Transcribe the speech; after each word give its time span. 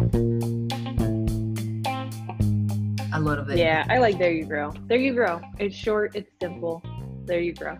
A 0.00 0.02
lot 3.20 3.38
of 3.38 3.50
it. 3.50 3.58
Yeah, 3.58 3.84
I 3.90 3.98
like 3.98 4.18
There 4.18 4.32
You 4.32 4.46
Grow. 4.46 4.72
There 4.86 4.96
You 4.96 5.12
Grow. 5.12 5.42
It's 5.58 5.76
short, 5.76 6.16
it's 6.16 6.30
simple. 6.40 6.82
There 7.26 7.40
You 7.40 7.52
Grow. 7.52 7.76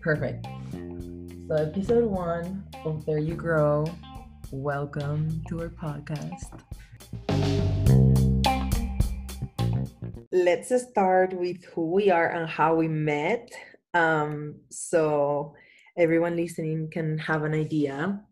Perfect. 0.00 0.46
So, 1.48 1.56
episode 1.56 2.04
one 2.04 2.64
of 2.84 3.04
There 3.04 3.18
You 3.18 3.34
Grow. 3.34 3.86
Welcome 4.52 5.42
to 5.48 5.62
our 5.62 5.68
podcast. 5.68 6.54
Let's 10.30 10.70
start 10.80 11.32
with 11.32 11.64
who 11.64 11.90
we 11.90 12.08
are 12.08 12.28
and 12.28 12.48
how 12.48 12.76
we 12.76 12.86
met. 12.86 13.50
Um, 13.94 14.60
so 14.70 15.56
everyone 15.98 16.36
listening 16.36 16.88
can 16.92 17.18
have 17.18 17.42
an 17.42 17.52
idea. 17.52 18.22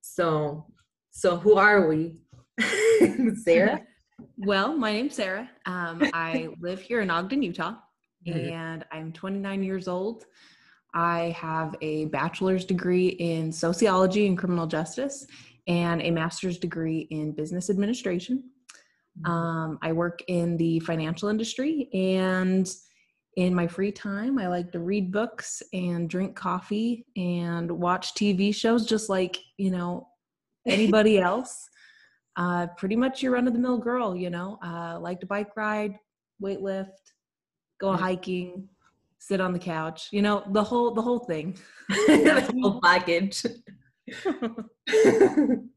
So, 0.00 0.66
so 1.10 1.38
who 1.38 1.56
are 1.56 1.88
we? 1.88 2.20
Sarah? 3.42 3.82
Well, 4.38 4.74
my 4.76 4.92
name's 4.92 5.14
Sarah. 5.14 5.50
Um, 5.66 6.02
I 6.14 6.48
live 6.58 6.80
here 6.80 7.02
in 7.02 7.10
Ogden, 7.10 7.42
Utah, 7.42 7.74
Mhm. 8.26 8.50
and 8.50 8.84
I'm 8.90 9.12
29 9.12 9.62
years 9.62 9.88
old. 9.88 10.24
I 10.94 11.36
have 11.38 11.74
a 11.82 12.06
bachelor's 12.06 12.64
degree 12.64 13.08
in 13.08 13.52
sociology 13.52 14.26
and 14.26 14.36
criminal 14.38 14.66
justice 14.66 15.26
and 15.68 16.00
a 16.00 16.10
master's 16.10 16.56
degree 16.58 17.00
in 17.10 17.32
business 17.32 17.68
administration. 17.68 18.44
Um, 19.26 19.78
I 19.82 19.92
work 19.92 20.20
in 20.28 20.56
the 20.56 20.80
financial 20.80 21.28
industry, 21.28 21.90
and 21.92 22.70
in 23.36 23.54
my 23.54 23.66
free 23.66 23.92
time, 23.92 24.38
I 24.38 24.46
like 24.46 24.72
to 24.72 24.78
read 24.80 25.12
books 25.12 25.62
and 25.74 26.08
drink 26.08 26.34
coffee 26.36 27.04
and 27.16 27.70
watch 27.70 28.14
TV 28.14 28.54
shows, 28.54 28.86
just 28.86 29.10
like 29.10 29.38
you 29.58 29.70
know 29.70 30.08
anybody 30.66 31.18
else. 31.18 31.68
Uh, 32.36 32.66
pretty 32.76 32.96
much 32.96 33.22
your 33.22 33.32
run 33.32 33.46
of 33.46 33.54
the 33.54 33.58
mill 33.58 33.78
girl, 33.78 34.14
you 34.14 34.30
know. 34.30 34.58
Uh, 34.62 34.98
like 35.00 35.20
to 35.20 35.26
bike 35.26 35.56
ride, 35.56 35.98
weight 36.40 36.60
lift, 36.60 37.12
go 37.80 37.92
Yeah. 37.92 37.96
hiking, 37.98 38.68
sit 39.18 39.40
on 39.40 39.52
the 39.52 39.58
couch, 39.58 40.08
you 40.12 40.22
know, 40.22 40.44
the 40.52 40.62
whole 40.62 40.92
the 40.92 41.02
whole 41.02 41.20
thing. 41.20 41.56
the 41.88 42.52
whole 42.60 42.80
package. 42.82 43.44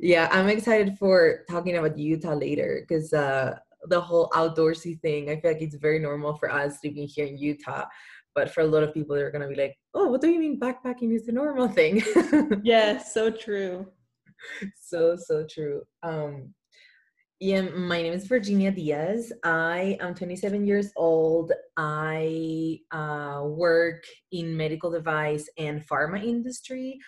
yeah, 0.00 0.28
I'm 0.32 0.48
excited 0.48 0.96
for 0.98 1.44
talking 1.50 1.76
about 1.76 1.98
Utah 1.98 2.34
later 2.34 2.84
because 2.86 3.12
uh, 3.12 3.58
the 3.88 4.00
whole 4.00 4.28
outdoorsy 4.30 5.00
thing, 5.00 5.30
I 5.30 5.40
feel 5.40 5.52
like 5.52 5.62
it's 5.62 5.76
very 5.76 5.98
normal 5.98 6.34
for 6.36 6.50
us 6.50 6.78
living 6.84 7.06
here 7.06 7.26
in 7.26 7.36
Utah. 7.36 7.84
But 8.34 8.50
for 8.50 8.62
a 8.62 8.66
lot 8.66 8.82
of 8.82 8.94
people, 8.94 9.14
they're 9.14 9.30
going 9.30 9.42
to 9.42 9.54
be 9.54 9.60
like, 9.60 9.76
oh, 9.92 10.06
what 10.08 10.22
do 10.22 10.30
you 10.30 10.38
mean 10.40 10.58
backpacking 10.58 11.14
is 11.14 11.28
a 11.28 11.32
normal 11.32 11.68
thing? 11.68 12.02
yes, 12.62 13.12
so 13.12 13.30
true. 13.30 13.86
so, 14.80 15.16
so 15.16 15.46
true. 15.48 15.82
Um, 16.02 16.54
yeah, 17.40 17.62
my 17.62 18.00
name 18.00 18.12
is 18.12 18.28
Virginia 18.28 18.70
Diaz. 18.70 19.32
I 19.42 19.96
am 20.00 20.14
27 20.14 20.64
years 20.64 20.92
old. 20.94 21.52
I 21.76 22.78
uh, 22.92 23.42
work 23.44 24.04
in 24.30 24.56
medical 24.56 24.92
device 24.92 25.48
and 25.58 25.84
pharma 25.84 26.22
industry 26.22 27.00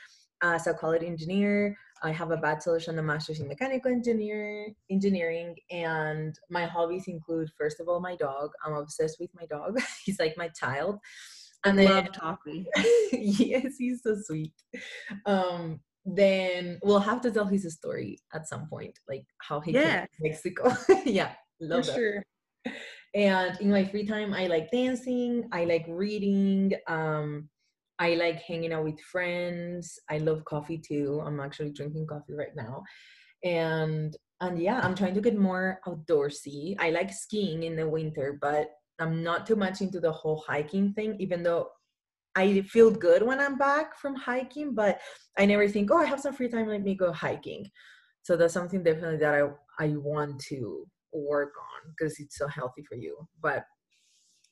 as 0.42 0.66
a 0.66 0.74
quality 0.74 1.06
engineer. 1.06 1.76
I 2.02 2.10
have 2.10 2.32
a 2.32 2.36
bachelor's 2.36 2.88
and 2.88 2.98
a 2.98 3.02
master's 3.02 3.38
in 3.38 3.46
mechanical 3.46 3.92
engineer 3.92 4.66
engineering, 4.90 5.54
and 5.70 6.36
my 6.50 6.66
hobbies 6.66 7.04
include, 7.06 7.48
first 7.56 7.78
of 7.78 7.88
all, 7.88 8.00
my 8.00 8.16
dog. 8.16 8.50
I'm 8.66 8.74
obsessed 8.74 9.18
with 9.20 9.30
my 9.34 9.46
dog. 9.46 9.78
He's 10.04 10.18
like 10.18 10.34
my 10.36 10.48
child. 10.48 10.98
And 11.64 11.78
then 11.78 11.88
Love 11.88 12.12
Toffee. 12.12 12.66
yes, 13.12 13.76
he's 13.78 14.02
so 14.02 14.16
sweet. 14.22 14.52
Um, 15.24 15.80
then 16.04 16.78
we'll 16.82 17.00
have 17.00 17.20
to 17.22 17.30
tell 17.30 17.46
his 17.46 17.72
story 17.74 18.18
at 18.34 18.46
some 18.46 18.68
point, 18.68 18.98
like 19.08 19.24
how 19.38 19.60
he 19.60 19.72
came 19.72 19.82
to 19.82 20.08
Mexico. 20.20 20.76
yeah, 21.04 21.32
For 21.58 21.66
love 21.66 21.86
that. 21.86 21.94
sure. 21.94 22.22
And 23.14 23.58
in 23.60 23.70
my 23.70 23.84
free 23.84 24.06
time, 24.06 24.34
I 24.34 24.46
like 24.48 24.70
dancing. 24.70 25.48
I 25.52 25.64
like 25.64 25.86
reading. 25.88 26.72
Um, 26.88 27.48
I 27.98 28.14
like 28.14 28.42
hanging 28.42 28.72
out 28.72 28.84
with 28.84 29.00
friends. 29.00 29.98
I 30.10 30.18
love 30.18 30.44
coffee 30.44 30.78
too. 30.78 31.22
I'm 31.24 31.40
actually 31.40 31.70
drinking 31.70 32.08
coffee 32.08 32.34
right 32.34 32.54
now, 32.56 32.82
and 33.44 34.14
and 34.40 34.60
yeah, 34.60 34.80
I'm 34.82 34.96
trying 34.96 35.14
to 35.14 35.20
get 35.20 35.38
more 35.38 35.78
outdoorsy. 35.86 36.74
I 36.80 36.90
like 36.90 37.12
skiing 37.12 37.62
in 37.62 37.76
the 37.76 37.88
winter, 37.88 38.36
but 38.40 38.70
I'm 38.98 39.22
not 39.22 39.46
too 39.46 39.56
much 39.56 39.80
into 39.80 40.00
the 40.00 40.12
whole 40.12 40.42
hiking 40.46 40.92
thing. 40.92 41.16
Even 41.20 41.44
though 41.44 41.68
I 42.36 42.62
feel 42.62 42.90
good 42.90 43.22
when 43.22 43.40
I'm 43.40 43.56
back 43.56 43.98
from 43.98 44.14
hiking, 44.14 44.74
but 44.74 45.00
I 45.38 45.46
never 45.46 45.68
think, 45.68 45.90
oh, 45.90 45.98
I 45.98 46.04
have 46.04 46.20
some 46.20 46.34
free 46.34 46.48
time. 46.48 46.68
Let 46.68 46.82
me 46.82 46.94
go 46.94 47.12
hiking. 47.12 47.70
So 48.22 48.36
that's 48.36 48.54
something 48.54 48.82
definitely 48.82 49.18
that 49.18 49.34
I 49.34 49.84
I 49.84 49.88
want 49.96 50.40
to 50.48 50.86
work 51.12 51.52
on 51.58 51.90
because 51.90 52.18
it's 52.20 52.36
so 52.36 52.48
healthy 52.48 52.82
for 52.82 52.96
you. 52.96 53.28
But 53.40 53.64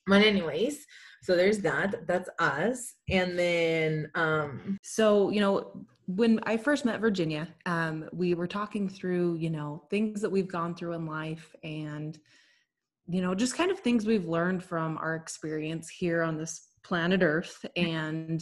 but 0.07 0.21
anyways, 0.21 0.85
so 1.21 1.35
there's 1.35 1.59
that. 1.59 2.05
That's 2.07 2.29
us. 2.39 2.95
And 3.09 3.37
then 3.37 4.11
um 4.15 4.77
So, 4.83 5.29
you 5.29 5.41
know, 5.41 5.85
when 6.05 6.39
I 6.43 6.57
first 6.57 6.83
met 6.85 6.99
Virginia, 6.99 7.47
um, 7.65 8.09
we 8.11 8.33
were 8.33 8.47
talking 8.47 8.89
through, 8.89 9.35
you 9.35 9.49
know, 9.49 9.83
things 9.89 10.21
that 10.21 10.29
we've 10.29 10.47
gone 10.47 10.75
through 10.75 10.93
in 10.93 11.05
life 11.05 11.55
and, 11.63 12.19
you 13.07 13.21
know, 13.21 13.33
just 13.33 13.55
kind 13.55 13.71
of 13.71 13.79
things 13.79 14.05
we've 14.05 14.27
learned 14.27 14.63
from 14.63 14.97
our 14.97 15.15
experience 15.15 15.89
here 15.89 16.21
on 16.21 16.37
this 16.37 16.67
planet 16.83 17.21
Earth. 17.21 17.65
And, 17.75 18.41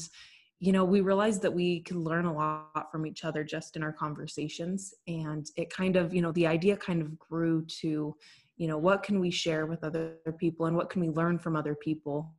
you 0.60 0.72
know, 0.72 0.86
we 0.86 1.02
realized 1.02 1.42
that 1.42 1.54
we 1.54 1.82
could 1.82 1.98
learn 1.98 2.26
a 2.26 2.34
lot 2.34 2.92
from 2.92 3.06
each 3.06 3.26
other 3.26 3.44
just 3.44 3.76
in 3.76 3.84
our 3.84 3.94
conversations. 3.94 4.94
And 5.08 5.46
it 5.56 5.74
kind 5.74 5.96
of, 5.96 6.14
you 6.14 6.22
know, 6.22 6.32
the 6.34 6.48
idea 6.48 6.78
kind 6.78 7.02
of 7.02 7.18
grew 7.18 7.66
to, 7.82 8.16
you 8.58 8.68
know, 8.68 8.78
what 8.78 9.04
can 9.04 9.20
we 9.20 9.32
share 9.32 9.66
with 9.66 9.84
other 9.84 10.18
people 10.40 10.68
and 10.68 10.76
what 10.76 10.90
can 10.90 11.02
we 11.02 11.10
learn 11.10 11.40
from 11.40 11.56
other 11.56 11.76
people? 11.76 12.36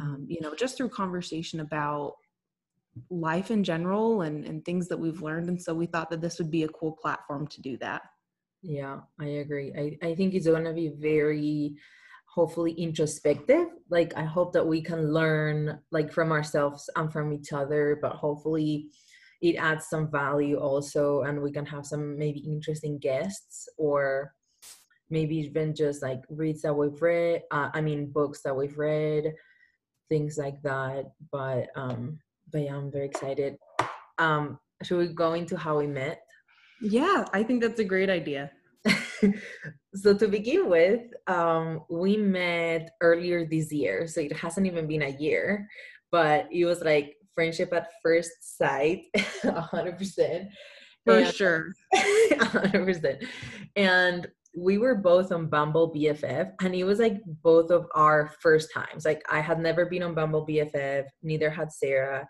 um, 0.00 0.26
you 0.28 0.40
know, 0.40 0.54
just 0.54 0.76
through 0.76 0.88
conversation 0.88 1.60
about 1.60 2.14
life 3.08 3.50
in 3.50 3.62
general 3.62 4.22
and, 4.22 4.44
and 4.44 4.64
things 4.64 4.88
that 4.88 4.98
we've 4.98 5.22
learned. 5.22 5.48
And 5.48 5.60
so 5.60 5.74
we 5.74 5.86
thought 5.86 6.10
that 6.10 6.20
this 6.20 6.38
would 6.38 6.50
be 6.50 6.64
a 6.64 6.68
cool 6.68 6.92
platform 6.92 7.46
to 7.48 7.60
do 7.60 7.76
that. 7.78 8.02
Yeah, 8.62 9.00
I 9.18 9.26
agree. 9.26 9.72
I, 9.76 10.08
I 10.08 10.14
think 10.14 10.34
it's 10.34 10.46
going 10.46 10.64
to 10.64 10.72
be 10.72 10.88
very, 10.88 11.76
hopefully, 12.34 12.72
introspective. 12.72 13.66
Like, 13.90 14.16
I 14.16 14.24
hope 14.24 14.52
that 14.52 14.66
we 14.66 14.80
can 14.82 15.12
learn, 15.12 15.80
like, 15.90 16.12
from 16.12 16.32
ourselves 16.32 16.88
and 16.96 17.12
from 17.12 17.32
each 17.32 17.52
other, 17.52 17.98
but 18.00 18.12
hopefully, 18.12 18.90
it 19.42 19.56
adds 19.56 19.86
some 19.88 20.10
value 20.10 20.58
also, 20.58 21.22
and 21.22 21.40
we 21.40 21.50
can 21.50 21.64
have 21.66 21.86
some 21.86 22.18
maybe 22.18 22.40
interesting 22.40 22.98
guests 22.98 23.68
or 23.78 24.34
maybe 25.08 25.36
even 25.36 25.74
just 25.74 26.02
like 26.02 26.20
reads 26.28 26.62
that 26.62 26.74
we've 26.74 27.00
read. 27.02 27.42
Uh, 27.50 27.70
I 27.72 27.80
mean, 27.80 28.12
books 28.12 28.42
that 28.42 28.54
we've 28.54 28.78
read, 28.78 29.34
things 30.08 30.38
like 30.38 30.60
that. 30.62 31.06
But, 31.32 31.68
um, 31.74 32.20
but 32.52 32.60
yeah, 32.62 32.76
I'm 32.76 32.92
very 32.92 33.06
excited. 33.06 33.56
Um, 34.18 34.58
should 34.82 34.98
we 34.98 35.08
go 35.08 35.32
into 35.32 35.56
how 35.56 35.78
we 35.78 35.86
met? 35.86 36.20
Yeah, 36.80 37.24
I 37.32 37.42
think 37.42 37.62
that's 37.62 37.80
a 37.80 37.84
great 37.84 38.10
idea. 38.10 38.50
so 39.94 40.14
to 40.16 40.28
begin 40.28 40.68
with, 40.68 41.02
um, 41.26 41.82
we 41.90 42.16
met 42.16 42.90
earlier 43.00 43.46
this 43.46 43.72
year, 43.72 44.06
so 44.06 44.20
it 44.20 44.36
hasn't 44.36 44.66
even 44.66 44.86
been 44.86 45.02
a 45.02 45.16
year, 45.18 45.68
but 46.10 46.46
it 46.52 46.64
was 46.64 46.82
like 46.82 47.16
friendship 47.34 47.72
at 47.72 47.88
first 48.02 48.32
sight, 48.58 49.02
hundred 49.42 49.98
percent, 49.98 50.48
For 51.06 51.18
And- 51.18 51.34
sure. 51.34 51.72
hundred 51.94 52.84
percent, 52.86 53.24
and 53.76 54.26
we 54.56 54.78
were 54.78 54.96
both 54.96 55.30
on 55.30 55.48
Bumble 55.48 55.92
BFF, 55.94 56.52
and 56.60 56.74
it 56.74 56.84
was 56.84 56.98
like 56.98 57.20
both 57.42 57.70
of 57.70 57.86
our 57.94 58.32
first 58.40 58.72
times. 58.74 59.04
Like 59.04 59.22
I 59.30 59.40
had 59.40 59.60
never 59.60 59.86
been 59.86 60.02
on 60.02 60.14
Bumble 60.14 60.46
BFF, 60.46 61.04
neither 61.22 61.50
had 61.50 61.72
Sarah, 61.72 62.26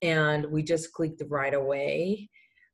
and 0.00 0.46
we 0.50 0.62
just 0.62 0.92
clicked 0.92 1.22
right 1.28 1.54
away. 1.54 2.30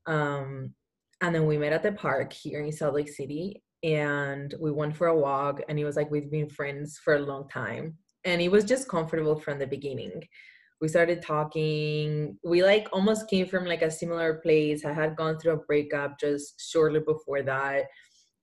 Um, 0.06 0.73
and 1.20 1.34
then 1.34 1.46
we 1.46 1.58
met 1.58 1.72
at 1.72 1.82
the 1.82 1.93
park 1.93 2.32
here 2.32 2.61
in 2.61 2.72
Salt 2.72 2.94
Lake 2.94 3.08
City, 3.08 3.62
and 3.82 4.55
we 4.61 4.70
went 4.70 4.96
for 4.96 5.08
a 5.08 5.19
walk. 5.19 5.61
And 5.69 5.78
it 5.78 5.84
was 5.84 5.96
like 5.96 6.11
we've 6.11 6.31
been 6.31 6.49
friends 6.49 6.99
for 7.02 7.14
a 7.14 7.20
long 7.20 7.49
time, 7.49 7.96
and 8.25 8.40
it 8.40 8.50
was 8.50 8.64
just 8.64 8.88
comfortable 8.88 9.38
from 9.38 9.58
the 9.58 9.67
beginning. 9.67 10.22
We 10.81 10.88
started 10.88 11.22
talking. 11.22 12.38
We 12.44 12.62
like 12.62 12.88
almost 12.93 13.28
came 13.28 13.46
from 13.46 13.67
like 13.67 13.82
a 13.82 13.90
similar 13.90 14.34
place. 14.43 14.84
I 14.84 14.93
had 14.93 15.17
gone 15.17 15.38
through 15.38 15.52
a 15.52 15.58
breakup 15.58 16.19
just 16.19 16.70
shortly 16.70 17.00
before 17.00 17.43
that, 17.43 17.84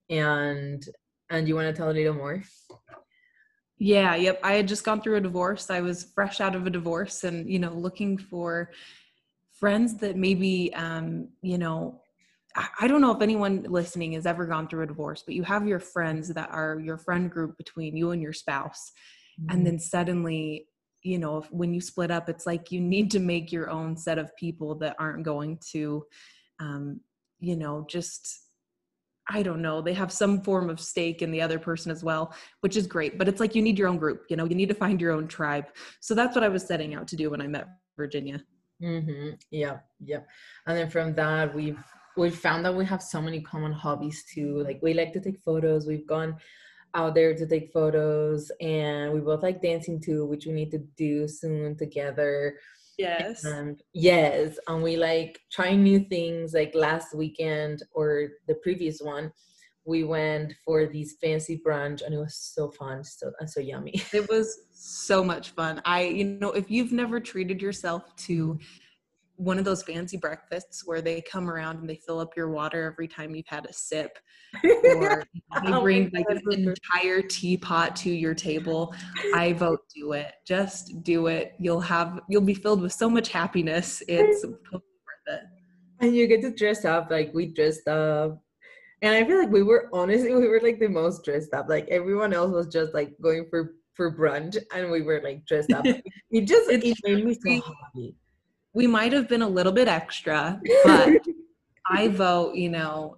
and 0.10 0.88
and 1.30 1.48
you 1.48 1.56
want 1.56 1.68
to 1.68 1.74
tell 1.74 1.90
a 1.90 1.92
little 1.92 2.14
more? 2.14 2.44
Yeah, 3.80 4.16
yep. 4.16 4.40
I 4.44 4.54
had 4.54 4.68
just 4.68 4.84
gone 4.84 5.02
through 5.02 5.18
a 5.18 5.22
divorce. 5.22 5.70
I 5.70 5.82
was 5.82 6.12
fresh 6.16 6.42
out 6.42 6.56
of 6.56 6.66
a 6.66 6.70
divorce 6.70 7.24
and, 7.24 7.50
you 7.50 7.60
know, 7.60 7.72
looking 7.72 8.18
for 8.18 8.72
friends 9.60 9.98
that 9.98 10.16
maybe, 10.16 10.74
um, 10.74 11.30
you 11.42 11.58
know, 11.58 12.02
I 12.80 12.88
don't 12.88 13.02
know 13.02 13.16
if 13.16 13.22
anyone 13.22 13.66
listening 13.70 14.14
has 14.14 14.26
ever 14.26 14.46
gone 14.46 14.68
through 14.68 14.84
a 14.84 14.88
divorce, 14.88 15.22
but 15.24 15.36
you 15.36 15.44
have 15.44 15.68
your 15.68 15.80
friends 15.80 16.30
that 16.30 16.50
are 16.52 16.80
your 16.80 16.98
friend 16.98 17.30
group 17.30 17.58
between 17.58 17.96
you 17.96 18.12
and 18.12 18.22
your 18.22 18.34
spouse. 18.34 18.92
And 19.50 19.66
then 19.66 19.78
suddenly, 19.80 20.68
you 21.04 21.20
know, 21.20 21.38
if, 21.38 21.52
when 21.52 21.74
you 21.74 21.80
split 21.80 22.10
up, 22.10 22.28
it's 22.28 22.48
like 22.48 22.72
you 22.72 22.82
need 22.82 23.12
to 23.12 23.20
make 23.20 23.52
your 23.52 23.70
own 23.70 23.96
set 23.96 24.18
of 24.18 24.36
people 24.36 24.74
that 24.80 24.96
aren't 24.98 25.24
going 25.24 25.60
to, 25.72 26.04
um, 26.60 27.00
you 27.40 27.56
know, 27.56 27.86
just 27.88 28.40
I 29.30 29.44
don't 29.44 29.62
know, 29.62 29.82
they 29.82 29.94
have 29.94 30.12
some 30.12 30.42
form 30.42 30.70
of 30.70 30.80
stake 30.80 31.22
in 31.22 31.32
the 31.32 31.42
other 31.42 31.60
person 31.60 31.92
as 31.92 32.04
well, 32.04 32.34
which 32.62 32.78
is 32.78 32.88
great. 32.88 33.18
But 33.18 33.28
it's 33.28 33.42
like 33.42 33.56
you 33.56 33.62
need 33.62 33.78
your 33.78 33.90
own 33.90 33.98
group, 33.98 34.24
you 34.30 34.38
know, 34.38 34.46
you 34.46 34.56
need 34.56 34.70
to 34.70 34.76
find 34.76 35.02
your 35.02 35.12
own 35.12 35.28
tribe. 35.28 35.66
So 36.00 36.16
that's 36.16 36.34
what 36.34 36.46
I 36.46 36.48
was 36.48 36.66
setting 36.66 36.96
out 36.96 37.08
to 37.10 37.16
do 37.16 37.30
when 37.30 37.42
I 37.42 37.48
met 37.48 37.68
Virginia. 37.98 38.42
Mm-hmm. 38.82 39.32
Yeah, 39.52 39.80
yeah. 40.00 40.22
And 40.66 40.78
then 40.78 40.90
from 40.90 41.14
that, 41.16 41.54
we've 41.54 41.84
we 42.18 42.30
found 42.30 42.66
that 42.66 42.76
we 42.76 42.86
have 42.86 43.02
so 43.02 43.22
many 43.22 43.42
common 43.42 43.72
hobbies 43.72 44.26
too. 44.34 44.64
Like 44.64 44.80
we 44.82 44.94
like 44.94 45.14
to 45.14 45.22
take 45.22 45.40
photos. 45.40 45.86
We've 45.86 46.08
gone 46.08 46.38
out 46.96 47.14
there 47.16 47.36
to 47.36 47.46
take 47.46 47.72
photos, 47.72 48.52
and 48.60 49.14
we 49.14 49.20
both 49.20 49.44
like 49.44 49.62
dancing 49.62 50.02
too, 50.02 50.26
which 50.26 50.46
we 50.46 50.54
need 50.54 50.72
to 50.72 50.80
do 50.98 51.28
soon 51.28 51.78
together. 51.78 52.58
Yes. 52.98 53.44
And 53.46 53.82
yes, 53.94 54.58
and 54.68 54.82
we 54.82 54.98
like 54.98 55.40
trying 55.52 55.84
new 55.84 56.00
things. 56.00 56.54
Like 56.54 56.74
last 56.74 57.14
weekend 57.16 57.84
or 57.92 58.30
the 58.48 58.56
previous 58.56 59.00
one, 59.00 59.32
we 59.86 60.04
went 60.04 60.54
for 60.66 60.88
these 60.88 61.16
fancy 61.22 61.62
brunch, 61.66 62.02
and 62.04 62.14
it 62.14 62.18
was 62.18 62.36
so 62.36 62.72
fun, 62.72 63.04
so 63.04 63.32
and 63.40 63.50
so 63.50 63.60
yummy. 63.60 64.02
It 64.14 64.28
was 64.30 64.60
so 64.72 65.24
much 65.24 65.52
fun. 65.52 65.82
I, 65.86 66.04
you 66.04 66.26
know, 66.26 66.52
if 66.52 66.72
you've 66.72 66.92
never 66.92 67.20
treated 67.20 67.62
yourself 67.62 68.16
to 68.28 68.58
one 69.38 69.60
of 69.60 69.66
those 69.66 69.84
fancy 69.84 70.18
breakfasts 70.18 70.86
where 70.86 71.02
they 71.02 71.22
come 71.22 71.50
around 71.50 71.78
and 71.78 71.90
they 71.90 72.02
fill 72.06 72.20
up 72.20 72.36
your 72.36 72.50
water 72.50 72.92
every 72.92 73.08
time 73.08 73.36
you've 73.36 73.48
had 73.48 73.66
a 73.68 73.74
sip 73.74 74.18
or 74.64 75.24
they 75.64 75.72
Oh 75.72 75.82
bring 75.82 76.10
like 76.12 76.26
an 76.30 76.42
entire 76.50 77.22
teapot 77.22 77.96
to 77.98 78.10
your 78.10 78.34
table. 78.34 78.96
I 79.36 79.54
vote 79.54 79.82
do 79.96 80.14
it. 80.14 80.34
Just 80.46 81.04
do 81.04 81.28
it. 81.28 81.54
You'll 81.60 81.82
have 81.82 82.20
you'll 82.28 82.42
be 82.42 82.56
filled 82.56 82.82
with 82.82 82.94
so 82.94 83.10
much 83.10 83.30
happiness. 83.30 84.02
It's 84.08 84.42
totally 84.42 84.62
worth 84.72 85.40
it. 85.40 85.42
And 86.00 86.16
you 86.16 86.28
get 86.28 86.42
to 86.42 86.52
dress 86.52 86.84
up 86.84 87.12
like 87.12 87.32
we 87.34 87.54
dressed 87.54 87.88
up. 87.88 88.42
And 89.04 89.14
i 89.14 89.24
feel 89.24 89.38
like 89.38 89.52
we 89.52 89.62
were 89.62 89.90
honestly 89.94 90.34
we 90.34 90.48
were 90.48 90.60
like 90.62 90.80
the 90.80 90.90
most 90.90 91.24
dressed 91.24 91.54
up. 91.54 91.70
Like 91.70 91.88
everyone 91.90 92.34
else 92.34 92.52
was 92.52 92.68
just 92.68 92.96
like 92.96 93.14
going 93.22 93.46
for 93.52 93.76
for 93.94 94.16
brunch 94.16 94.58
and 94.74 94.90
we 94.90 95.04
were 95.04 95.22
like 95.24 95.46
dressed 95.46 95.72
up. 95.74 95.86
It 96.32 96.46
just 96.48 96.70
it 96.72 96.84
made 97.04 97.24
me 97.24 97.36
so 97.36 97.52
happy 97.52 98.16
we 98.78 98.86
might 98.86 99.12
have 99.12 99.28
been 99.28 99.42
a 99.42 99.48
little 99.58 99.72
bit 99.72 99.88
extra 99.88 100.62
but 100.86 101.10
i 101.90 102.08
vote 102.08 102.56
you 102.56 102.70
know 102.70 103.18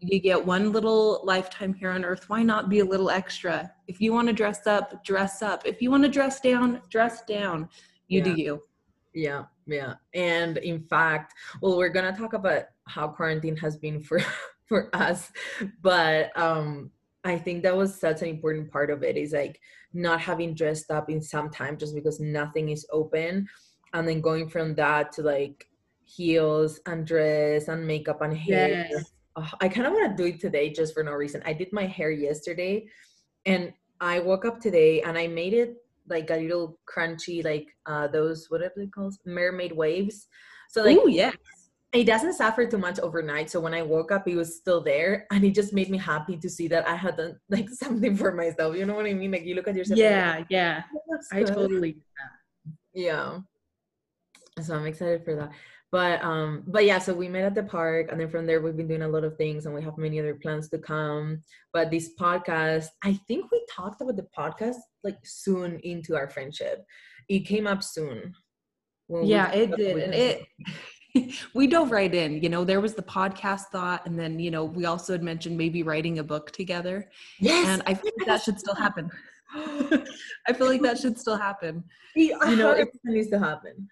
you 0.00 0.20
get 0.20 0.44
one 0.44 0.70
little 0.70 1.22
lifetime 1.24 1.72
here 1.72 1.90
on 1.90 2.04
earth. 2.04 2.28
Why 2.28 2.42
not 2.42 2.68
be 2.68 2.80
a 2.80 2.84
little 2.84 3.10
extra? 3.10 3.72
If 3.88 4.00
you 4.00 4.12
want 4.12 4.28
to 4.28 4.34
dress 4.34 4.66
up 4.66 5.02
dress 5.02 5.40
up. 5.40 5.62
If 5.64 5.80
you 5.80 5.90
want 5.90 6.02
to 6.02 6.10
dress 6.10 6.40
down 6.40 6.82
dress 6.90 7.22
down. 7.24 7.68
You 8.08 8.18
Yeah. 8.18 8.24
do 8.24 8.42
you. 8.42 8.62
Yeah 9.14 9.44
yeah. 9.66 9.94
And 10.12 10.58
in 10.58 10.80
fact 10.82 11.32
well 11.62 11.76
we're 11.76 11.88
gonna 11.88 12.16
talk 12.16 12.34
about 12.34 12.64
how 12.86 13.08
quarantine 13.08 13.56
has 13.56 13.76
been 13.76 14.00
for 14.02 14.20
for 14.68 14.94
us 14.94 15.30
but 15.82 16.36
um 16.38 16.90
i 17.24 17.36
think 17.36 17.62
that 17.62 17.76
was 17.76 17.98
such 18.00 18.22
an 18.22 18.28
important 18.28 18.70
part 18.70 18.90
of 18.90 19.02
it 19.02 19.16
is 19.16 19.32
like 19.32 19.60
not 19.92 20.20
having 20.20 20.54
dressed 20.54 20.90
up 20.90 21.10
in 21.10 21.20
some 21.20 21.50
time 21.50 21.76
just 21.76 21.94
because 21.94 22.18
nothing 22.18 22.70
is 22.70 22.86
open 22.90 23.46
and 23.94 24.06
then 24.06 24.20
going 24.20 24.48
from 24.48 24.74
that 24.74 25.12
to 25.12 25.22
like 25.22 25.66
heels 26.04 26.80
and 26.86 27.06
dress 27.06 27.68
and 27.68 27.86
makeup 27.86 28.20
and 28.20 28.36
hair. 28.36 28.86
Yes. 28.90 29.12
Ugh, 29.36 29.48
i 29.60 29.68
kind 29.68 29.86
of 29.86 29.92
want 29.92 30.16
to 30.16 30.22
do 30.22 30.28
it 30.28 30.40
today 30.40 30.70
just 30.70 30.94
for 30.94 31.02
no 31.02 31.12
reason. 31.12 31.42
I 31.46 31.54
did 31.54 31.72
my 31.72 31.86
hair 31.86 32.10
yesterday 32.10 32.86
and 33.46 33.72
i 34.00 34.18
woke 34.18 34.44
up 34.44 34.58
today 34.60 35.00
and 35.02 35.16
i 35.16 35.26
made 35.26 35.54
it 35.54 35.76
like 36.08 36.30
a 36.30 36.36
little 36.36 36.78
crunchy 36.92 37.44
like 37.44 37.68
uh 37.86 38.06
those 38.08 38.46
what 38.50 38.60
are 38.62 38.72
they 38.76 38.86
called? 38.86 39.14
Mermaid 39.24 39.72
waves. 39.72 40.26
So 40.68 40.82
like 40.82 40.98
oh 41.00 41.06
yeah. 41.06 41.32
it 41.92 42.04
doesn't 42.04 42.34
suffer 42.34 42.66
too 42.66 42.78
much 42.78 42.98
overnight 42.98 43.48
so 43.50 43.60
when 43.60 43.74
i 43.74 43.82
woke 43.82 44.10
up 44.10 44.26
it 44.26 44.34
was 44.36 44.56
still 44.56 44.80
there 44.80 45.26
and 45.30 45.44
it 45.44 45.54
just 45.54 45.72
made 45.72 45.90
me 45.90 45.98
happy 45.98 46.36
to 46.36 46.50
see 46.50 46.66
that 46.68 46.86
i 46.88 46.96
had 46.96 47.16
done 47.16 47.38
like 47.48 47.68
something 47.70 48.16
for 48.16 48.32
myself 48.32 48.76
you 48.76 48.84
know 48.84 48.94
what 48.94 49.06
i 49.06 49.14
mean? 49.14 49.30
Like 49.30 49.44
you 49.44 49.54
look 49.54 49.68
at 49.68 49.76
yourself 49.76 49.98
Yeah, 49.98 50.36
like, 50.38 50.46
yeah. 50.50 50.82
"Oh, 50.94 51.18
i 51.32 51.42
good." 51.42 51.54
totally 51.54 51.96
yeah 52.92 53.38
so 54.60 54.74
i'm 54.74 54.86
excited 54.86 55.24
for 55.24 55.34
that. 55.34 55.50
But 55.92 56.24
um 56.24 56.64
but 56.66 56.84
yeah 56.84 56.98
so 56.98 57.14
we 57.14 57.28
met 57.28 57.44
at 57.44 57.54
the 57.54 57.62
park 57.62 58.08
and 58.10 58.20
then 58.20 58.28
from 58.28 58.46
there 58.46 58.60
we've 58.60 58.76
been 58.76 58.88
doing 58.88 59.02
a 59.02 59.08
lot 59.08 59.22
of 59.22 59.36
things 59.36 59.66
and 59.66 59.74
we 59.74 59.82
have 59.82 59.96
many 59.96 60.18
other 60.18 60.34
plans 60.34 60.68
to 60.70 60.78
come. 60.78 61.42
But 61.72 61.90
this 61.90 62.10
podcast 62.18 62.88
i 63.04 63.14
think 63.28 63.50
we 63.52 63.64
talked 63.70 64.00
about 64.00 64.16
the 64.16 64.26
podcast 64.36 64.76
like 65.04 65.18
soon 65.24 65.78
into 65.84 66.16
our 66.16 66.28
friendship. 66.28 66.84
It 67.28 67.40
came 67.40 67.66
up 67.66 67.82
soon 67.82 68.34
yeah 69.08 69.50
it 69.52 69.76
did 69.76 69.98
and 69.98 70.14
it 70.14 70.46
we 71.54 71.66
dove 71.66 71.90
right 71.90 72.14
in 72.14 72.42
you 72.42 72.48
know 72.48 72.64
there 72.64 72.80
was 72.80 72.94
the 72.94 73.02
podcast 73.02 73.66
thought 73.70 74.04
and 74.06 74.18
then 74.18 74.38
you 74.38 74.50
know 74.50 74.64
we 74.64 74.86
also 74.86 75.12
had 75.12 75.22
mentioned 75.22 75.56
maybe 75.56 75.82
writing 75.82 76.18
a 76.18 76.24
book 76.24 76.50
together 76.52 77.08
yes 77.38 77.68
and 77.68 77.82
i 77.86 77.94
feel 77.94 78.10
like 78.18 78.26
that 78.26 78.42
should 78.42 78.58
still 78.58 78.74
happen. 78.74 79.10
I 79.56 80.52
feel 80.52 80.66
like 80.66 80.82
that 80.82 80.98
should 80.98 81.18
still 81.18 81.36
happen. 81.36 81.84
You 82.16 82.56
know, 82.56 82.70
it 82.70 82.88
needs 83.04 83.28
to 83.30 83.38
happen 83.38 83.88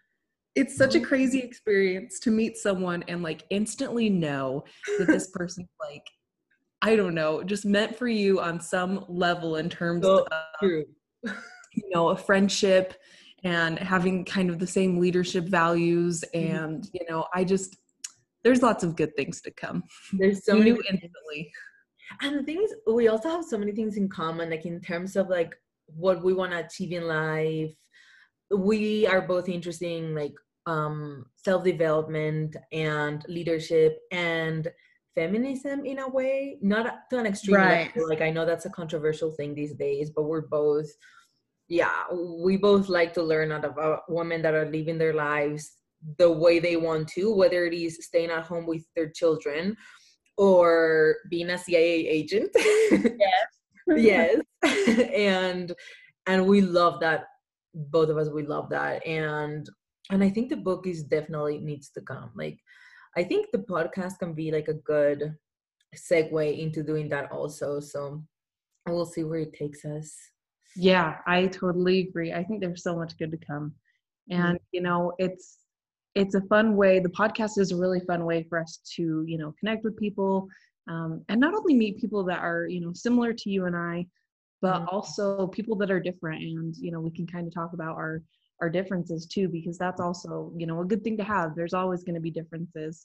it's 0.54 0.76
such 0.76 0.94
a 0.94 1.00
crazy 1.00 1.38
experience 1.40 2.18
to 2.20 2.30
meet 2.30 2.56
someone 2.56 3.02
and 3.08 3.22
like 3.22 3.42
instantly 3.50 4.10
know 4.10 4.64
that 4.98 5.06
this 5.06 5.30
person's 5.34 5.68
like 5.80 6.04
i 6.82 6.94
don't 6.96 7.14
know 7.14 7.42
just 7.42 7.64
meant 7.64 7.96
for 7.96 8.08
you 8.08 8.40
on 8.40 8.60
some 8.60 9.04
level 9.08 9.56
in 9.56 9.68
terms 9.70 10.04
So 10.04 10.26
of 10.30 10.42
true. 10.62 10.84
you 11.24 11.90
know 11.94 12.08
a 12.10 12.16
friendship 12.16 12.94
and 13.44 13.78
having 13.78 14.24
kind 14.24 14.50
of 14.50 14.58
the 14.58 14.66
same 14.66 14.98
leadership 14.98 15.44
values 15.44 16.22
Mhm. 16.34 16.40
and 16.56 16.90
you 16.92 17.00
know 17.08 17.26
i 17.34 17.44
just 17.44 17.76
there's 18.44 18.62
lots 18.62 18.82
of 18.82 18.96
good 18.96 19.14
things 19.14 19.40
to 19.42 19.52
come. 19.52 19.84
There's 20.14 20.44
so 20.44 20.56
many 20.56 20.70
instantly. 20.70 21.52
And 22.22 22.36
the 22.40 22.42
thing 22.42 22.60
is 22.60 22.74
we 22.92 23.06
also 23.06 23.28
have 23.28 23.44
so 23.44 23.56
many 23.56 23.70
things 23.70 23.96
in 23.96 24.08
common 24.08 24.50
like 24.50 24.66
in 24.66 24.80
terms 24.80 25.14
of 25.14 25.28
like 25.28 25.54
what 25.86 26.24
we 26.24 26.34
want 26.34 26.50
to 26.50 26.58
achieve 26.58 26.90
in 26.90 27.06
life. 27.06 27.70
We 28.50 29.06
are 29.06 29.22
both 29.22 29.48
interested 29.48 29.86
in 29.92 30.12
like 30.14 30.34
um 30.66 31.26
self-development 31.36 32.56
and 32.72 33.24
leadership 33.28 33.98
and 34.12 34.68
feminism 35.14 35.84
in 35.84 35.98
a 35.98 36.08
way 36.08 36.56
not 36.62 37.08
to 37.10 37.18
an 37.18 37.26
extreme 37.26 37.56
Right. 37.56 37.94
level. 37.96 38.08
like 38.08 38.20
i 38.22 38.30
know 38.30 38.46
that's 38.46 38.64
a 38.64 38.70
controversial 38.70 39.30
thing 39.32 39.54
these 39.54 39.74
days 39.74 40.10
but 40.10 40.22
we're 40.22 40.46
both 40.46 40.88
yeah 41.68 42.04
we 42.44 42.56
both 42.56 42.88
like 42.88 43.12
to 43.14 43.22
learn 43.22 43.52
out 43.52 43.64
of 43.64 43.76
uh, 43.78 43.98
women 44.08 44.40
that 44.42 44.54
are 44.54 44.70
living 44.70 44.98
their 44.98 45.14
lives 45.14 45.72
the 46.18 46.30
way 46.30 46.58
they 46.58 46.76
want 46.76 47.08
to 47.08 47.34
whether 47.34 47.66
it 47.66 47.74
is 47.74 47.98
staying 48.04 48.30
at 48.30 48.44
home 48.44 48.66
with 48.66 48.84
their 48.94 49.10
children 49.10 49.76
or 50.36 51.16
being 51.28 51.50
a 51.50 51.58
cia 51.58 52.06
agent 52.06 52.50
yes. 52.54 53.46
yes 53.96 54.40
and 55.14 55.72
and 56.26 56.46
we 56.46 56.60
love 56.60 57.00
that 57.00 57.24
both 57.74 58.08
of 58.08 58.16
us 58.16 58.28
we 58.30 58.44
love 58.44 58.68
that 58.70 59.04
and 59.06 59.68
and 60.10 60.22
i 60.22 60.28
think 60.28 60.48
the 60.48 60.56
book 60.56 60.86
is 60.86 61.02
definitely 61.04 61.58
needs 61.58 61.90
to 61.90 62.00
come. 62.00 62.30
Like 62.34 62.58
i 63.16 63.22
think 63.22 63.46
the 63.52 63.58
podcast 63.58 64.18
can 64.18 64.34
be 64.34 64.50
like 64.50 64.68
a 64.68 64.74
good 64.74 65.34
segue 65.94 66.58
into 66.58 66.82
doing 66.82 67.08
that 67.10 67.30
also. 67.30 67.78
So 67.78 68.24
we'll 68.86 69.04
see 69.04 69.24
where 69.24 69.40
it 69.40 69.52
takes 69.52 69.84
us. 69.84 70.16
Yeah 70.76 71.18
i 71.26 71.46
totally 71.46 72.00
agree. 72.00 72.32
I 72.32 72.42
think 72.44 72.60
there's 72.60 72.82
so 72.82 72.96
much 72.96 73.16
good 73.18 73.30
to 73.32 73.38
come. 73.38 73.74
And 74.30 74.58
you 74.72 74.80
know 74.80 75.12
it's 75.18 75.58
it's 76.14 76.34
a 76.34 76.40
fun 76.42 76.76
way 76.76 76.98
the 76.98 77.08
podcast 77.08 77.58
is 77.58 77.72
a 77.72 77.76
really 77.76 78.00
fun 78.00 78.24
way 78.24 78.42
for 78.48 78.58
us 78.58 78.80
to 78.96 79.24
you 79.26 79.38
know 79.38 79.54
connect 79.58 79.84
with 79.84 79.96
people 79.96 80.48
um, 80.88 81.24
and 81.28 81.40
not 81.40 81.54
only 81.54 81.74
meet 81.74 82.00
people 82.00 82.24
that 82.24 82.40
are 82.40 82.66
you 82.66 82.80
know 82.80 82.92
similar 82.92 83.32
to 83.32 83.50
you 83.50 83.66
and 83.66 83.76
i 83.76 84.06
but 84.62 84.80
Mhm. 84.82 84.88
also 84.92 85.46
people 85.48 85.76
that 85.76 85.90
are 85.90 86.00
different 86.00 86.40
and 86.42 86.74
you 86.76 86.90
know 86.92 87.00
we 87.00 87.10
can 87.10 87.26
kind 87.26 87.46
of 87.46 87.52
talk 87.54 87.72
about 87.74 87.96
our 87.96 88.22
our 88.62 88.70
differences 88.70 89.26
too 89.26 89.48
because 89.48 89.76
that's 89.76 90.00
also 90.00 90.52
you 90.56 90.66
know 90.66 90.80
a 90.80 90.84
good 90.86 91.02
thing 91.04 91.16
to 91.18 91.24
have. 91.24 91.54
There's 91.54 91.74
always 91.74 92.02
going 92.04 92.14
to 92.14 92.20
be 92.28 92.30
differences. 92.30 93.04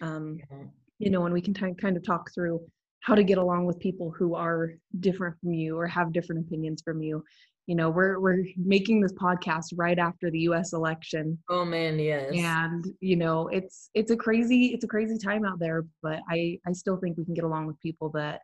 Um 0.00 0.38
Yeah. 0.50 0.64
you 0.98 1.10
know 1.10 1.24
and 1.26 1.34
we 1.34 1.42
can 1.42 1.54
ti- 1.54 1.74
kind 1.84 1.96
of 1.96 2.02
talk 2.04 2.24
through 2.34 2.60
how 3.00 3.14
to 3.14 3.22
get 3.24 3.38
along 3.38 3.64
with 3.66 3.78
people 3.78 4.10
who 4.18 4.34
are 4.34 4.72
different 5.00 5.38
from 5.40 5.52
you 5.52 5.78
or 5.78 5.86
have 5.86 6.12
different 6.12 6.44
opinions 6.46 6.82
from 6.82 7.02
you. 7.02 7.22
You 7.66 7.74
know 7.76 7.90
we're 7.90 8.18
we're 8.20 8.44
making 8.56 9.00
this 9.00 9.12
podcast 9.14 9.66
right 9.76 9.98
after 9.98 10.30
the 10.30 10.40
US 10.50 10.72
election. 10.72 11.38
Oh 11.48 11.64
man 11.64 11.98
yes. 11.98 12.32
And 12.34 12.84
you 13.00 13.16
know 13.16 13.48
it's 13.48 13.90
it's 13.94 14.10
a 14.10 14.16
crazy 14.16 14.66
it's 14.74 14.84
a 14.84 14.88
crazy 14.94 15.18
time 15.18 15.44
out 15.44 15.58
there 15.58 15.86
but 16.02 16.20
i 16.30 16.58
i 16.66 16.72
still 16.72 16.96
think 16.98 17.16
we 17.16 17.24
can 17.24 17.34
get 17.34 17.44
along 17.44 17.66
with 17.66 17.78
people 17.80 18.08
that 18.10 18.40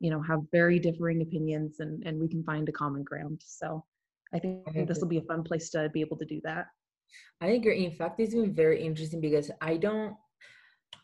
you 0.00 0.10
know 0.10 0.20
have 0.20 0.40
very 0.52 0.78
differing 0.78 1.22
opinions 1.22 1.80
and 1.80 2.02
and 2.06 2.18
we 2.20 2.28
can 2.28 2.42
find 2.44 2.68
a 2.68 2.72
common 2.72 3.02
ground. 3.02 3.40
So 3.44 3.84
i 4.34 4.38
think 4.38 4.88
this 4.88 4.98
will 5.00 5.08
be 5.08 5.18
a 5.18 5.22
fun 5.30 5.42
place 5.44 5.70
to 5.70 5.88
be 5.90 6.00
able 6.00 6.16
to 6.16 6.24
do 6.24 6.40
that. 6.42 6.66
I 7.40 7.48
agree. 7.48 7.84
In 7.84 7.92
fact, 7.92 8.18
it's 8.20 8.34
been 8.34 8.54
very 8.54 8.82
interesting 8.82 9.20
because 9.20 9.50
I 9.60 9.76
don't 9.76 10.16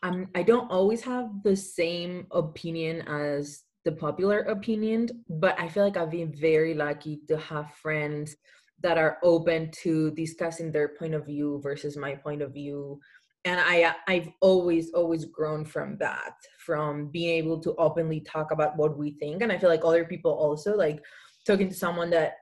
I'm 0.01 0.27
I 0.35 0.43
don't 0.43 0.69
always 0.69 1.01
have 1.03 1.43
the 1.43 1.55
same 1.55 2.27
opinion 2.31 3.01
as 3.07 3.63
the 3.85 3.91
popular 3.91 4.39
opinion, 4.39 5.09
but 5.29 5.59
I 5.59 5.67
feel 5.67 5.83
like 5.83 5.97
I've 5.97 6.11
been 6.11 6.33
very 6.33 6.73
lucky 6.73 7.21
to 7.27 7.37
have 7.37 7.75
friends 7.75 8.35
that 8.81 8.97
are 8.97 9.17
open 9.23 9.71
to 9.83 10.11
discussing 10.11 10.71
their 10.71 10.89
point 10.89 11.13
of 11.13 11.25
view 11.25 11.59
versus 11.63 11.95
my 11.97 12.15
point 12.15 12.41
of 12.41 12.53
view. 12.53 12.99
And 13.45 13.59
i 13.59 13.93
i've 14.07 14.29
always 14.41 14.91
always 14.93 15.25
grown 15.25 15.65
from 15.65 15.97
that 15.97 16.35
from 16.65 17.07
being 17.07 17.29
able 17.29 17.59
to 17.59 17.75
openly 17.75 18.21
talk 18.21 18.51
about 18.51 18.75
what 18.77 18.97
we 18.97 19.11
think 19.19 19.41
and 19.41 19.51
i 19.51 19.57
feel 19.57 19.69
like 19.69 19.83
other 19.85 20.05
people 20.05 20.31
also 20.31 20.75
like 20.75 20.99
talking 21.45 21.69
to 21.69 21.75
someone 21.75 22.09
that 22.09 22.33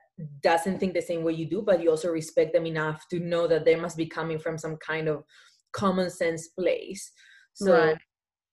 doesn't 0.42 0.78
think 0.78 0.94
the 0.94 1.00
same 1.02 1.22
way 1.24 1.32
you 1.32 1.46
do 1.48 1.62
but 1.62 1.82
you 1.82 1.90
also 1.90 2.08
respect 2.10 2.52
them 2.52 2.66
enough 2.66 3.04
to 3.08 3.18
know 3.18 3.46
that 3.46 3.64
they 3.64 3.76
must 3.76 3.96
be 3.96 4.06
coming 4.06 4.38
from 4.38 4.56
some 4.58 4.76
kind 4.76 5.08
of 5.08 5.24
common 5.72 6.10
sense 6.10 6.48
place 6.48 7.10
so 7.54 7.72
Right. 7.74 7.96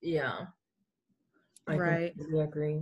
yeah 0.02 0.40
i 1.68 1.78
Right. 1.78 2.14
completely 2.16 2.40
agree 2.42 2.80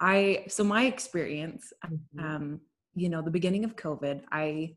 I 0.00 0.44
so 0.48 0.62
my 0.62 0.84
experience, 0.84 1.72
Mhm. 1.86 2.18
um, 2.18 2.60
you 2.94 3.08
know, 3.08 3.22
the 3.22 3.30
beginning 3.30 3.64
of 3.64 3.76
COVID, 3.76 4.22
I 4.30 4.76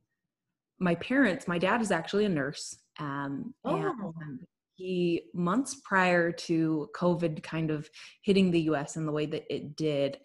my 0.79 0.95
parents, 0.95 1.47
my 1.47 1.57
dad 1.57 1.81
is 1.81 1.91
actually 1.91 2.25
a 2.25 2.29
nurse. 2.29 2.77
Um 2.99 3.53
Oh. 3.65 3.91
and 4.21 4.39
he 4.79 5.23
months 5.33 5.81
prior 5.83 6.31
to 6.31 6.89
COVID 6.95 7.43
kind 7.43 7.69
of 7.69 7.89
hitting 8.21 8.49
the 8.49 8.61
US 8.61 8.95
in 8.95 9.05
the 9.05 9.11
way 9.11 9.25
that 9.25 9.43
it 9.53 9.75
did, 9.75 10.17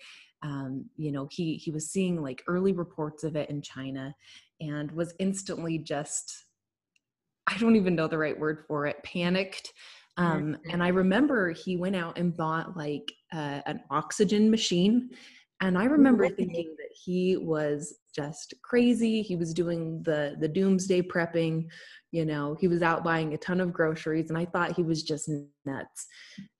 um, 0.42 0.84
you 0.96 1.10
know, 1.10 1.28
he 1.30 1.56
he 1.56 1.72
was 1.72 1.90
seeing 1.90 2.22
like 2.22 2.42
early 2.46 2.72
reports 2.72 3.24
of 3.24 3.34
it 3.34 3.50
in 3.50 3.60
China 3.62 4.14
and 4.60 4.92
was 4.92 5.12
instantly 5.18 5.78
just 5.78 6.44
I 7.46 7.58
don't 7.58 7.76
even 7.76 7.94
know 7.94 8.06
the 8.06 8.16
right 8.18 8.38
word 8.38 8.64
for 8.66 8.86
it, 8.86 9.02
panicked. 9.02 9.72
Um, 10.16 10.56
and 10.70 10.82
I 10.82 10.88
remember 10.88 11.50
he 11.50 11.76
went 11.76 11.96
out 11.96 12.16
and 12.16 12.34
bought 12.34 12.76
like 12.76 13.12
uh, 13.34 13.60
an 13.66 13.80
oxygen 13.90 14.50
machine. 14.50 15.10
And 15.60 15.76
I 15.76 15.84
remember 15.84 16.28
thinking 16.28 16.74
that 16.78 16.90
he 16.94 17.36
was 17.36 17.96
just 18.14 18.54
crazy. 18.62 19.22
He 19.22 19.36
was 19.36 19.52
doing 19.52 20.02
the 20.02 20.36
the 20.40 20.48
doomsday 20.48 21.02
prepping. 21.02 21.66
You 22.12 22.24
know, 22.24 22.56
he 22.60 22.68
was 22.68 22.82
out 22.82 23.04
buying 23.04 23.34
a 23.34 23.38
ton 23.38 23.60
of 23.60 23.72
groceries, 23.72 24.28
and 24.30 24.38
I 24.38 24.44
thought 24.44 24.76
he 24.76 24.82
was 24.82 25.02
just 25.02 25.28
nuts. 25.64 26.06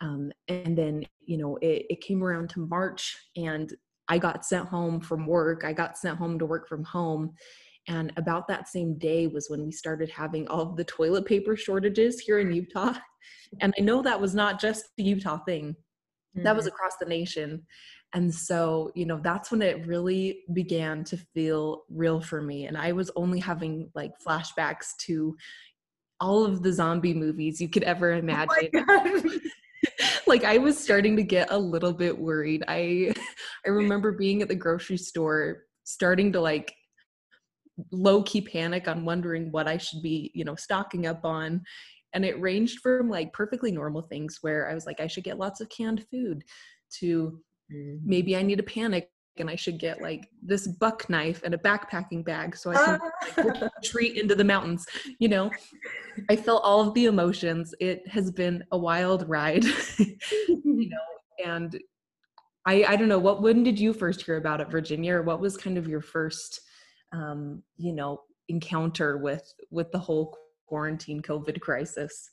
Um, 0.00 0.32
and 0.48 0.76
then, 0.76 1.04
you 1.24 1.36
know, 1.36 1.56
it, 1.62 1.86
it 1.88 2.00
came 2.00 2.22
around 2.24 2.50
to 2.50 2.66
March, 2.66 3.16
and 3.36 3.72
I 4.08 4.18
got 4.18 4.44
sent 4.44 4.68
home 4.68 5.00
from 5.00 5.26
work. 5.26 5.64
I 5.64 5.72
got 5.72 5.96
sent 5.96 6.18
home 6.18 6.38
to 6.38 6.46
work 6.46 6.68
from 6.68 6.84
home. 6.84 7.34
And 7.86 8.12
about 8.16 8.48
that 8.48 8.68
same 8.68 8.96
day 8.98 9.26
was 9.26 9.48
when 9.48 9.64
we 9.64 9.70
started 9.70 10.10
having 10.10 10.48
all 10.48 10.62
of 10.62 10.76
the 10.76 10.84
toilet 10.84 11.26
paper 11.26 11.54
shortages 11.56 12.18
here 12.18 12.38
in 12.38 12.52
Utah. 12.52 12.94
And 13.60 13.74
I 13.78 13.82
know 13.82 14.02
that 14.02 14.20
was 14.20 14.34
not 14.34 14.60
just 14.60 14.86
the 14.96 15.04
Utah 15.04 15.38
thing, 15.44 15.76
that 16.36 16.56
was 16.56 16.64
Mhm. 16.66 16.68
across 16.68 16.96
the 16.98 17.06
nation. 17.06 17.66
And 18.12 18.32
so, 18.32 18.92
you 18.94 19.06
know, 19.06 19.18
that's 19.22 19.50
when 19.50 19.60
it 19.62 19.86
really 19.86 20.44
began 20.52 21.02
to 21.04 21.16
feel 21.16 21.84
real 21.88 22.20
for 22.20 22.40
me. 22.42 22.66
And 22.66 22.76
I 22.76 22.92
was 22.92 23.10
only 23.16 23.40
having 23.40 23.90
like 23.94 24.12
flashbacks 24.24 24.96
to 25.06 25.36
all 26.20 26.44
of 26.44 26.62
the 26.62 26.72
zombie 26.72 27.14
movies 27.14 27.60
you 27.60 27.68
could 27.68 27.82
ever 27.82 28.12
Oh 28.14 28.18
imagine. 28.18 28.70
God. 28.86 29.22
like 30.26 30.44
I 30.44 30.58
was 30.58 30.78
starting 30.78 31.16
to 31.16 31.22
get 31.22 31.48
a 31.50 31.58
little 31.58 31.92
bit 31.92 32.16
worried. 32.18 32.64
I 32.68 33.12
I 33.66 33.70
remember 33.70 34.12
being 34.12 34.42
at 34.42 34.48
the 34.48 34.54
grocery 34.54 34.96
store 34.96 35.64
starting 35.84 36.32
to 36.32 36.40
like 36.40 36.72
low 37.90 38.22
key 38.22 38.40
panic 38.40 38.86
on 38.86 39.04
wondering 39.04 39.50
what 39.50 39.66
I 39.66 39.78
should 39.78 40.02
be, 40.02 40.30
you 40.34 40.44
know, 40.44 40.54
stocking 40.54 41.06
up 41.06 41.24
on. 41.24 41.62
And 42.14 42.24
it 42.24 42.40
ranged 42.40 42.80
from 42.80 43.10
like 43.10 43.32
perfectly 43.32 43.72
normal 43.72 44.02
things 44.02 44.38
where 44.40 44.70
I 44.70 44.74
was 44.74 44.86
like 44.86 45.00
I 45.00 45.06
should 45.08 45.24
get 45.24 45.38
lots 45.38 45.60
of 45.60 45.68
canned 45.68 46.06
food 46.10 46.44
to 47.00 47.40
Mhm. 47.72 48.00
maybe 48.04 48.36
I 48.36 48.42
need 48.42 48.56
to 48.58 48.62
panic 48.62 49.10
and 49.38 49.48
I 49.50 49.56
should 49.56 49.78
get 49.80 50.00
like 50.02 50.28
this 50.42 50.66
buck 50.68 51.08
knife 51.08 51.40
and 51.44 51.54
a 51.54 51.58
backpacking 51.58 52.24
bag 52.24 52.54
so 52.56 52.70
I 52.70 52.74
can 52.74 52.98
retreat 53.82 54.16
into 54.18 54.34
the 54.34 54.44
mountains 54.44 54.86
you 55.18 55.28
know? 55.28 55.50
I 56.30 56.36
felt 56.36 56.62
all 56.62 56.86
of 56.86 56.94
the 56.94 57.06
emotions. 57.06 57.74
It 57.80 58.06
has 58.06 58.30
been 58.30 58.62
a 58.70 58.78
wild 58.78 59.28
ride 59.28 59.64
you 60.48 60.88
know? 60.90 61.44
And 61.44 61.80
i 62.66 62.84
i 62.84 62.96
don't 62.96 63.08
know 63.08 63.18
what 63.18 63.42
when 63.42 63.62
did 63.62 63.78
you 63.80 63.92
first 63.92 64.22
hear 64.22 64.36
about 64.36 64.60
it 64.60 64.70
virginia? 64.70 65.14
Or 65.14 65.22
what 65.22 65.40
was 65.40 65.56
kind 65.56 65.76
of 65.78 65.88
your 65.88 66.00
first 66.00 66.60
um 67.12 67.62
you 67.76 67.92
know 67.92 68.20
encounter 68.48 69.16
with 69.18 69.52
with 69.70 69.90
the 69.90 69.98
whole 69.98 70.36
quarantine 70.66 71.20
covid 71.20 71.60
crisis 71.60 72.30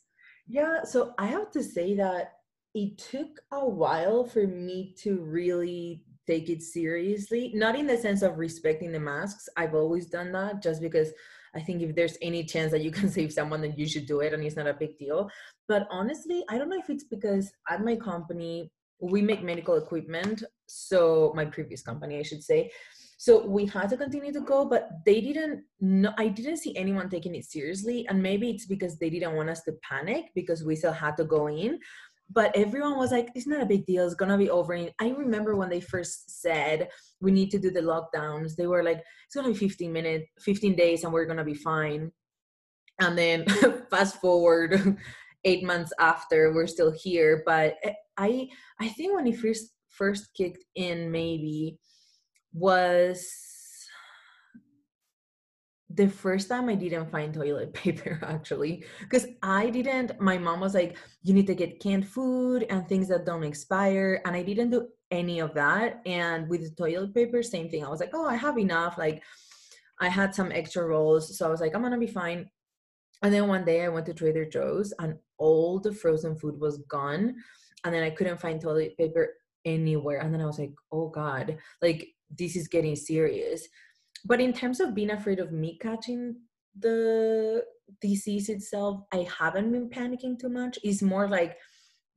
Yeah, 0.47 0.83
so 0.83 1.13
I 1.17 1.27
have 1.27 1.51
to 1.51 1.63
say 1.63 1.95
that 1.95 2.33
it 2.73 2.97
took 2.97 3.39
a 3.51 3.65
while 3.65 4.23
for 4.23 4.47
me 4.47 4.95
to 5.00 5.17
really 5.17 6.03
take 6.27 6.50
it 6.50 6.61
seriously. 6.61 7.51
Not 7.53 7.75
in 7.75 7.88
the 7.88 7.97
sense 7.97 8.21
of 8.21 8.38
respecting 8.38 8.91
the 8.91 9.00
masks. 9.00 9.50
I've 9.57 9.75
always 9.75 10.05
done 10.05 10.31
that 10.33 10.61
just 10.61 10.81
because 10.81 11.11
I 11.53 11.59
think 11.59 11.81
if 11.81 11.95
there's 11.95 12.17
any 12.21 12.43
chance 12.43 12.71
that 12.71 12.83
you 12.83 12.91
can 12.91 13.09
save 13.17 13.33
someone, 13.33 13.61
then 13.61 13.73
you 13.75 13.88
should 13.88 14.05
do 14.05 14.21
it 14.21 14.33
and 14.33 14.43
it's 14.43 14.55
not 14.55 14.67
a 14.67 14.73
big 14.73 14.97
deal. 14.97 15.29
But 15.67 15.88
honestly, 15.89 16.43
I 16.50 16.57
don't 16.57 16.69
know 16.69 16.79
if 16.79 16.89
it's 16.89 17.03
because 17.03 17.51
at 17.69 17.83
my 17.83 17.95
company, 17.95 18.71
we 19.01 19.21
make 19.21 19.43
medical 19.43 19.75
equipment. 19.75 20.43
So, 20.67 21.33
my 21.35 21.45
previous 21.45 21.81
company, 21.81 22.19
I 22.19 22.23
should 22.23 22.43
say. 22.43 22.71
So 23.21 23.45
we 23.45 23.67
had 23.67 23.87
to 23.91 23.97
continue 23.97 24.33
to 24.33 24.41
go, 24.41 24.65
but 24.65 24.89
they 25.05 25.21
didn't. 25.21 25.61
I 26.17 26.27
didn't 26.27 26.57
see 26.57 26.75
anyone 26.75 27.07
taking 27.07 27.35
it 27.35 27.45
seriously, 27.45 28.07
and 28.09 28.19
maybe 28.19 28.49
it's 28.49 28.65
because 28.65 28.97
they 28.97 29.11
didn't 29.11 29.35
want 29.35 29.51
us 29.51 29.61
to 29.65 29.73
panic 29.87 30.31
because 30.33 30.63
we 30.63 30.75
still 30.75 30.91
had 30.91 31.17
to 31.17 31.25
go 31.25 31.47
in. 31.47 31.77
But 32.31 32.51
everyone 32.55 32.97
was 32.97 33.11
like, 33.11 33.29
"It's 33.35 33.45
not 33.45 33.61
a 33.61 33.67
big 33.67 33.85
deal. 33.85 34.07
It's 34.07 34.15
gonna 34.15 34.39
be 34.39 34.49
over." 34.49 34.73
And 34.73 34.91
I 34.99 35.09
remember 35.09 35.55
when 35.55 35.69
they 35.69 35.81
first 35.81 36.41
said 36.41 36.89
we 37.19 37.31
need 37.31 37.51
to 37.51 37.59
do 37.59 37.69
the 37.69 37.81
lockdowns. 37.81 38.55
They 38.55 38.65
were 38.65 38.81
like, 38.81 39.03
"It's 39.27 39.35
gonna 39.35 39.49
be 39.49 39.65
15 39.67 39.93
minutes, 39.93 40.25
15 40.39 40.75
days, 40.75 41.03
and 41.03 41.13
we're 41.13 41.29
gonna 41.29 41.45
be 41.45 41.53
fine." 41.53 42.11
And 42.99 43.15
then 43.15 43.45
fast 43.91 44.19
forward 44.19 44.97
eight 45.45 45.63
months 45.63 45.93
after, 45.99 46.53
we're 46.55 46.65
still 46.65 46.91
here. 46.91 47.43
But 47.45 47.75
eh, 47.83 47.93
I, 48.17 48.49
I 48.79 48.89
think 48.89 49.13
when 49.13 49.27
it 49.27 49.37
first 49.37 49.75
first 49.89 50.33
kicked 50.33 50.65
in, 50.73 51.11
maybe 51.11 51.77
was 52.53 53.51
the 55.96 56.08
first 56.08 56.50
time 56.50 56.70
I 56.70 56.75
didn't 56.75 57.12
find 57.12 57.34
toilet 57.34 57.74
paper 57.81 58.20
actually 58.24 58.84
because 59.01 59.27
I 59.41 59.70
didn't 59.70 60.20
my 60.20 60.38
mom 60.38 60.60
was 60.60 60.74
like 60.74 60.98
you 61.24 61.34
need 61.34 61.48
to 61.48 61.55
get 61.55 61.79
canned 61.79 62.08
food 62.08 62.65
and 62.70 62.88
things 62.88 63.08
that 63.10 63.25
don't 63.25 63.43
expire 63.43 64.22
and 64.25 64.36
I 64.36 64.43
didn't 64.43 64.72
do 64.72 64.88
any 65.10 65.39
of 65.39 65.53
that 65.55 66.01
and 66.05 66.48
with 66.48 66.62
the 66.62 66.75
toilet 66.75 67.13
paper 67.13 67.43
same 67.43 67.70
thing 67.70 67.86
I 67.86 67.89
was 67.89 68.00
like 68.00 68.12
oh 68.13 68.27
I 68.27 68.36
have 68.36 68.58
enough 68.58 68.98
like 68.98 69.24
I 70.00 70.08
had 70.08 70.34
some 70.34 70.51
extra 70.51 70.86
rolls 70.86 71.38
so 71.38 71.46
I 71.46 71.50
was 71.50 71.62
like 71.62 71.75
I'm 71.75 71.81
gonna 71.81 71.98
be 71.98 72.08
fine 72.08 72.50
and 73.22 73.34
then 73.34 73.48
one 73.48 73.65
day 73.65 73.84
I 73.84 73.89
went 73.89 74.05
to 74.08 74.13
Trader 74.13 74.46
Joe's 74.46 74.93
and 75.00 75.15
all 75.38 75.79
the 75.79 75.93
frozen 75.93 76.36
food 76.36 76.60
was 76.60 76.79
gone 76.88 77.36
and 77.84 77.93
then 77.93 78.03
I 78.03 78.10
couldn't 78.12 78.39
find 78.39 78.62
toilet 78.62 78.98
paper 78.98 79.34
anywhere 79.65 80.20
and 80.20 80.34
then 80.34 80.41
I 80.41 80.46
was 80.46 80.58
like 80.58 80.74
oh 80.91 81.10
god 81.10 81.58
like 81.81 82.08
this 82.38 82.55
is 82.55 82.67
getting 82.67 82.95
serious. 82.95 83.67
But 84.25 84.39
in 84.41 84.53
terms 84.53 84.79
of 84.79 84.93
being 84.95 85.11
afraid 85.11 85.39
of 85.39 85.51
me 85.51 85.77
catching 85.81 86.35
the 86.79 87.63
disease 88.00 88.47
itself 88.47 89.01
i 89.11 89.27
haven't 89.38 89.69
been 89.73 89.89
panicking 89.89 90.39
too 90.39 90.47
much. 90.50 90.79
It's 90.83 91.01
more 91.01 91.27
like 91.27 91.57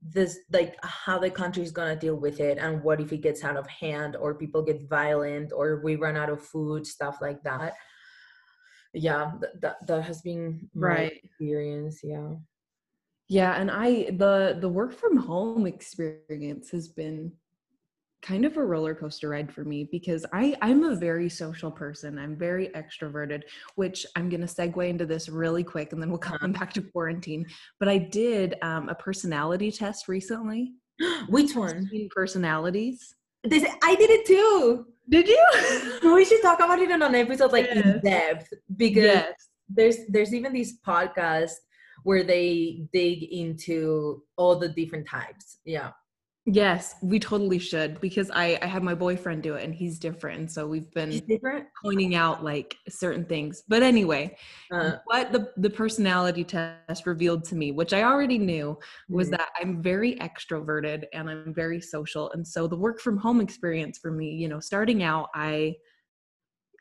this 0.01 0.37
like 0.51 0.75
how 0.83 1.17
the 1.19 1.29
country 1.29 1.63
is 1.63 1.71
going 1.71 1.93
to 1.93 1.99
deal 1.99 2.15
with 2.15 2.39
it 2.39 2.57
and 2.59 2.81
what 2.83 3.01
if 3.01 3.11
it 3.11 3.21
gets 3.23 3.43
out 3.43 3.57
of 3.57 3.67
hand 3.67 4.15
or 4.15 4.35
people 4.35 4.61
get 4.61 4.87
violent 4.87 5.51
or 5.51 5.81
we 5.83 5.95
run 5.95 6.15
out 6.15 6.29
of 6.29 6.41
food 6.41 6.85
stuff 6.87 7.17
like 7.21 7.41
that. 7.43 7.73
Yeah 8.93 9.31
th- 9.41 9.53
that 9.61 9.85
that 9.87 10.03
has 10.03 10.21
been 10.21 10.69
my 10.73 10.87
Right. 10.87 11.21
experience 11.23 11.99
yeah. 12.03 12.35
Yeah, 13.27 13.59
and 13.59 13.71
I 13.71 14.11
the 14.11 14.57
the 14.61 14.69
work 14.69 14.93
from 14.93 15.17
home 15.17 15.65
experience 15.65 16.69
has 16.69 16.87
been 16.87 17.33
kind 18.25 18.43
of 18.43 18.57
a 18.57 18.65
roller 18.65 18.95
coaster 18.95 19.29
ride 19.29 19.53
for 19.53 19.63
me 19.63 19.87
because 19.91 20.25
I 20.33 20.55
I'm 20.61 20.83
a 20.83 20.95
very 20.95 21.29
social 21.29 21.69
person. 21.69 22.17
I'm 22.17 22.35
very 22.35 22.69
extroverted, 22.69 23.43
which 23.75 24.05
I'm 24.15 24.29
going 24.29 24.41
to 24.41 24.47
segue 24.47 24.89
into 24.89 25.05
this 25.05 25.29
really 25.29 25.63
quick 25.63 25.93
and 25.93 26.01
then 26.01 26.09
we'll 26.09 26.17
come 26.17 26.51
back 26.51 26.73
to 26.73 26.81
quarantine. 26.81 27.45
But 27.79 27.89
I 27.89 27.99
did 27.99 28.55
um, 28.61 28.89
a 28.89 28.95
personality 28.95 29.71
test 29.71 30.07
recently. 30.07 30.73
which 31.29 31.55
one 31.55 31.89
personalities. 32.15 33.15
say, 33.49 33.67
i 33.83 33.95
did 33.95 34.09
it 34.09 34.25
too 34.25 34.85
Did 35.09 35.27
you? 35.27 36.13
we 36.13 36.25
should 36.25 36.41
talk 36.41 36.59
about 36.59 36.79
it 36.79 36.91
on 36.91 37.01
an 37.01 37.15
episode 37.15 37.51
like 37.51 37.67
in 37.67 37.99
depth 38.03 38.51
because 38.77 39.03
yes. 39.03 39.33
there's 39.69 39.97
there's 40.09 40.33
even 40.33 40.53
these 40.53 40.79
podcasts 40.81 41.57
where 42.03 42.23
they 42.23 42.87
dig 42.93 43.23
into 43.23 44.23
all 44.37 44.55
the 44.57 44.69
different 44.69 45.07
types 45.07 45.57
yeah 45.65 45.91
Yes, 46.47 46.93
we 47.01 47.17
totally 47.17 47.57
should 47.57 47.99
because 47.99 48.29
I 48.29 48.59
I 48.61 48.67
had 48.67 48.83
my 48.83 48.93
boyfriend 48.93 49.41
do 49.41 49.55
it 49.55 49.63
and 49.63 49.73
he's 49.73 49.97
different 49.97 50.39
and 50.39 50.51
so 50.51 50.67
we've 50.67 50.91
been 50.91 51.19
different 51.27 51.65
pointing 51.83 52.13
out 52.13 52.43
like 52.43 52.77
certain 52.87 53.25
things. 53.25 53.63
But 53.67 53.81
anyway, 53.81 54.37
uh, 54.71 54.97
what 55.05 55.31
the 55.31 55.51
the 55.57 55.71
personality 55.71 56.43
test 56.43 57.07
revealed 57.07 57.45
to 57.45 57.55
me, 57.55 57.71
which 57.71 57.93
I 57.93 58.03
already 58.03 58.37
knew, 58.37 58.77
was 59.09 59.29
mm, 59.29 59.31
that 59.31 59.49
I'm 59.59 59.81
very 59.81 60.17
extroverted 60.17 61.05
and 61.13 61.31
I'm 61.31 61.51
very 61.51 61.81
social. 61.81 62.31
And 62.33 62.47
so 62.47 62.67
the 62.67 62.77
work 62.77 62.99
from 62.99 63.17
home 63.17 63.41
experience 63.41 63.97
for 63.97 64.11
me, 64.11 64.29
you 64.29 64.47
know, 64.47 64.59
starting 64.59 65.01
out, 65.01 65.29
I 65.33 65.75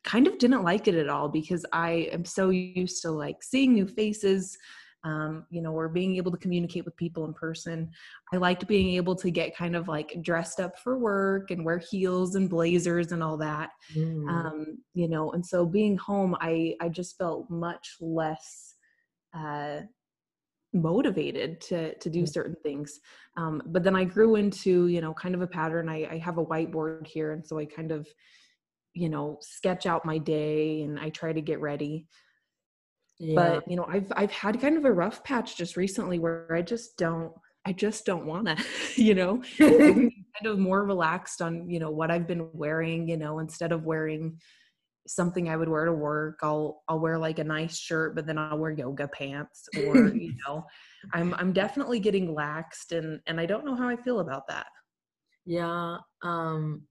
kind 0.05 0.27
of 0.27 0.37
didn't 0.37 0.63
like 0.63 0.89
it 0.89 0.95
at 0.95 1.09
all 1.09 1.31
because 1.31 1.65
I 1.73 2.11
am 2.13 2.27
so 2.27 2.51
used 2.51 3.01
to 3.03 3.11
like 3.11 3.43
seeing 3.43 3.73
new 3.73 3.87
faces, 3.87 4.59
um, 5.05 5.45
you 5.51 5.61
know, 5.61 5.73
or 5.73 5.89
being 5.89 6.17
able 6.17 6.31
to 6.31 6.39
communicate 6.39 6.85
with 6.85 6.97
people 6.97 7.25
in 7.27 7.35
person. 7.35 7.91
I 8.33 8.39
liked 8.39 8.67
being 8.67 8.95
able 8.97 9.15
to 9.17 9.31
get 9.31 9.57
kind 9.57 9.77
of 9.77 9.87
like 9.87 10.17
dressed 10.23 10.61
up 10.61 10.79
for 10.79 10.99
work 10.99 11.51
and 11.51 11.65
wear 11.65 11.79
heels 11.79 12.35
and 12.35 12.49
blazers 12.49 13.13
and 13.13 13.23
all 13.23 13.37
that. 13.39 13.71
Mm. 13.97 14.29
Um, 14.29 14.79
you 14.95 15.09
know, 15.09 15.33
and 15.33 15.45
so 15.45 15.67
being 15.67 15.99
home, 15.99 16.35
I 16.41 16.77
I 16.81 16.89
just 16.89 17.19
felt 17.19 17.51
much 17.51 17.97
less 18.01 18.75
uh, 19.37 19.81
motivated 20.73 21.61
to 21.63 21.95
to 21.97 22.11
do 22.11 22.23
Mm. 22.23 22.29
certain 22.29 22.57
things. 22.63 22.99
Um, 23.37 23.63
but 23.67 23.85
then 23.85 23.95
I 23.95 24.05
grew 24.05 24.37
into 24.37 24.87
you 24.87 25.03
know 25.03 25.13
kind 25.13 25.35
of 25.35 25.43
a 25.43 25.47
pattern. 25.47 25.89
I, 25.91 26.09
I 26.13 26.19
have 26.19 26.39
a 26.39 26.45
whiteboard 26.45 27.07
here, 27.07 27.33
and 27.33 27.47
so 27.47 27.59
I 27.59 27.67
kind 27.67 27.93
of 27.93 28.09
you 28.95 29.11
know 29.11 29.39
sketch 29.43 29.87
out 29.87 30.07
my 30.07 30.19
day 30.19 30.83
and 30.83 30.99
I 30.99 31.11
try 31.11 31.33
to 31.33 31.41
get 31.41 31.61
ready 31.61 32.07
yeah. 33.19 33.35
but 33.35 33.71
you 33.71 33.77
know 33.77 33.87
i've 33.89 34.11
i've 34.17 34.31
had 34.31 34.61
kind 34.61 34.77
of 34.77 34.85
a 34.85 34.93
rough 34.93 35.23
patch 35.25 35.57
just 35.57 35.77
recently 35.77 36.19
where 36.19 36.53
i 36.55 36.63
just 36.63 36.97
don't 36.97 37.33
i 37.67 37.73
just 37.73 38.05
don't 38.05 38.27
want 38.27 38.47
to 38.47 38.57
you 39.03 39.15
know 39.15 39.43
kind 39.59 40.13
of 40.47 40.59
more 40.59 40.85
relaxed 40.85 41.41
on 41.41 41.69
you 41.69 41.79
know 41.79 41.91
what 41.91 42.11
i've 42.11 42.27
been 42.27 42.49
wearing 42.53 43.09
you 43.09 43.17
know 43.17 43.39
instead 43.39 43.73
of 43.73 43.85
wearing 43.85 44.39
something 45.07 45.51
i 45.51 45.57
would 45.57 45.69
wear 45.69 45.85
to 45.85 45.93
work 45.93 46.39
i'll 46.43 46.83
i'll 46.89 46.99
wear 46.99 47.19
like 47.19 47.39
a 47.39 47.45
nice 47.45 47.77
shirt 47.77 48.15
but 48.15 48.27
then 48.27 48.39
i'll 48.39 48.57
wear 48.59 48.71
yoga 48.71 49.07
pants 49.09 49.69
or 49.85 50.09
you 50.09 50.33
know 50.47 50.65
i'm 51.13 51.35
i'm 51.35 51.53
definitely 51.53 52.01
getting 52.01 52.35
laxed 52.35 52.93
and 52.93 53.21
and 53.27 53.39
i 53.39 53.45
don't 53.45 53.67
know 53.67 53.75
how 53.75 53.87
i 53.87 53.97
feel 53.97 54.21
about 54.21 54.47
that 54.49 54.67
Yeah. 55.47 55.99
Um 56.23 56.83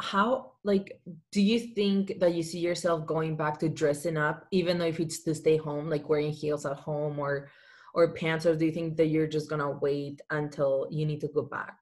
how 0.00 0.52
like 0.64 1.00
do 1.32 1.40
you 1.42 1.58
think 1.58 2.18
that 2.20 2.34
you 2.34 2.42
see 2.42 2.58
yourself 2.60 3.06
going 3.06 3.36
back 3.36 3.58
to 3.58 3.68
dressing 3.68 4.16
up 4.16 4.46
even 4.52 4.78
though 4.78 4.86
if 4.86 5.00
it's 5.00 5.22
to 5.24 5.34
stay 5.34 5.56
home 5.56 5.90
like 5.90 6.08
wearing 6.08 6.30
heels 6.32 6.64
at 6.66 6.76
home 6.76 7.18
or 7.18 7.48
or 7.94 8.12
pants 8.14 8.46
or 8.46 8.54
do 8.54 8.64
you 8.66 8.72
think 8.72 8.96
that 8.96 9.06
you're 9.06 9.26
just 9.26 9.50
gonna 9.50 9.70
wait 9.70 10.20
until 10.30 10.86
you 10.90 11.04
need 11.04 11.20
to 11.20 11.28
go 11.28 11.42
back 11.42 11.78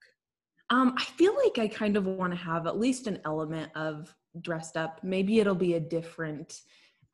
Um, 0.70 0.94
I 0.99 1.04
feel 1.04 1.35
like 1.44 1.58
I 1.58 1.68
kind 1.68 1.96
of 1.96 2.06
want 2.06 2.32
to 2.32 2.37
have 2.38 2.66
at 2.66 2.78
least 2.78 3.06
an 3.06 3.20
element 3.25 3.70
of 3.76 4.12
dressed 4.40 4.76
up. 4.76 5.00
Maybe 5.04 5.38
it'll 5.40 5.54
be 5.54 5.75
a 5.75 5.80
different 5.80 6.61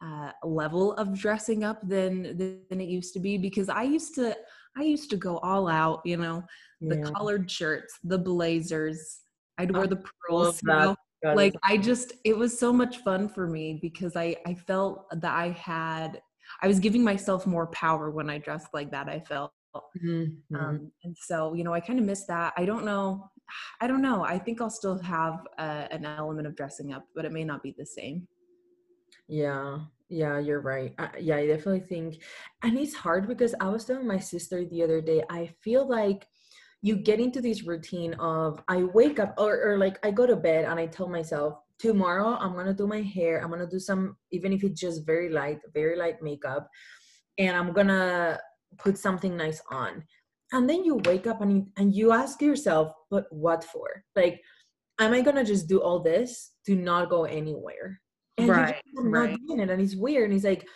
uh, 0.02 0.32
level 0.42 0.94
of 0.94 1.12
dressing 1.25 1.62
up 1.64 1.78
than 1.87 2.37
than 2.71 2.80
it 2.80 2.88
used 2.88 3.12
to 3.14 3.21
be 3.21 3.38
because 3.38 3.68
I 3.68 3.82
used 3.85 4.14
to 4.16 4.37
I 4.76 4.82
used 4.85 5.11
to 5.11 5.16
go 5.18 5.38
all 5.38 5.68
out. 5.68 6.00
You 6.04 6.16
know, 6.16 6.44
the 6.80 6.97
Yeah. 6.97 7.11
collared 7.14 7.50
shirts, 7.50 7.99
the 8.04 8.18
blazers. 8.18 9.22
I'd 9.62 9.71
wear 9.71 9.87
the 9.87 9.97
pearls. 9.97 10.47
love 10.47 10.61
You 10.62 10.69
know? 10.69 10.97
Like 11.37 11.54
I 11.62 11.76
just, 11.76 12.14
it 12.25 12.37
was 12.37 12.59
so 12.59 12.73
much 12.73 12.99
fun 12.99 13.28
for 13.28 13.47
me 13.47 13.78
because 13.81 14.16
I 14.16 14.37
I 14.45 14.54
felt 14.54 15.07
that 15.25 15.35
I 15.45 15.50
had 15.50 16.21
I 16.61 16.66
was 16.69 16.78
giving 16.81 17.02
myself 17.04 17.47
more 17.47 17.69
power 17.69 18.11
when 18.11 18.28
I 18.28 18.38
dressed 18.38 18.69
like 18.75 18.90
that. 18.90 19.09
I 19.09 19.21
felt. 19.21 19.52
Mhm. 20.04 20.37
Um, 20.54 20.92
and 21.04 21.16
so, 21.16 21.54
you 21.54 21.64
know, 21.64 21.73
I 21.73 21.81
kind 21.81 21.99
of 21.99 22.04
miss 22.04 22.26
that. 22.26 22.52
I 22.59 22.64
don't 22.66 22.85
know. 22.85 23.31
I 23.81 23.87
don't 23.87 24.02
know. 24.02 24.23
I 24.23 24.38
think 24.38 24.61
I'll 24.61 24.76
still 24.83 24.99
have 24.99 25.47
uh, 25.59 25.87
an 25.90 26.04
element 26.04 26.47
of 26.47 26.54
dressing 26.57 26.92
up, 26.92 27.04
but 27.14 27.25
it 27.25 27.33
may 27.33 27.45
not 27.45 27.62
be 27.62 27.75
the 27.78 27.87
same. 27.87 28.28
Yeah, 29.28 29.78
yeah, 30.09 30.38
you're 30.38 30.61
right. 30.61 30.95
Uh, 30.99 31.09
yeah, 31.19 31.37
I 31.37 31.47
definitely 31.47 31.87
think, 31.88 32.23
and 32.62 32.76
it's 32.78 32.95
hard 32.95 33.28
because 33.28 33.54
I 33.61 33.69
was 33.69 33.85
telling 33.85 34.07
my 34.07 34.19
sister 34.19 34.64
the 34.64 34.83
other 34.83 35.00
day, 35.00 35.23
I 35.31 35.47
feel 35.62 35.88
like 35.88 36.26
you 36.83 36.97
get 36.97 37.21
into 37.21 37.41
this 37.41 37.62
routine 37.62 38.15
of 38.15 38.62
I 38.69 38.83
wake 38.83 39.21
up 39.21 39.35
or, 39.39 39.73
or 39.73 39.79
like 39.79 40.05
I 40.05 40.11
go 40.11 40.27
to 40.27 40.37
bed 40.37 40.65
and 40.65 40.79
I 40.79 40.87
tell 40.87 41.09
myself, 41.09 41.55
tomorrow 41.79 42.37
I'm 42.41 42.55
gonna 42.55 42.75
do 42.75 42.89
my 42.89 43.01
hair, 43.01 43.43
I'm 43.43 43.51
gonna 43.51 43.69
do 43.69 43.79
some, 43.79 44.17
even 44.33 44.53
if 44.53 44.65
it's 44.65 44.81
just 44.81 45.07
very 45.07 45.29
light, 45.29 45.61
very 45.73 45.97
light 45.97 46.21
makeup, 46.23 46.69
and 47.39 47.57
I'm 47.57 47.73
gonna 47.73 48.39
put 48.79 48.99
something 48.99 49.37
nice 49.37 49.62
on. 49.71 50.03
And 50.51 50.69
then 50.69 50.85
you 50.85 50.97
wake 51.05 51.27
up 51.27 51.41
and 51.41 51.53
you, 51.53 51.67
and 51.77 51.95
you 51.95 52.12
ask 52.12 52.43
yourself, 52.43 52.93
but 53.11 53.27
what 53.31 53.65
for? 53.65 54.05
Like, 54.17 54.43
am 54.99 55.13
I 55.13 55.21
gonna 55.21 55.45
just 55.45 55.69
do 55.69 55.80
all 55.80 56.00
this 56.00 56.50
to 56.67 56.75
not 56.75 57.11
go 57.11 57.25
anywhere? 57.25 58.00
And 58.39 58.49
Right, 58.49 58.75
up 58.75 59.04
not 59.04 59.11
right. 59.11 59.39
doing 59.47 59.61
it, 59.61 59.71
and 59.71 59.80
it's 59.80 59.95
weird. 59.95 60.30
And 60.30 60.35
it's 60.35 60.45
like, 60.45 60.67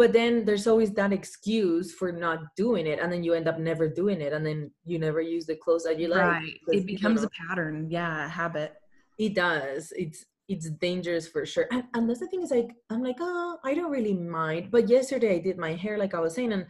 but 0.00 0.14
then 0.14 0.46
there's 0.46 0.66
always 0.66 0.92
that 0.92 1.12
excuse 1.12 1.92
for 1.92 2.10
not 2.10 2.38
doing 2.56 2.86
it, 2.86 2.98
and 3.00 3.12
then 3.12 3.22
you 3.22 3.34
end 3.34 3.46
up 3.46 3.58
never 3.58 3.86
doing 3.86 4.22
it, 4.22 4.32
and 4.32 4.46
then 4.46 4.70
you 4.86 4.98
never 4.98 5.20
use 5.20 5.44
the 5.44 5.56
clothes 5.56 5.84
that 5.84 5.98
you 6.00 6.08
like. 6.08 6.22
right. 6.22 6.56
It 6.68 6.76
you 6.76 6.84
becomes 6.84 7.20
know, 7.20 7.28
a 7.28 7.46
pattern. 7.46 7.86
Yeah, 7.90 8.24
a 8.24 8.28
habit. 8.28 8.72
it 9.18 9.34
does. 9.34 9.92
It's 9.94 10.24
it's 10.48 10.70
dangerous 10.70 11.28
for 11.28 11.44
sure. 11.44 11.66
And, 11.70 11.84
and 11.92 12.08
that's 12.08 12.20
the 12.20 12.28
thing 12.28 12.40
is 12.42 12.50
like 12.50 12.70
I'm 12.88 13.02
like, 13.02 13.18
oh, 13.20 13.58
I 13.62 13.74
don't 13.74 13.90
really 13.90 14.14
mind. 14.14 14.70
But 14.70 14.88
yesterday 14.88 15.34
I 15.34 15.38
did 15.38 15.58
my 15.58 15.74
hair, 15.74 15.98
like 15.98 16.14
I 16.14 16.20
was 16.20 16.34
saying, 16.34 16.54
and 16.54 16.64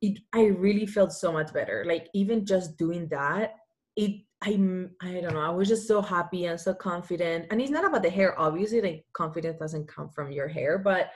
it 0.00 0.20
I 0.32 0.44
really 0.44 0.86
felt 0.86 1.12
so 1.12 1.32
much 1.32 1.52
better. 1.52 1.84
Like 1.84 2.06
even 2.14 2.46
just 2.46 2.78
doing 2.78 3.08
that, 3.08 3.56
it 3.96 4.12
I'm 4.42 4.92
I 5.02 5.20
don't 5.20 5.34
know. 5.34 5.40
I 5.40 5.50
was 5.50 5.66
just 5.66 5.88
so 5.88 6.00
happy 6.00 6.44
and 6.44 6.60
so 6.60 6.72
confident. 6.72 7.46
And 7.50 7.60
it's 7.60 7.72
not 7.72 7.84
about 7.84 8.04
the 8.04 8.10
hair, 8.10 8.38
obviously. 8.38 8.80
Like 8.80 9.04
confidence 9.12 9.58
doesn't 9.58 9.88
come 9.88 10.08
from 10.08 10.30
your 10.30 10.46
hair, 10.46 10.78
but 10.78 11.10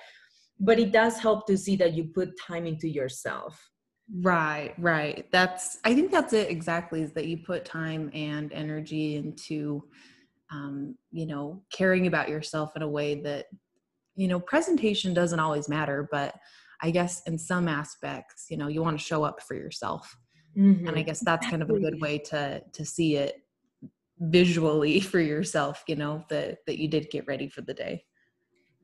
but 0.60 0.78
it 0.78 0.92
does 0.92 1.18
help 1.18 1.46
to 1.46 1.58
see 1.58 1.76
that 1.76 1.94
you 1.94 2.04
put 2.04 2.38
time 2.38 2.66
into 2.66 2.88
yourself. 2.88 3.70
Right, 4.22 4.74
right. 4.78 5.26
That's, 5.32 5.78
I 5.84 5.94
think 5.94 6.10
that's 6.10 6.32
it 6.32 6.50
exactly 6.50 7.02
is 7.02 7.12
that 7.12 7.26
you 7.26 7.38
put 7.38 7.64
time 7.64 8.10
and 8.12 8.52
energy 8.52 9.16
into, 9.16 9.84
um, 10.52 10.96
you 11.10 11.26
know, 11.26 11.62
caring 11.72 12.06
about 12.06 12.28
yourself 12.28 12.72
in 12.76 12.82
a 12.82 12.88
way 12.88 13.20
that, 13.22 13.46
you 14.14 14.28
know, 14.28 14.38
presentation 14.38 15.14
doesn't 15.14 15.40
always 15.40 15.68
matter, 15.68 16.08
but 16.10 16.34
I 16.82 16.90
guess 16.90 17.22
in 17.26 17.38
some 17.38 17.66
aspects, 17.66 18.46
you 18.50 18.56
know, 18.56 18.68
you 18.68 18.82
want 18.82 18.98
to 18.98 19.04
show 19.04 19.24
up 19.24 19.42
for 19.42 19.54
yourself. 19.54 20.16
and 20.86 20.96
i 20.96 21.02
guess 21.02 21.20
that's 21.20 21.48
kind 21.48 21.62
of 21.62 21.70
a 21.70 21.78
good 21.78 22.00
way 22.00 22.18
to 22.18 22.62
to 22.72 22.84
see 22.84 23.16
it 23.16 23.42
visually 24.20 25.00
for 25.10 25.20
yourself 25.20 25.82
you 25.88 25.96
know 25.96 26.24
that 26.28 26.58
that 26.66 26.78
you 26.78 26.88
did 26.88 27.10
get 27.10 27.26
ready 27.26 27.48
for 27.48 27.62
the 27.62 27.74
day 27.74 28.04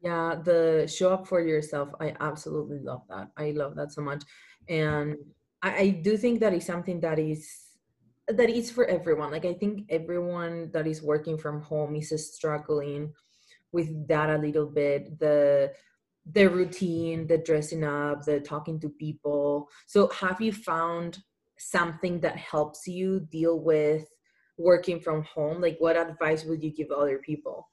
Yeah, 0.03 0.37
the 0.43 0.91
show 0.93 1.13
up 1.13 1.27
for 1.27 1.41
yourself. 1.41 1.91
I 2.01 2.15
absolutely 2.21 2.79
love 2.81 3.03
that. 3.11 3.31
I 3.37 3.51
love 3.51 3.77
that 3.77 3.93
so 3.93 4.01
much. 4.01 4.25
And 4.69 5.17
I, 5.63 5.77
I 5.77 5.89
do 5.91 6.17
think 6.17 6.41
that 6.41 6.55
is 6.55 6.65
something 6.65 7.01
that 7.01 7.19
is 7.19 7.49
that 8.29 8.49
is 8.51 8.71
for 8.71 8.87
everyone. 8.87 9.31
Like 9.31 9.45
I 9.45 9.55
think 9.55 9.87
everyone 9.91 10.71
that 10.73 10.87
is 10.87 11.03
working 11.03 11.37
from 11.39 11.63
home 11.63 11.97
is 11.97 12.13
struggling 12.35 13.13
with 13.73 14.09
that 14.09 14.31
a 14.31 14.39
little 14.39 14.67
bit. 14.67 15.19
The 15.19 15.73
the 16.33 16.47
routine, 16.49 17.27
the 17.27 17.39
dressing 17.39 17.85
up, 17.85 18.25
the 18.25 18.41
talking 18.41 18.81
to 18.81 18.91
people. 18.91 19.71
So 19.87 20.09
have 20.11 20.41
you 20.41 20.53
found 20.53 21.21
something 21.59 22.21
that 22.21 22.37
helps 22.37 22.87
you 22.87 23.21
deal 23.33 23.61
with 23.61 24.07
working 24.59 25.01
from 25.01 25.25
home? 25.25 25.61
Like 25.63 25.79
what 25.81 25.97
advice 25.97 26.45
would 26.45 26.63
you 26.63 26.73
give 26.73 26.91
other 26.93 27.19
people? 27.19 27.70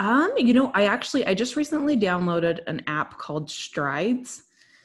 Um 0.00 0.32
you 0.36 0.52
know 0.52 0.72
i 0.74 0.86
actually 0.86 1.24
i 1.26 1.34
just 1.34 1.54
recently 1.54 1.96
downloaded 1.96 2.58
an 2.66 2.82
app 2.88 3.16
called 3.18 3.48
strides 3.48 4.42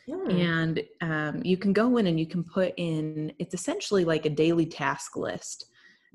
Hmm. 0.07 0.29
and 0.29 0.83
um, 1.01 1.41
you 1.43 1.57
can 1.57 1.73
go 1.73 1.97
in 1.97 2.05
and 2.05 2.19
you 2.19 2.27
can 2.27 2.43
put 2.43 2.75
in 2.77 3.33
it's 3.39 3.55
essentially 3.55 4.05
like 4.05 4.25
a 4.25 4.29
daily 4.29 4.67
task 4.67 5.17
list 5.17 5.65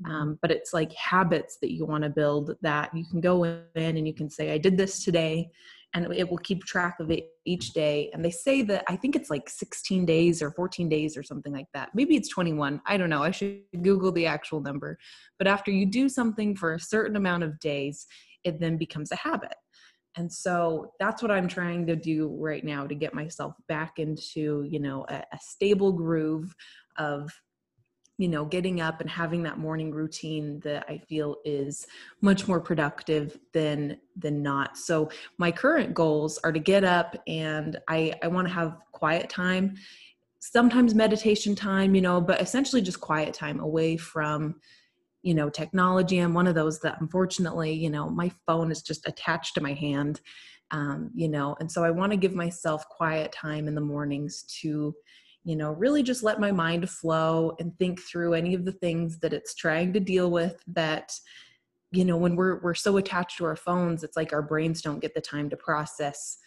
um, 0.06 0.38
but 0.40 0.50
it's 0.50 0.72
like 0.72 0.92
habits 0.92 1.58
that 1.60 1.72
you 1.72 1.84
want 1.84 2.04
to 2.04 2.08
build 2.08 2.56
that 2.62 2.94
you 2.96 3.04
can 3.04 3.20
go 3.20 3.44
in 3.44 3.66
and 3.74 4.06
you 4.06 4.14
can 4.14 4.30
say 4.30 4.52
i 4.52 4.58
did 4.58 4.76
this 4.76 5.04
today 5.04 5.50
and 5.92 6.06
it 6.14 6.30
will 6.30 6.38
keep 6.38 6.62
track 6.62 7.00
of 7.00 7.10
it 7.10 7.30
each 7.44 7.72
day 7.72 8.10
and 8.12 8.24
they 8.24 8.30
say 8.30 8.62
that 8.62 8.84
i 8.86 8.94
think 8.94 9.16
it's 9.16 9.28
like 9.28 9.48
16 9.48 10.06
days 10.06 10.40
or 10.40 10.52
14 10.52 10.88
days 10.88 11.16
or 11.16 11.24
something 11.24 11.52
like 11.52 11.66
that 11.74 11.90
maybe 11.92 12.14
it's 12.14 12.28
21 12.28 12.80
i 12.86 12.96
don't 12.96 13.10
know 13.10 13.24
i 13.24 13.32
should 13.32 13.60
google 13.82 14.12
the 14.12 14.24
actual 14.26 14.60
number 14.60 14.96
but 15.36 15.48
after 15.48 15.72
you 15.72 15.84
do 15.84 16.08
something 16.08 16.54
for 16.54 16.74
a 16.74 16.80
certain 16.80 17.16
amount 17.16 17.42
of 17.42 17.58
days 17.58 18.06
it 18.44 18.60
then 18.60 18.76
becomes 18.76 19.12
a 19.12 19.16
habit. 19.16 19.54
And 20.16 20.32
so 20.32 20.92
that's 20.98 21.22
what 21.22 21.30
i'm 21.30 21.46
trying 21.48 21.86
to 21.86 21.96
do 21.96 22.36
right 22.38 22.64
now 22.64 22.86
to 22.86 22.94
get 22.94 23.14
myself 23.14 23.54
back 23.68 23.98
into 23.98 24.66
you 24.68 24.80
know 24.80 25.06
a, 25.08 25.22
a 25.32 25.38
stable 25.40 25.92
groove 25.92 26.54
of 26.96 27.30
you 28.18 28.28
know 28.28 28.44
getting 28.44 28.80
up 28.80 29.00
and 29.00 29.08
having 29.08 29.42
that 29.44 29.58
morning 29.58 29.92
routine 29.92 30.60
that 30.60 30.84
i 30.88 30.98
feel 30.98 31.36
is 31.44 31.86
much 32.20 32.48
more 32.48 32.60
productive 32.60 33.38
than 33.52 33.98
than 34.16 34.42
not. 34.42 34.76
So 34.76 35.10
my 35.38 35.50
current 35.50 35.94
goals 35.94 36.38
are 36.44 36.52
to 36.52 36.58
get 36.58 36.84
up 36.84 37.16
and 37.26 37.78
i 37.88 38.12
i 38.22 38.28
want 38.28 38.48
to 38.48 38.54
have 38.54 38.78
quiet 38.92 39.30
time 39.30 39.76
sometimes 40.40 40.94
meditation 40.94 41.54
time 41.54 41.94
you 41.94 42.00
know 42.00 42.20
but 42.20 42.40
essentially 42.40 42.82
just 42.82 43.00
quiet 43.00 43.32
time 43.32 43.60
away 43.60 43.96
from 43.96 44.56
you 45.22 45.34
know 45.34 45.50
technology 45.50 46.18
i'm 46.18 46.34
one 46.34 46.46
of 46.46 46.54
those 46.54 46.80
that 46.80 47.00
unfortunately 47.00 47.72
you 47.72 47.90
know 47.90 48.08
my 48.08 48.30
phone 48.46 48.70
is 48.70 48.82
just 48.82 49.06
attached 49.06 49.54
to 49.54 49.60
my 49.60 49.72
hand 49.72 50.20
um, 50.72 51.10
you 51.14 51.28
know 51.28 51.56
and 51.60 51.70
so 51.70 51.84
i 51.84 51.90
want 51.90 52.12
to 52.12 52.16
give 52.16 52.34
myself 52.34 52.88
quiet 52.88 53.32
time 53.32 53.68
in 53.68 53.74
the 53.74 53.80
mornings 53.80 54.42
to 54.60 54.94
you 55.44 55.56
know 55.56 55.72
really 55.72 56.02
just 56.02 56.22
let 56.22 56.40
my 56.40 56.52
mind 56.52 56.88
flow 56.88 57.54
and 57.58 57.76
think 57.78 58.00
through 58.00 58.34
any 58.34 58.54
of 58.54 58.64
the 58.64 58.72
things 58.72 59.18
that 59.18 59.32
it's 59.32 59.54
trying 59.54 59.92
to 59.92 60.00
deal 60.00 60.30
with 60.30 60.62
that 60.66 61.12
you 61.90 62.04
know 62.04 62.16
when 62.16 62.36
we're 62.36 62.60
we're 62.60 62.74
so 62.74 62.96
attached 62.98 63.38
to 63.38 63.44
our 63.44 63.56
phones 63.56 64.04
it's 64.04 64.16
like 64.16 64.32
our 64.32 64.42
brains 64.42 64.80
don't 64.80 65.00
get 65.00 65.14
the 65.14 65.20
time 65.20 65.50
to 65.50 65.56
process 65.56 66.38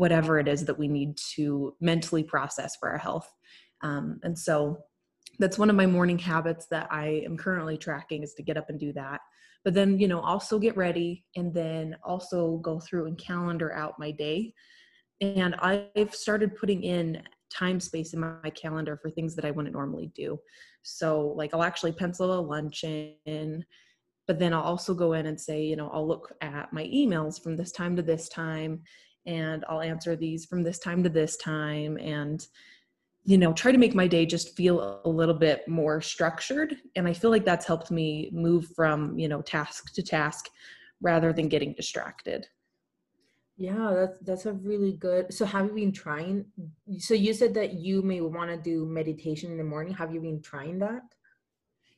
whatever 0.00 0.38
it 0.38 0.48
is 0.48 0.64
that 0.64 0.78
we 0.78 0.88
need 0.88 1.14
to 1.18 1.76
mentally 1.78 2.24
process 2.24 2.74
for 2.74 2.88
our 2.88 2.96
health. 2.96 3.30
Um, 3.82 4.18
and 4.22 4.38
so 4.38 4.78
that's 5.40 5.58
one 5.58 5.70
of 5.70 5.76
my 5.76 5.86
morning 5.86 6.18
habits 6.18 6.66
that 6.66 6.86
I 6.90 7.22
am 7.24 7.36
currently 7.36 7.78
tracking 7.78 8.22
is 8.22 8.34
to 8.34 8.42
get 8.42 8.58
up 8.58 8.68
and 8.68 8.78
do 8.78 8.92
that. 8.92 9.20
But 9.64 9.74
then, 9.74 9.98
you 9.98 10.06
know, 10.06 10.20
also 10.20 10.58
get 10.58 10.76
ready 10.76 11.24
and 11.34 11.52
then 11.52 11.96
also 12.04 12.58
go 12.58 12.78
through 12.78 13.06
and 13.06 13.18
calendar 13.18 13.72
out 13.72 13.98
my 13.98 14.10
day. 14.10 14.54
And 15.20 15.54
I've 15.56 16.14
started 16.14 16.56
putting 16.56 16.82
in 16.82 17.22
time 17.50 17.80
space 17.80 18.14
in 18.14 18.20
my 18.20 18.50
calendar 18.50 18.98
for 19.00 19.10
things 19.10 19.34
that 19.36 19.44
I 19.44 19.50
wouldn't 19.50 19.74
normally 19.74 20.12
do. 20.14 20.38
So, 20.82 21.34
like, 21.36 21.52
I'll 21.52 21.62
actually 21.62 21.92
pencil 21.92 22.38
a 22.38 22.40
lunch 22.40 22.84
in, 22.84 23.64
but 24.26 24.38
then 24.38 24.54
I'll 24.54 24.62
also 24.62 24.94
go 24.94 25.14
in 25.14 25.26
and 25.26 25.38
say, 25.38 25.62
you 25.62 25.76
know, 25.76 25.90
I'll 25.92 26.06
look 26.06 26.32
at 26.40 26.72
my 26.72 26.84
emails 26.84 27.42
from 27.42 27.56
this 27.56 27.72
time 27.72 27.96
to 27.96 28.02
this 28.02 28.28
time, 28.28 28.82
and 29.26 29.64
I'll 29.68 29.82
answer 29.82 30.16
these 30.16 30.46
from 30.46 30.62
this 30.62 30.78
time 30.78 31.02
to 31.02 31.10
this 31.10 31.36
time. 31.36 31.98
And, 31.98 32.46
you 33.24 33.38
know, 33.38 33.52
try 33.52 33.70
to 33.70 33.78
make 33.78 33.94
my 33.94 34.06
day 34.06 34.24
just 34.24 34.56
feel 34.56 35.00
a 35.04 35.08
little 35.08 35.34
bit 35.34 35.66
more 35.68 36.00
structured. 36.00 36.76
And 36.96 37.06
I 37.06 37.12
feel 37.12 37.30
like 37.30 37.44
that's 37.44 37.66
helped 37.66 37.90
me 37.90 38.30
move 38.32 38.66
from, 38.74 39.18
you 39.18 39.28
know, 39.28 39.42
task 39.42 39.92
to 39.94 40.02
task 40.02 40.48
rather 41.00 41.32
than 41.32 41.48
getting 41.48 41.74
distracted. 41.74 42.46
Yeah, 43.56 43.92
that's 43.94 44.18
that's 44.22 44.46
a 44.46 44.54
really 44.54 44.94
good. 44.94 45.34
So 45.34 45.44
have 45.44 45.66
you 45.66 45.74
been 45.74 45.92
trying? 45.92 46.46
So 46.98 47.12
you 47.12 47.34
said 47.34 47.52
that 47.54 47.74
you 47.74 48.00
may 48.00 48.22
want 48.22 48.50
to 48.50 48.56
do 48.56 48.86
meditation 48.86 49.50
in 49.50 49.58
the 49.58 49.64
morning. 49.64 49.92
Have 49.92 50.14
you 50.14 50.20
been 50.20 50.40
trying 50.40 50.78
that? 50.78 51.02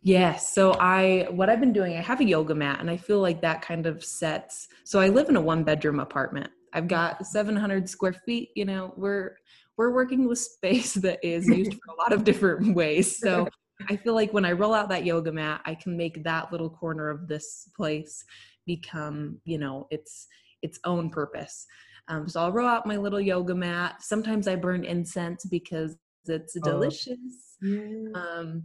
Yes. 0.00 0.52
So 0.52 0.72
I 0.80 1.28
what 1.30 1.48
I've 1.48 1.61
been 1.61 1.72
doing, 1.72 1.96
I 1.96 2.00
have 2.00 2.20
a 2.20 2.24
yoga 2.24 2.56
mat 2.56 2.80
and 2.80 2.90
I 2.90 2.96
feel 2.96 3.20
like 3.20 3.40
that 3.42 3.62
kind 3.62 3.87
of 3.87 4.04
sets. 4.04 4.66
So 4.82 4.98
I 4.98 5.08
live 5.08 5.28
in 5.28 5.37
a 5.37 5.40
one 5.40 5.62
bedroom 5.62 6.00
apartment. 6.00 6.50
I've 6.72 6.88
got 6.88 7.24
700 7.24 7.88
square 7.88 8.14
feet, 8.14 8.50
you 8.56 8.64
know, 8.64 8.92
we're 8.96 9.37
we're 9.76 9.92
working 9.92 10.28
with 10.28 10.38
space 10.38 10.94
that 11.06 11.18
is 11.22 11.46
used 11.48 11.74
for 11.87 11.94
a 11.94 11.96
lot 11.96 12.12
of 12.12 12.24
different 12.24 12.74
ways. 12.74 13.18
So 13.18 13.48
I 13.88 13.96
feel 13.96 14.14
like 14.14 14.32
when 14.32 14.44
I 14.44 14.52
roll 14.52 14.74
out 14.74 14.88
that 14.90 15.04
yoga 15.04 15.32
mat, 15.32 15.61
I 15.64 15.74
can 15.74 15.96
make 15.96 16.22
that 16.24 16.52
little 16.52 16.70
corner 16.70 17.08
of 17.11 17.28
this 17.28 17.68
place 17.76 18.24
become, 18.66 19.40
you 19.44 19.58
know, 19.58 19.87
its 19.90 20.26
its 20.62 20.78
own 20.85 21.11
purpose. 21.11 21.66
Um, 22.08 22.28
so 22.28 22.40
I'll 22.40 22.52
roll 22.52 22.68
out 22.68 22.87
my 22.87 22.96
little 22.96 23.20
yoga 23.20 23.54
mat. 23.54 23.96
Sometimes 24.00 24.46
I 24.46 24.56
burn 24.56 24.85
incense 24.85 25.44
because 25.44 25.96
it's 26.26 26.56
oh. 26.56 26.61
delicious. 26.64 27.18
Oh. 27.64 28.12
Um, 28.14 28.64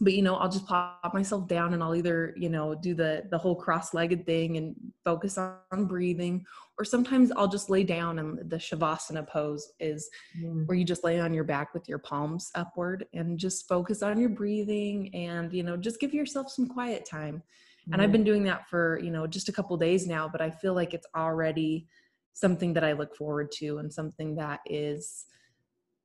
but 0.00 0.12
you 0.12 0.22
know 0.22 0.36
i'll 0.36 0.48
just 0.48 0.66
pop 0.66 1.12
myself 1.12 1.46
down 1.48 1.74
and 1.74 1.82
i'll 1.82 1.94
either 1.94 2.34
you 2.36 2.48
know 2.48 2.74
do 2.74 2.94
the 2.94 3.24
the 3.30 3.38
whole 3.38 3.54
cross-legged 3.54 4.24
thing 4.24 4.56
and 4.56 4.74
focus 5.04 5.38
on 5.38 5.86
breathing 5.86 6.44
or 6.78 6.84
sometimes 6.84 7.32
i'll 7.32 7.48
just 7.48 7.70
lay 7.70 7.82
down 7.82 8.18
and 8.18 8.50
the 8.50 8.56
shavasana 8.56 9.26
pose 9.26 9.72
is 9.80 10.08
mm. 10.40 10.66
where 10.66 10.76
you 10.76 10.84
just 10.84 11.04
lay 11.04 11.20
on 11.20 11.34
your 11.34 11.44
back 11.44 11.74
with 11.74 11.88
your 11.88 11.98
palms 11.98 12.50
upward 12.54 13.06
and 13.12 13.38
just 13.38 13.68
focus 13.68 14.02
on 14.02 14.18
your 14.18 14.30
breathing 14.30 15.12
and 15.14 15.52
you 15.52 15.62
know 15.62 15.76
just 15.76 16.00
give 16.00 16.14
yourself 16.14 16.50
some 16.50 16.68
quiet 16.68 17.04
time 17.04 17.42
mm. 17.88 17.92
and 17.92 18.02
i've 18.02 18.12
been 18.12 18.24
doing 18.24 18.44
that 18.44 18.68
for 18.68 19.00
you 19.02 19.10
know 19.10 19.26
just 19.26 19.48
a 19.48 19.52
couple 19.52 19.76
days 19.76 20.06
now 20.06 20.28
but 20.28 20.40
i 20.40 20.50
feel 20.50 20.74
like 20.74 20.94
it's 20.94 21.08
already 21.16 21.86
something 22.34 22.72
that 22.72 22.84
i 22.84 22.92
look 22.92 23.16
forward 23.16 23.50
to 23.50 23.78
and 23.78 23.92
something 23.92 24.36
that 24.36 24.60
is 24.66 25.24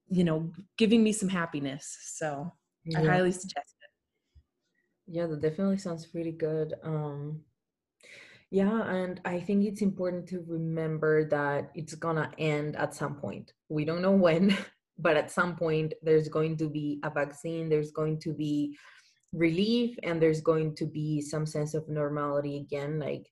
you 0.10 0.23
know 0.23 0.51
giving 0.77 1.03
me 1.03 1.12
some 1.12 1.29
happiness 1.29 1.97
so 2.01 2.51
yeah. 2.86 2.99
i 2.99 3.06
highly 3.06 3.32
suggest 3.32 3.75
yeah, 5.07 5.27
that 5.27 5.41
definitely 5.41 5.77
sounds 5.77 6.05
pretty 6.05 6.31
good. 6.31 6.73
Um, 6.83 7.41
yeah, 8.51 8.87
and 8.87 9.19
I 9.25 9.39
think 9.39 9.65
it's 9.65 9.81
important 9.81 10.27
to 10.29 10.45
remember 10.47 11.27
that 11.29 11.71
it's 11.75 11.95
gonna 11.95 12.31
end 12.37 12.75
at 12.75 12.93
some 12.93 13.15
point. 13.15 13.51
We 13.69 13.85
don't 13.85 14.01
know 14.01 14.11
when, 14.11 14.55
but 14.97 15.17
at 15.17 15.31
some 15.31 15.55
point 15.55 15.93
there's 16.03 16.29
going 16.29 16.57
to 16.57 16.69
be 16.69 16.99
a 17.03 17.09
vaccine, 17.09 17.69
there's 17.69 17.91
going 17.91 18.19
to 18.19 18.33
be 18.33 18.77
relief, 19.33 19.97
and 20.03 20.21
there's 20.21 20.41
going 20.41 20.75
to 20.75 20.85
be 20.85 21.21
some 21.21 21.45
sense 21.45 21.73
of 21.73 21.89
normality 21.89 22.57
again. 22.57 22.99
Like 22.99 23.25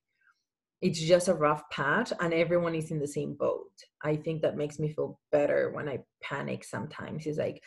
it's 0.82 1.00
just 1.00 1.28
a 1.28 1.34
rough 1.34 1.62
patch 1.70 2.12
and 2.20 2.34
everyone 2.34 2.74
is 2.74 2.90
in 2.90 2.98
the 2.98 3.06
same 3.06 3.34
boat. 3.34 3.70
I 4.02 4.16
think 4.16 4.42
that 4.42 4.56
makes 4.56 4.80
me 4.80 4.92
feel 4.92 5.20
better 5.30 5.70
when 5.70 5.88
I 5.88 6.00
panic 6.20 6.64
sometimes. 6.64 7.24
It's 7.24 7.38
like 7.38 7.62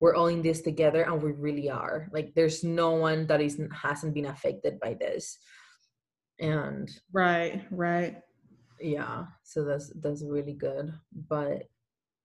we're 0.00 0.14
all 0.14 0.26
in 0.26 0.42
this 0.42 0.60
together 0.60 1.02
and 1.02 1.22
we 1.22 1.32
really 1.32 1.70
are. 1.70 2.08
Like 2.12 2.34
there's 2.34 2.62
no 2.62 2.92
one 2.92 3.26
that 3.28 3.40
isn't 3.40 3.70
hasn't 3.74 4.14
been 4.14 4.26
affected 4.26 4.78
by 4.80 4.94
this. 4.94 5.38
And 6.38 6.90
right 7.12 7.64
right. 7.70 8.16
Yeah 8.80 9.24
so 9.42 9.64
that's 9.64 9.90
that's 10.00 10.22
really 10.22 10.52
good. 10.52 10.92
But 11.28 11.64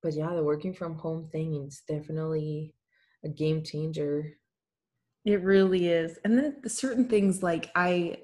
but 0.03 0.13
yeah 0.13 0.33
the 0.33 0.43
working 0.43 0.73
from 0.73 0.95
home 0.95 1.29
thing 1.31 1.65
is 1.65 1.81
definitely 1.87 2.75
a 3.23 3.29
game 3.29 3.63
changer. 3.63 4.33
It 5.23 5.41
really 5.43 5.87
is. 5.87 6.17
And 6.25 6.37
then 6.37 6.57
the 6.61 6.69
certain 6.69 7.07
things 7.07 7.41
like 7.41 7.71
i 7.75 8.17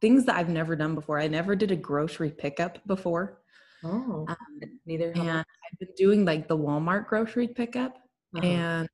things 0.00 0.26
that 0.26 0.36
i've 0.36 0.48
never 0.48 0.76
done 0.76 0.94
before. 0.94 1.18
I 1.18 1.26
never 1.26 1.56
did 1.56 1.72
a 1.72 1.76
grocery 1.76 2.30
pickup 2.30 2.86
before. 2.86 3.40
Oh 3.82 4.24
um, 4.28 4.36
neither 4.86 5.10
and 5.10 5.30
i've 5.30 5.78
been 5.78 5.88
doing 5.94 6.24
like 6.24 6.48
the 6.48 6.56
walmart 6.56 7.06
grocery 7.06 7.48
pickup 7.48 7.98
uh-huh. 8.36 8.46
And 8.46 8.88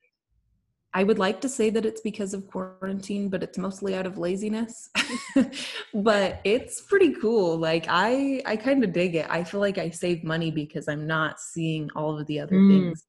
I 0.92 1.05
would 1.05 1.18
like 1.18 1.40
to 1.42 1.48
say 1.48 1.70
that 1.70 1.87
it's 1.87 2.00
because 2.00 2.35
of 2.35 2.48
quarantine, 2.48 3.29
but 3.29 3.42
it's 3.42 3.59
mostly 3.59 3.94
out 3.94 4.07
of 4.07 4.18
laziness. 4.18 4.90
but 5.94 6.40
it's 6.44 6.81
pretty 6.81 7.14
cool. 7.14 7.57
Like 7.57 7.87
I 7.88 8.42
I 8.44 8.57
kind 8.57 8.83
of 8.83 8.92
dig 8.92 9.14
it. 9.14 9.26
I 9.31 9.44
feel 9.44 9.61
like 9.61 9.79
I 9.79 9.90
save 9.90 10.24
money 10.24 10.50
because 10.50 10.88
I'm 10.88 11.07
not 11.07 11.38
seeing 11.38 11.88
all 11.94 12.18
of 12.18 12.26
the 12.26 12.40
other 12.40 12.57
mm. 12.57 12.70
things 12.70 13.05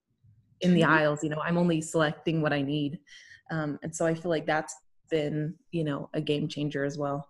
in 0.61 0.75
the 0.75 0.83
aisles, 0.83 1.23
you 1.23 1.29
know. 1.29 1.41
I'm 1.43 1.57
only 1.57 1.81
selecting 1.81 2.41
what 2.41 2.53
I 2.53 2.61
need. 2.61 2.99
Um, 3.49 3.79
and 3.81 3.93
so 3.93 4.05
I 4.05 4.13
feel 4.13 4.29
like 4.29 4.45
that's 4.45 4.75
been, 5.09 5.55
you 5.71 5.83
know, 5.83 6.09
a 6.13 6.21
game 6.21 6.47
changer 6.47 6.85
as 6.85 6.99
well. 6.99 7.27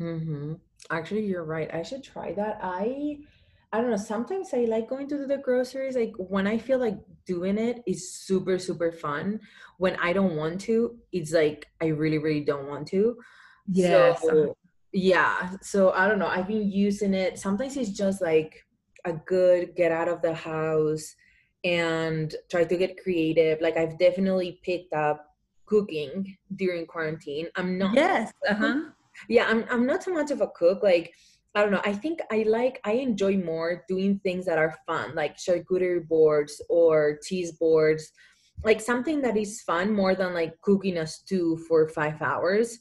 Mhm. 0.00 0.58
Actually, 0.90 1.24
you're 1.24 1.44
right. 1.44 1.72
I 1.72 1.82
should 1.82 2.02
try 2.02 2.32
that. 2.32 2.58
I 2.60 3.18
I 3.74 3.80
don't 3.80 3.90
know. 3.90 3.96
Sometimes 3.96 4.54
I 4.54 4.66
like 4.66 4.88
going 4.88 5.08
to 5.08 5.26
the 5.26 5.38
groceries. 5.38 5.96
Like 5.96 6.12
when 6.16 6.46
I 6.46 6.58
feel 6.58 6.78
like 6.78 6.96
doing 7.26 7.58
it 7.58 7.82
is 7.88 8.14
super, 8.14 8.56
super 8.56 8.92
fun. 8.92 9.40
When 9.78 9.96
I 9.96 10.12
don't 10.12 10.36
want 10.36 10.60
to, 10.62 10.96
it's 11.10 11.32
like 11.32 11.66
I 11.82 11.86
really, 11.86 12.18
really 12.18 12.44
don't 12.44 12.68
want 12.68 12.86
to. 12.88 13.16
Yeah. 13.66 14.14
So, 14.14 14.56
yeah. 14.92 15.56
So 15.60 15.90
I 15.90 16.06
don't 16.06 16.20
know. 16.20 16.28
I've 16.28 16.46
been 16.46 16.70
using 16.70 17.14
it. 17.14 17.36
Sometimes 17.36 17.76
it's 17.76 17.90
just 17.90 18.22
like 18.22 18.64
a 19.06 19.12
good 19.12 19.74
get 19.74 19.90
out 19.90 20.06
of 20.06 20.22
the 20.22 20.34
house 20.34 21.12
and 21.64 22.32
try 22.48 22.62
to 22.62 22.76
get 22.76 23.02
creative. 23.02 23.60
Like 23.60 23.76
I've 23.76 23.98
definitely 23.98 24.60
picked 24.62 24.92
up 24.92 25.34
cooking 25.66 26.36
during 26.54 26.86
quarantine. 26.86 27.48
I'm 27.56 27.76
not. 27.76 27.96
Yes. 27.96 28.32
Uh 28.48 28.54
huh. 28.54 28.80
Yeah. 29.28 29.46
I'm. 29.48 29.64
I'm 29.70 29.86
not 29.86 30.02
so 30.02 30.12
much 30.12 30.32
of 30.32 30.40
a 30.40 30.48
cook. 30.48 30.82
Like 30.82 31.12
I 31.54 31.62
don't 31.62 31.70
know. 31.70 31.82
I 31.84 31.92
think 31.92 32.20
I 32.32 32.44
like 32.48 32.80
I 32.84 32.92
enjoy 32.92 33.36
more 33.36 33.84
doing 33.88 34.18
things 34.24 34.44
that 34.46 34.58
are 34.58 34.76
fun, 34.86 35.14
like 35.14 35.36
charcuterie 35.36 36.06
boards 36.06 36.60
or 36.68 37.18
cheese 37.24 37.52
boards, 37.52 38.10
like 38.64 38.80
something 38.80 39.20
that 39.22 39.36
is 39.36 39.62
fun 39.62 39.92
more 39.92 40.14
than 40.14 40.34
like 40.34 40.60
cooking 40.62 40.98
a 40.98 41.06
stew 41.06 41.56
for 41.68 41.88
five 41.88 42.20
hours. 42.20 42.78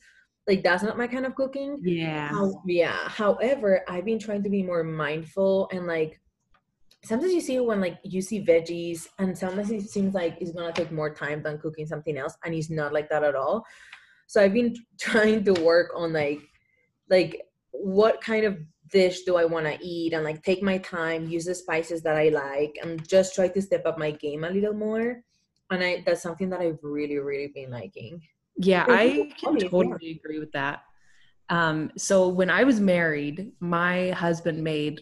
Like 0.47 0.63
that's 0.63 0.83
not 0.83 0.97
my 0.97 1.07
kind 1.07 1.25
of 1.25 1.35
cooking. 1.35 1.79
Yeah. 1.83 2.29
How, 2.29 2.61
yeah. 2.65 3.07
However, 3.07 3.83
I've 3.87 4.05
been 4.05 4.19
trying 4.19 4.43
to 4.43 4.49
be 4.49 4.63
more 4.63 4.83
mindful 4.83 5.69
and 5.71 5.85
like 5.85 6.19
sometimes 7.05 7.33
you 7.33 7.41
see 7.41 7.59
when 7.59 7.79
like 7.79 7.99
you 8.03 8.21
see 8.21 8.43
veggies 8.43 9.07
and 9.19 9.37
sometimes 9.37 9.71
it 9.71 9.89
seems 9.89 10.13
like 10.13 10.37
it's 10.41 10.51
gonna 10.51 10.73
take 10.73 10.91
more 10.91 11.13
time 11.13 11.43
than 11.43 11.59
cooking 11.59 11.85
something 11.85 12.17
else 12.17 12.35
and 12.43 12.55
it's 12.55 12.69
not 12.69 12.91
like 12.91 13.09
that 13.09 13.23
at 13.23 13.35
all. 13.35 13.63
So 14.27 14.41
I've 14.41 14.53
been 14.53 14.75
trying 14.99 15.43
to 15.43 15.53
work 15.61 15.91
on 15.95 16.11
like 16.13 16.39
like 17.09 17.41
what 17.73 18.21
kind 18.21 18.45
of 18.45 18.57
dish 18.89 19.23
do 19.23 19.35
I 19.35 19.45
want 19.45 19.65
to 19.65 19.77
eat 19.81 20.13
and 20.13 20.23
like 20.23 20.43
take 20.43 20.61
my 20.61 20.77
time, 20.77 21.27
use 21.27 21.45
the 21.45 21.55
spices 21.55 22.01
that 22.03 22.15
I 22.15 22.29
like, 22.29 22.77
and 22.81 23.05
just 23.07 23.35
try 23.35 23.47
to 23.49 23.61
step 23.61 23.85
up 23.85 23.97
my 23.97 24.11
game 24.11 24.43
a 24.43 24.49
little 24.49 24.73
more. 24.73 25.21
And 25.71 25.83
I 25.83 26.03
that's 26.05 26.21
something 26.21 26.49
that 26.49 26.61
I've 26.61 26.79
really, 26.83 27.17
really 27.17 27.51
been 27.53 27.71
liking. 27.71 28.21
Yeah, 28.57 28.85
I 28.87 29.31
can 29.39 29.57
totally 29.57 30.11
agree 30.23 30.39
with 30.39 30.51
that. 30.51 30.83
Um, 31.49 31.91
so 31.97 32.27
when 32.27 32.49
I 32.49 32.63
was 32.63 32.79
married, 32.79 33.51
my 33.59 34.11
husband 34.11 34.63
made 34.63 35.01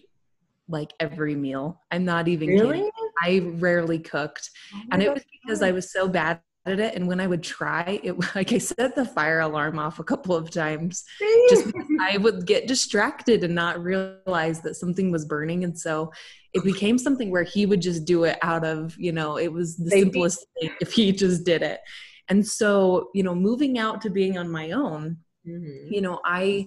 like 0.67 0.93
every 0.99 1.35
meal. 1.35 1.81
I'm 1.91 2.05
not 2.05 2.27
even 2.27 2.47
really? 2.47 2.77
kidding. 2.77 2.89
I 3.21 3.39
rarely 3.55 3.99
cooked. 3.99 4.49
Oh 4.73 4.79
and 4.93 5.03
it 5.03 5.13
was 5.13 5.23
because 5.43 5.61
I 5.61 5.71
was 5.71 5.91
so 5.91 6.07
bad 6.07 6.39
at 6.65 6.79
it 6.79 6.95
and 6.95 7.07
when 7.07 7.19
i 7.19 7.27
would 7.27 7.41
try 7.41 7.99
it 8.03 8.15
like 8.35 8.53
i 8.53 8.57
set 8.57 8.95
the 8.95 9.05
fire 9.05 9.39
alarm 9.39 9.79
off 9.79 9.99
a 9.99 10.03
couple 10.03 10.35
of 10.35 10.51
times 10.51 11.03
just 11.49 11.71
i 12.01 12.17
would 12.17 12.45
get 12.45 12.67
distracted 12.67 13.43
and 13.43 13.55
not 13.55 13.81
realize 13.81 14.61
that 14.61 14.75
something 14.75 15.11
was 15.11 15.25
burning 15.25 15.63
and 15.63 15.77
so 15.77 16.11
it 16.53 16.63
became 16.63 16.97
something 16.97 17.31
where 17.31 17.43
he 17.43 17.65
would 17.65 17.81
just 17.81 18.05
do 18.05 18.23
it 18.25 18.37
out 18.41 18.65
of 18.65 18.95
you 18.97 19.11
know 19.11 19.37
it 19.37 19.51
was 19.51 19.77
the 19.77 19.89
simplest 19.89 20.45
thing 20.59 20.71
if 20.81 20.91
he 20.93 21.11
just 21.11 21.45
did 21.45 21.61
it. 21.61 21.79
And 22.27 22.45
so 22.45 23.09
you 23.13 23.23
know 23.23 23.35
moving 23.35 23.77
out 23.77 24.01
to 24.01 24.09
being 24.09 24.37
on 24.37 24.49
my 24.49 24.71
own 24.71 25.17
mm-hmm. 25.47 25.93
you 25.93 26.01
know 26.01 26.21
i 26.23 26.65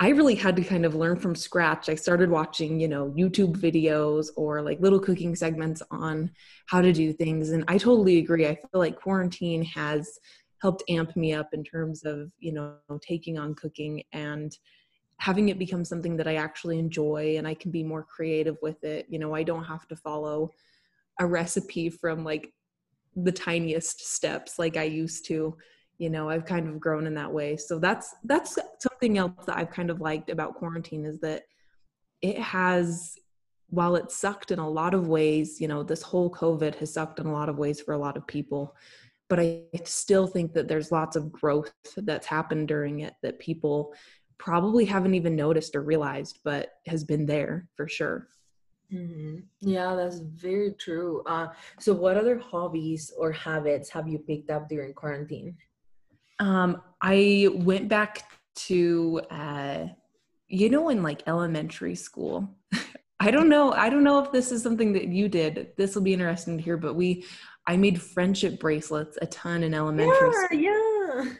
I 0.00 0.10
really 0.10 0.36
had 0.36 0.54
to 0.56 0.62
kind 0.62 0.86
of 0.86 0.94
learn 0.94 1.18
from 1.18 1.34
scratch. 1.34 1.88
I 1.88 1.96
started 1.96 2.30
watching, 2.30 2.78
you 2.78 2.86
know, 2.86 3.12
YouTube 3.16 3.56
videos 3.56 4.28
or 4.36 4.62
like 4.62 4.80
little 4.80 5.00
cooking 5.00 5.34
segments 5.34 5.82
on 5.90 6.30
how 6.66 6.80
to 6.80 6.92
do 6.92 7.12
things. 7.12 7.50
And 7.50 7.64
I 7.66 7.78
totally 7.78 8.18
agree. 8.18 8.46
I 8.46 8.54
feel 8.54 8.68
like 8.74 9.00
quarantine 9.00 9.64
has 9.64 10.18
helped 10.62 10.84
amp 10.88 11.16
me 11.16 11.34
up 11.34 11.52
in 11.52 11.64
terms 11.64 12.04
of, 12.04 12.30
you 12.38 12.52
know, 12.52 12.76
taking 13.00 13.38
on 13.38 13.54
cooking 13.56 14.04
and 14.12 14.56
having 15.18 15.48
it 15.48 15.58
become 15.58 15.84
something 15.84 16.16
that 16.16 16.28
I 16.28 16.36
actually 16.36 16.78
enjoy 16.78 17.36
and 17.36 17.46
I 17.46 17.54
can 17.54 17.72
be 17.72 17.82
more 17.82 18.04
creative 18.04 18.56
with 18.62 18.84
it. 18.84 19.06
You 19.08 19.18
know, 19.18 19.34
I 19.34 19.42
don't 19.42 19.64
have 19.64 19.88
to 19.88 19.96
follow 19.96 20.52
a 21.18 21.26
recipe 21.26 21.90
from 21.90 22.22
like 22.22 22.52
the 23.16 23.32
tiniest 23.32 24.14
steps 24.14 24.60
like 24.60 24.76
I 24.76 24.84
used 24.84 25.26
to 25.26 25.56
you 25.98 26.08
know 26.08 26.28
i've 26.28 26.44
kind 26.44 26.68
of 26.68 26.80
grown 26.80 27.06
in 27.06 27.14
that 27.14 27.32
way 27.32 27.56
so 27.56 27.78
that's 27.78 28.14
that's 28.24 28.58
something 28.80 29.18
else 29.18 29.32
that 29.46 29.56
i've 29.56 29.70
kind 29.70 29.90
of 29.90 30.00
liked 30.00 30.30
about 30.30 30.54
quarantine 30.54 31.04
is 31.04 31.18
that 31.20 31.42
it 32.22 32.38
has 32.38 33.16
while 33.70 33.96
it 33.96 34.10
sucked 34.10 34.50
in 34.50 34.58
a 34.58 34.68
lot 34.68 34.94
of 34.94 35.08
ways 35.08 35.60
you 35.60 35.68
know 35.68 35.82
this 35.82 36.02
whole 36.02 36.30
covid 36.30 36.74
has 36.76 36.92
sucked 36.92 37.18
in 37.18 37.26
a 37.26 37.32
lot 37.32 37.48
of 37.48 37.58
ways 37.58 37.80
for 37.80 37.94
a 37.94 37.98
lot 37.98 38.16
of 38.16 38.26
people 38.26 38.74
but 39.28 39.38
i 39.40 39.62
still 39.84 40.26
think 40.26 40.54
that 40.54 40.68
there's 40.68 40.92
lots 40.92 41.16
of 41.16 41.30
growth 41.32 41.72
that's 41.98 42.26
happened 42.26 42.68
during 42.68 43.00
it 43.00 43.14
that 43.22 43.38
people 43.38 43.92
probably 44.38 44.84
haven't 44.84 45.14
even 45.14 45.34
noticed 45.34 45.74
or 45.74 45.82
realized 45.82 46.38
but 46.44 46.74
has 46.86 47.04
been 47.04 47.26
there 47.26 47.66
for 47.76 47.88
sure 47.88 48.28
Mm-hmm. 48.92 49.40
Yeah, 49.60 49.94
that's 49.94 50.18
very 50.18 50.72
true. 50.72 51.22
Uh, 51.26 51.48
so, 51.78 51.92
what 51.92 52.16
other 52.16 52.38
hobbies 52.38 53.12
or 53.18 53.32
habits 53.32 53.90
have 53.90 54.08
you 54.08 54.18
picked 54.18 54.50
up 54.50 54.68
during 54.68 54.94
quarantine? 54.94 55.56
Um, 56.38 56.82
I 57.00 57.48
went 57.52 57.88
back 57.88 58.30
to, 58.66 59.20
uh, 59.30 59.86
you 60.48 60.70
know, 60.70 60.88
in 60.88 61.02
like 61.02 61.22
elementary 61.26 61.94
school. 61.94 62.48
I 63.20 63.30
don't 63.30 63.48
know. 63.48 63.72
I 63.72 63.90
don't 63.90 64.04
know 64.04 64.22
if 64.22 64.30
this 64.30 64.52
is 64.52 64.62
something 64.62 64.92
that 64.92 65.08
you 65.08 65.28
did. 65.28 65.72
This 65.76 65.94
will 65.94 66.02
be 66.02 66.12
interesting 66.12 66.56
to 66.56 66.62
hear. 66.62 66.76
But 66.76 66.94
we, 66.94 67.24
I 67.66 67.76
made 67.76 68.00
friendship 68.00 68.60
bracelets 68.60 69.18
a 69.20 69.26
ton 69.26 69.62
in 69.62 69.74
elementary. 69.74 70.30
Yeah, 70.30 70.44
school. 70.44 71.24
yeah. 71.24 71.32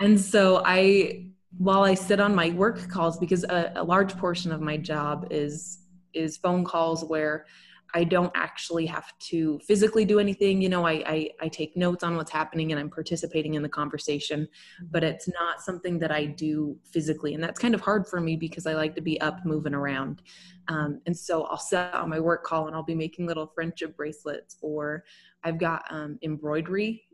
And 0.00 0.20
so 0.20 0.62
I, 0.64 1.30
while 1.58 1.82
I 1.82 1.94
sit 1.94 2.20
on 2.20 2.34
my 2.34 2.50
work 2.50 2.88
calls, 2.88 3.18
because 3.18 3.44
a, 3.44 3.72
a 3.76 3.84
large 3.84 4.16
portion 4.16 4.52
of 4.52 4.60
my 4.60 4.76
job 4.76 5.28
is 5.30 5.78
is 6.12 6.36
phone 6.36 6.64
calls 6.64 7.04
where 7.04 7.46
I 7.94 8.02
don't 8.02 8.32
actually 8.34 8.86
have 8.86 9.16
to 9.30 9.60
physically 9.60 10.04
do 10.04 10.18
anything. 10.18 10.60
You 10.60 10.68
know, 10.68 10.84
I, 10.84 10.92
I, 11.06 11.30
I, 11.40 11.48
take 11.48 11.76
notes 11.76 12.02
on 12.02 12.16
what's 12.16 12.30
happening 12.30 12.72
and 12.72 12.80
I'm 12.80 12.90
participating 12.90 13.54
in 13.54 13.62
the 13.62 13.68
conversation, 13.68 14.48
but 14.90 15.04
it's 15.04 15.28
not 15.28 15.60
something 15.60 16.00
that 16.00 16.10
I 16.10 16.24
do 16.26 16.76
physically. 16.92 17.34
And 17.34 17.42
that's 17.42 17.60
kind 17.60 17.72
of 17.72 17.80
hard 17.80 18.08
for 18.08 18.20
me 18.20 18.36
because 18.36 18.66
I 18.66 18.74
like 18.74 18.96
to 18.96 19.00
be 19.00 19.20
up 19.20 19.46
moving 19.46 19.74
around. 19.74 20.22
Um, 20.66 21.00
and 21.06 21.16
so 21.16 21.44
I'll 21.44 21.56
set 21.56 21.94
on 21.94 22.10
my 22.10 22.18
work 22.18 22.42
call 22.42 22.66
and 22.66 22.74
I'll 22.74 22.82
be 22.82 22.96
making 22.96 23.26
little 23.26 23.46
friendship 23.46 23.96
bracelets 23.96 24.56
or 24.60 25.04
I've 25.44 25.58
got 25.58 25.84
um, 25.90 26.18
embroidery 26.22 27.04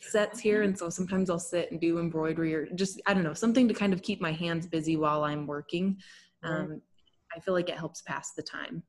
sets 0.00 0.40
here. 0.40 0.62
And 0.62 0.78
so 0.78 0.88
sometimes 0.88 1.28
I'll 1.28 1.38
sit 1.38 1.70
and 1.70 1.78
do 1.78 1.98
embroidery 1.98 2.54
or 2.54 2.66
just, 2.74 3.00
I 3.06 3.12
don't 3.12 3.24
know, 3.24 3.34
something 3.34 3.68
to 3.68 3.74
kind 3.74 3.92
of 3.92 4.00
keep 4.00 4.22
my 4.22 4.32
hands 4.32 4.66
busy 4.66 4.96
while 4.96 5.22
I'm 5.22 5.46
working. 5.46 5.98
Um, 6.42 6.80
I 7.34 7.40
feel 7.40 7.54
like 7.54 7.68
it 7.68 7.76
helps 7.76 8.02
pass 8.02 8.32
the 8.32 8.42
time. 8.42 8.82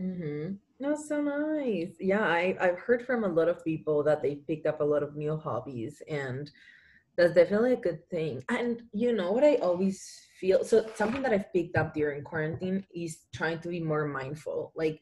Mm-hmm. 0.00 0.54
That's 0.80 1.08
so 1.08 1.22
nice. 1.22 1.94
Yeah, 2.00 2.26
I, 2.26 2.56
I've 2.60 2.78
heard 2.78 3.06
from 3.06 3.24
a 3.24 3.28
lot 3.28 3.48
of 3.48 3.64
people 3.64 4.02
that 4.02 4.22
they 4.22 4.36
picked 4.36 4.66
up 4.66 4.80
a 4.80 4.84
lot 4.84 5.02
of 5.02 5.16
new 5.16 5.36
hobbies, 5.36 6.02
and 6.08 6.50
that's 7.16 7.34
definitely 7.34 7.74
a 7.74 7.76
good 7.76 8.08
thing. 8.10 8.42
And 8.48 8.82
you 8.92 9.12
know 9.12 9.32
what 9.32 9.44
I 9.44 9.56
always 9.56 10.04
feel 10.40 10.64
so 10.64 10.86
something 10.94 11.22
that 11.22 11.32
I've 11.32 11.52
picked 11.52 11.76
up 11.76 11.94
during 11.94 12.24
quarantine 12.24 12.84
is 12.92 13.18
trying 13.32 13.60
to 13.60 13.68
be 13.68 13.80
more 13.80 14.06
mindful, 14.06 14.72
like 14.74 15.00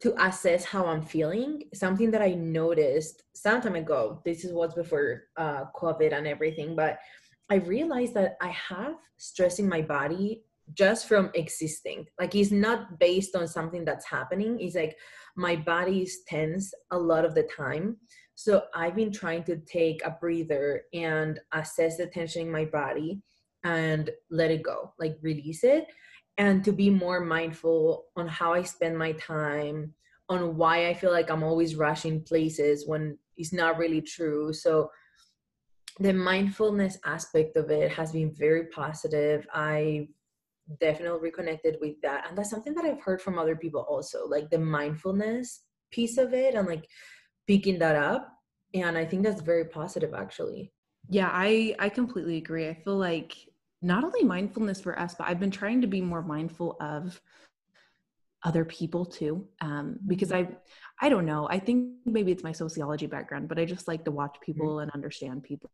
to 0.00 0.14
assess 0.20 0.64
how 0.64 0.86
I'm 0.86 1.02
feeling. 1.02 1.64
Something 1.72 2.10
that 2.10 2.22
I 2.22 2.32
noticed 2.32 3.22
some 3.34 3.60
time 3.60 3.76
ago. 3.76 4.20
This 4.24 4.44
is 4.44 4.52
what's 4.52 4.74
before 4.74 5.24
uh, 5.36 5.66
COVID 5.76 6.12
and 6.12 6.26
everything, 6.26 6.74
but 6.74 6.98
I 7.48 7.56
realized 7.56 8.14
that 8.14 8.36
I 8.40 8.48
have 8.48 8.96
stress 9.16 9.60
in 9.60 9.68
my 9.68 9.82
body 9.82 10.42
just 10.74 11.08
from 11.08 11.30
existing. 11.34 12.06
Like 12.18 12.34
it's 12.34 12.50
not 12.50 12.98
based 12.98 13.36
on 13.36 13.46
something 13.48 13.84
that's 13.84 14.06
happening. 14.06 14.58
It's 14.60 14.74
like 14.74 14.96
my 15.36 15.56
body 15.56 16.02
is 16.02 16.20
tense 16.26 16.72
a 16.90 16.98
lot 16.98 17.24
of 17.24 17.34
the 17.34 17.44
time. 17.44 17.96
So 18.38 18.64
i've 18.74 18.94
been 18.94 19.12
trying 19.12 19.44
to 19.44 19.56
take 19.56 20.04
a 20.04 20.10
breather 20.10 20.82
and 20.92 21.40
assess 21.52 21.96
the 21.96 22.06
tension 22.06 22.42
in 22.42 22.52
my 22.52 22.66
body 22.66 23.22
and 23.64 24.10
let 24.30 24.50
it 24.50 24.62
go 24.62 24.92
like 24.98 25.16
release 25.22 25.64
it 25.64 25.86
and 26.36 26.62
to 26.62 26.70
be 26.70 26.90
more 26.90 27.20
mindful 27.20 28.04
on 28.14 28.28
how 28.28 28.52
i 28.52 28.62
spend 28.62 28.98
my 28.98 29.12
time 29.12 29.94
on 30.28 30.58
why 30.58 30.88
i 30.90 30.92
feel 30.92 31.10
like 31.10 31.30
i'm 31.30 31.42
always 31.42 31.76
rushing 31.76 32.22
places 32.22 32.86
when 32.86 33.16
it's 33.36 33.52
not 33.52 33.78
really 33.78 34.00
true. 34.00 34.52
So 34.52 34.90
the 35.98 36.12
mindfulness 36.12 36.98
aspect 37.04 37.56
of 37.56 37.70
it 37.70 37.90
has 37.92 38.12
been 38.12 38.32
very 38.34 38.66
positive. 38.66 39.46
I 39.52 40.08
definitely 40.80 41.20
reconnected 41.20 41.76
with 41.80 42.00
that 42.02 42.26
and 42.28 42.36
that's 42.36 42.50
something 42.50 42.74
that 42.74 42.84
i've 42.84 43.00
heard 43.00 43.22
from 43.22 43.38
other 43.38 43.56
people 43.56 43.86
also 43.88 44.26
like 44.26 44.50
the 44.50 44.58
mindfulness 44.58 45.62
piece 45.90 46.18
of 46.18 46.34
it 46.34 46.54
and 46.54 46.66
like 46.66 46.86
picking 47.46 47.78
that 47.78 47.94
up 47.94 48.32
and 48.74 48.98
i 48.98 49.04
think 49.04 49.22
that's 49.22 49.40
very 49.40 49.64
positive 49.64 50.12
actually. 50.14 50.72
Yeah 51.08 51.30
i 51.32 51.74
i 51.78 51.88
completely 51.88 52.36
agree. 52.38 52.68
I 52.68 52.74
feel 52.74 52.96
like 52.96 53.36
not 53.82 54.04
only 54.04 54.24
mindfulness 54.24 54.80
for 54.80 54.98
us 54.98 55.14
but 55.14 55.28
i've 55.28 55.40
been 55.40 55.50
trying 55.50 55.80
to 55.82 55.86
be 55.86 56.00
more 56.00 56.22
mindful 56.22 56.76
of 56.80 57.20
other 58.44 58.64
people 58.64 59.04
too 59.04 59.46
um, 59.60 59.98
because 60.06 60.32
i 60.32 60.48
i 61.00 61.08
don't 61.08 61.26
know. 61.26 61.48
I 61.48 61.58
think 61.58 61.92
maybe 62.04 62.32
it's 62.32 62.42
my 62.42 62.52
sociology 62.52 63.06
background 63.06 63.48
but 63.48 63.58
i 63.58 63.64
just 63.64 63.86
like 63.86 64.04
to 64.04 64.10
watch 64.10 64.34
mm-hmm. 64.34 64.52
people 64.52 64.80
and 64.80 64.90
understand 64.90 65.44
people 65.44 65.70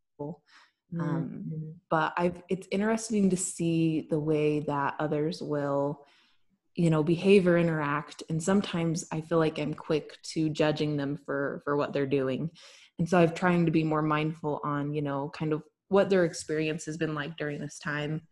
um, 1.00 1.44
mm-hmm. 1.46 1.70
but 1.90 2.12
i've 2.16 2.42
it's 2.48 2.68
interesting 2.70 3.30
to 3.30 3.36
see 3.36 4.06
the 4.10 4.18
way 4.18 4.60
that 4.60 4.94
others 4.98 5.42
will 5.42 6.04
you 6.74 6.90
know 6.90 7.02
behave 7.02 7.46
or 7.46 7.58
interact 7.58 8.22
and 8.28 8.42
sometimes 8.42 9.04
i 9.12 9.20
feel 9.20 9.38
like 9.38 9.58
i'm 9.58 9.74
quick 9.74 10.16
to 10.22 10.48
judging 10.48 10.96
them 10.96 11.16
for 11.16 11.62
for 11.64 11.76
what 11.76 11.92
they're 11.92 12.06
doing 12.06 12.50
and 12.98 13.08
so 13.08 13.18
i'm 13.18 13.32
trying 13.34 13.64
to 13.64 13.72
be 13.72 13.84
more 13.84 14.02
mindful 14.02 14.60
on 14.64 14.92
you 14.92 15.02
know 15.02 15.30
kind 15.34 15.52
of 15.52 15.62
what 15.88 16.08
their 16.08 16.24
experience 16.24 16.84
has 16.86 16.96
been 16.96 17.14
like 17.14 17.36
during 17.36 17.60
this 17.60 17.78
time 17.78 18.22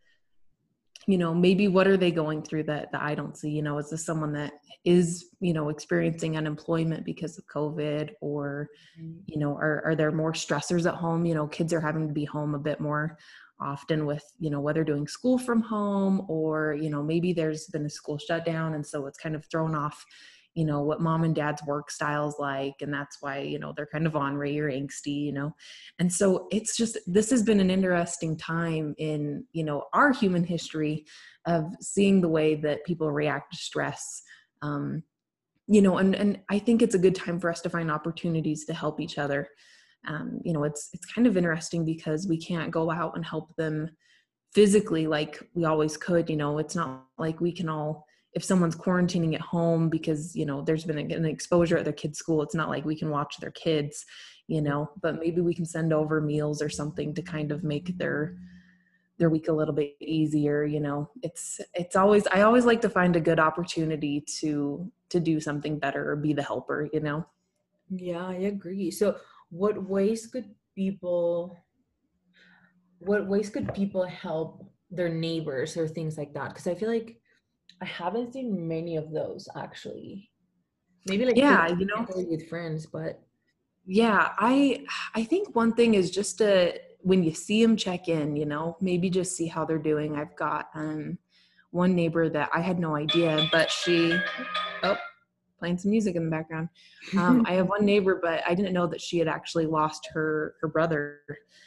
you 1.10 1.18
know 1.18 1.34
maybe 1.34 1.68
what 1.68 1.86
are 1.86 1.96
they 1.96 2.10
going 2.10 2.42
through 2.42 2.62
that 2.62 2.90
that 2.92 3.02
i 3.02 3.14
don't 3.14 3.36
see 3.36 3.50
you 3.50 3.62
know 3.62 3.78
is 3.78 3.90
this 3.90 4.04
someone 4.04 4.32
that 4.32 4.52
is 4.84 5.26
you 5.40 5.52
know 5.52 5.68
experiencing 5.68 6.36
unemployment 6.36 7.04
because 7.04 7.36
of 7.38 7.44
covid 7.46 8.10
or 8.20 8.68
mm-hmm. 9.00 9.18
you 9.26 9.38
know 9.38 9.54
are, 9.54 9.82
are 9.84 9.94
there 9.94 10.12
more 10.12 10.32
stressors 10.32 10.86
at 10.86 10.94
home 10.94 11.24
you 11.24 11.34
know 11.34 11.46
kids 11.46 11.72
are 11.72 11.80
having 11.80 12.06
to 12.06 12.14
be 12.14 12.24
home 12.24 12.54
a 12.54 12.58
bit 12.58 12.80
more 12.80 13.18
often 13.60 14.06
with 14.06 14.24
you 14.38 14.50
know 14.50 14.60
whether 14.60 14.84
doing 14.84 15.06
school 15.06 15.38
from 15.38 15.60
home 15.60 16.24
or 16.28 16.74
you 16.80 16.88
know 16.88 17.02
maybe 17.02 17.32
there's 17.32 17.66
been 17.66 17.86
a 17.86 17.90
school 17.90 18.18
shutdown 18.18 18.74
and 18.74 18.86
so 18.86 19.06
it's 19.06 19.18
kind 19.18 19.34
of 19.34 19.44
thrown 19.46 19.74
off 19.74 20.04
you 20.54 20.64
know 20.64 20.80
what 20.82 21.00
mom 21.00 21.22
and 21.24 21.34
dad's 21.34 21.62
work 21.64 21.90
styles 21.90 22.36
like 22.38 22.74
and 22.80 22.92
that's 22.92 23.18
why 23.20 23.38
you 23.38 23.58
know 23.58 23.72
they're 23.76 23.86
kind 23.86 24.06
of 24.06 24.16
ornery 24.16 24.58
or 24.58 24.70
angsty 24.70 25.24
you 25.24 25.32
know? 25.32 25.54
And 25.98 26.12
so 26.12 26.48
it's 26.50 26.76
just 26.76 26.98
this 27.06 27.30
has 27.30 27.42
been 27.42 27.60
an 27.60 27.70
interesting 27.70 28.36
time 28.36 28.94
in 28.98 29.44
you 29.52 29.64
know 29.64 29.84
our 29.92 30.12
human 30.12 30.44
history 30.44 31.06
of 31.46 31.64
seeing 31.80 32.20
the 32.20 32.28
way 32.28 32.54
that 32.56 32.84
people 32.84 33.10
react 33.10 33.52
to 33.52 33.58
stress 33.58 34.22
um, 34.62 35.02
you 35.68 35.80
know 35.80 35.98
and 35.98 36.14
and 36.14 36.40
i 36.50 36.58
think 36.58 36.82
it's 36.82 36.94
a 36.94 36.98
good 36.98 37.14
time 37.14 37.38
for 37.38 37.50
us 37.50 37.60
to 37.60 37.70
find 37.70 37.90
opportunities 37.90 38.64
to 38.66 38.74
help 38.74 39.00
each 39.00 39.18
other. 39.18 39.48
Um, 40.08 40.40
you 40.44 40.52
know 40.54 40.64
it's 40.64 40.88
it's 40.94 41.06
kind 41.06 41.26
of 41.26 41.36
interesting 41.36 41.84
because 41.84 42.26
we 42.26 42.38
can't 42.38 42.70
go 42.70 42.90
out 42.90 43.16
and 43.16 43.24
help 43.24 43.54
them 43.56 43.90
physically 44.54 45.06
like 45.06 45.40
we 45.54 45.64
always 45.64 45.96
could 45.96 46.28
you 46.28 46.36
know? 46.36 46.58
It's 46.58 46.74
not 46.74 47.04
like 47.18 47.40
we 47.40 47.52
can 47.52 47.68
all 47.68 48.06
if 48.32 48.44
someone's 48.44 48.76
quarantining 48.76 49.34
at 49.34 49.40
home 49.40 49.88
because 49.88 50.36
you 50.36 50.46
know 50.46 50.62
there's 50.62 50.84
been 50.84 50.98
an 50.98 51.24
exposure 51.24 51.76
at 51.76 51.84
their 51.84 51.92
kids 51.92 52.18
school 52.18 52.42
it's 52.42 52.54
not 52.54 52.68
like 52.68 52.84
we 52.84 52.96
can 52.96 53.10
watch 53.10 53.36
their 53.38 53.50
kids 53.50 54.04
you 54.46 54.60
know 54.60 54.90
but 55.02 55.18
maybe 55.18 55.40
we 55.40 55.54
can 55.54 55.66
send 55.66 55.92
over 55.92 56.20
meals 56.20 56.62
or 56.62 56.68
something 56.68 57.14
to 57.14 57.22
kind 57.22 57.50
of 57.52 57.64
make 57.64 57.96
their 57.98 58.36
their 59.18 59.30
week 59.30 59.48
a 59.48 59.52
little 59.52 59.74
bit 59.74 59.94
easier 60.00 60.64
you 60.64 60.80
know. 60.80 61.10
It's 61.22 61.60
it's 61.74 61.94
always 61.94 62.26
i 62.28 62.40
always 62.40 62.64
like 62.64 62.80
to 62.80 62.88
find 62.88 63.14
a 63.14 63.20
good 63.20 63.38
opportunity 63.38 64.24
to 64.40 64.90
to 65.10 65.20
do 65.20 65.40
something 65.40 65.78
better 65.78 66.10
or 66.10 66.16
be 66.16 66.32
the 66.32 66.42
helper 66.42 66.88
you 66.92 67.00
know? 67.00 67.26
Yeah 67.90 68.26
i 68.26 68.34
agree. 68.34 68.90
So 68.90 69.16
what 69.50 69.88
ways 69.88 70.26
could 70.26 70.54
people 70.74 71.56
what 73.00 73.26
ways 73.28 73.50
could 73.50 73.72
people 73.74 74.04
help 74.04 74.64
their 74.90 75.08
neighbors 75.08 75.76
or 75.76 75.86
things 75.86 76.16
like 76.16 76.32
that? 76.34 76.48
Because 76.48 76.66
i 76.66 76.74
feel 76.74 76.88
like 76.88 77.19
I 77.82 77.86
haven't 77.86 78.32
seen 78.32 78.68
many 78.68 78.96
of 78.96 79.10
those 79.10 79.48
actually. 79.56 80.30
Maybe 81.06 81.24
like 81.24 81.36
yeah, 81.36 81.68
you 81.68 81.86
know, 81.86 82.06
with 82.14 82.48
friends, 82.48 82.86
but 82.86 83.22
yeah, 83.86 84.32
I 84.38 84.84
I 85.14 85.24
think 85.24 85.54
one 85.56 85.72
thing 85.72 85.94
is 85.94 86.10
just 86.10 86.38
to 86.38 86.78
when 87.00 87.22
you 87.22 87.32
see 87.32 87.62
them 87.62 87.76
check 87.76 88.08
in 88.08 88.36
you 88.36 88.44
know 88.44 88.76
maybe 88.82 89.08
just 89.08 89.34
see 89.34 89.46
how 89.46 89.64
they're 89.64 89.78
doing. 89.78 90.16
I've 90.16 90.36
got 90.36 90.68
um 90.74 91.18
one 91.70 91.94
neighbor 91.94 92.28
that 92.28 92.50
i 92.52 92.60
had 92.60 92.78
no 92.78 92.96
idea 92.96 93.48
but 93.52 93.70
she 93.70 94.18
oh 94.82 94.96
playing 95.58 95.76
some 95.76 95.90
music 95.90 96.16
in 96.16 96.24
the 96.24 96.30
background. 96.30 96.70
Um, 97.18 97.44
i 97.48 97.52
have 97.52 97.68
one 97.68 97.84
neighbor 97.84 98.18
but 98.20 98.42
i 98.46 98.54
didn't 98.54 98.72
know 98.72 98.86
that 98.86 99.00
she 99.00 99.18
had 99.18 99.28
actually 99.28 99.66
lost 99.66 100.08
her 100.12 100.54
her 100.60 100.68
brother. 100.68 101.20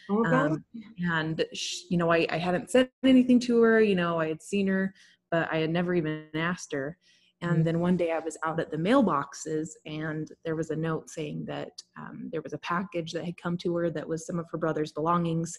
Oh, 0.09 0.25
um, 0.25 0.63
and 0.99 1.45
she, 1.53 1.85
you 1.89 1.97
know 1.97 2.11
I, 2.11 2.27
I 2.29 2.37
hadn't 2.37 2.69
said 2.69 2.89
anything 3.03 3.39
to 3.41 3.61
her 3.61 3.81
you 3.81 3.95
know 3.95 4.19
i 4.19 4.27
had 4.27 4.41
seen 4.41 4.67
her 4.67 4.93
but 5.33 5.49
i 5.51 5.57
had 5.57 5.71
never 5.71 5.93
even 5.95 6.25
asked 6.35 6.71
her 6.71 6.97
and 7.41 7.61
Mm. 7.61 7.65
then 7.65 7.79
one 7.87 7.97
day 7.97 8.11
i 8.11 8.19
was 8.19 8.37
out 8.45 8.59
at 8.59 8.71
the 8.71 8.77
mailboxes 8.87 9.67
and 9.85 10.29
there 10.45 10.55
was 10.55 10.69
a 10.69 10.75
note 10.75 11.09
saying 11.09 11.43
that 11.53 11.73
um, 12.01 12.29
there 12.31 12.43
was 12.43 12.53
a 12.53 12.59
package 12.73 13.11
that 13.13 13.25
had 13.25 13.41
come 13.43 13.57
to 13.57 13.75
her 13.77 13.89
that 13.89 14.07
was 14.07 14.25
some 14.25 14.39
of 14.39 14.45
her 14.51 14.57
brother's 14.57 14.93
belongings 14.93 15.51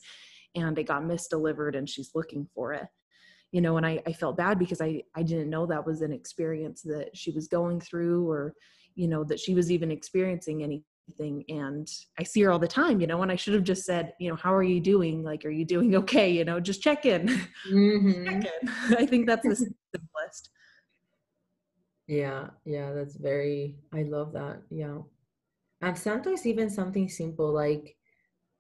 and 0.55 0.79
it 0.79 0.85
got 0.93 1.03
misdelivered 1.03 1.77
and 1.77 1.89
she's 1.89 2.13
looking 2.15 2.47
for 2.55 2.73
it 2.73 2.87
you 3.53 3.61
know 3.61 3.77
and 3.77 3.85
I, 3.85 4.01
I 4.07 4.13
felt 4.13 4.37
bad 4.37 4.59
because 4.59 4.81
I, 4.81 5.03
I 5.15 5.23
didn't 5.23 5.51
know 5.51 5.67
that 5.67 5.87
was 5.87 6.01
an 6.01 6.13
experience 6.13 6.81
that 6.83 7.11
she 7.15 7.31
was 7.33 7.49
going 7.49 7.81
through 7.81 8.31
or 8.31 8.55
you 8.95 9.09
know 9.09 9.25
that 9.25 9.41
she 9.41 9.55
was 9.55 9.71
even 9.71 9.91
experiencing 9.91 10.63
anything 11.09 11.45
and 11.49 11.89
i 12.19 12.23
see 12.23 12.41
her 12.43 12.51
all 12.51 12.59
the 12.59 12.67
time 12.69 13.01
you 13.01 13.07
know 13.07 13.23
and 13.23 13.31
i 13.31 13.37
should 13.37 13.55
have 13.55 13.63
just 13.65 13.85
said 13.85 14.13
you 14.19 14.29
know 14.29 14.37
how 14.37 14.55
are 14.55 14.63
you 14.63 14.81
doing 14.81 15.23
like 15.23 15.45
are 15.45 15.51
you 15.51 15.65
doing 15.65 15.95
okay 16.03 16.31
you 16.31 16.45
know 16.45 16.59
just 16.61 16.83
check 16.83 17.05
in, 17.07 17.29
Mhm. 17.71 18.25
check 18.43 18.53
in. 18.63 18.69
i 18.99 19.07
think 19.07 19.27
that's 19.27 19.47
the 19.47 19.57
simplest 19.57 20.51
Yeah, 22.07 22.51
yeah, 22.67 22.93
that's 22.93 23.17
very, 23.17 23.77
I 23.93 24.03
love 24.05 24.33
that. 24.35 24.61
Yeah. 24.69 24.99
And 25.81 25.97
sometimes 25.97 26.45
even 26.45 26.69
something 26.69 27.09
simple 27.09 27.49
like 27.53 27.97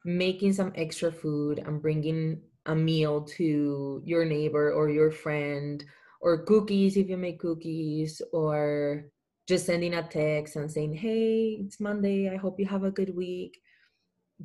making 0.05 0.55
some 0.55 0.73
extra 0.75 1.13
food 1.13 1.59
and 1.61 1.83
bringing 1.83 2.41
a 2.67 2.75
meal 2.75 3.21
to 3.37 4.01
your 4.05 4.25
neighbor 4.25 4.73
or 4.73 4.89
your 4.89 5.11
friend, 5.11 5.85
or 6.23 6.45
cookies 6.49 6.97
if 6.97 7.09
you 7.11 7.19
make 7.19 7.39
cookies, 7.39 8.23
or 8.33 9.05
just 9.47 9.67
sending 9.67 9.95
a 9.95 10.03
text 10.03 10.57
and 10.57 10.71
saying, 10.71 10.95
Hey, 10.95 11.59
it's 11.61 11.81
Monday. 11.81 12.31
I 12.31 12.37
hope 12.37 12.59
you 12.59 12.67
have 12.67 12.85
a 12.85 12.91
good 12.91 13.15
week. 13.15 13.61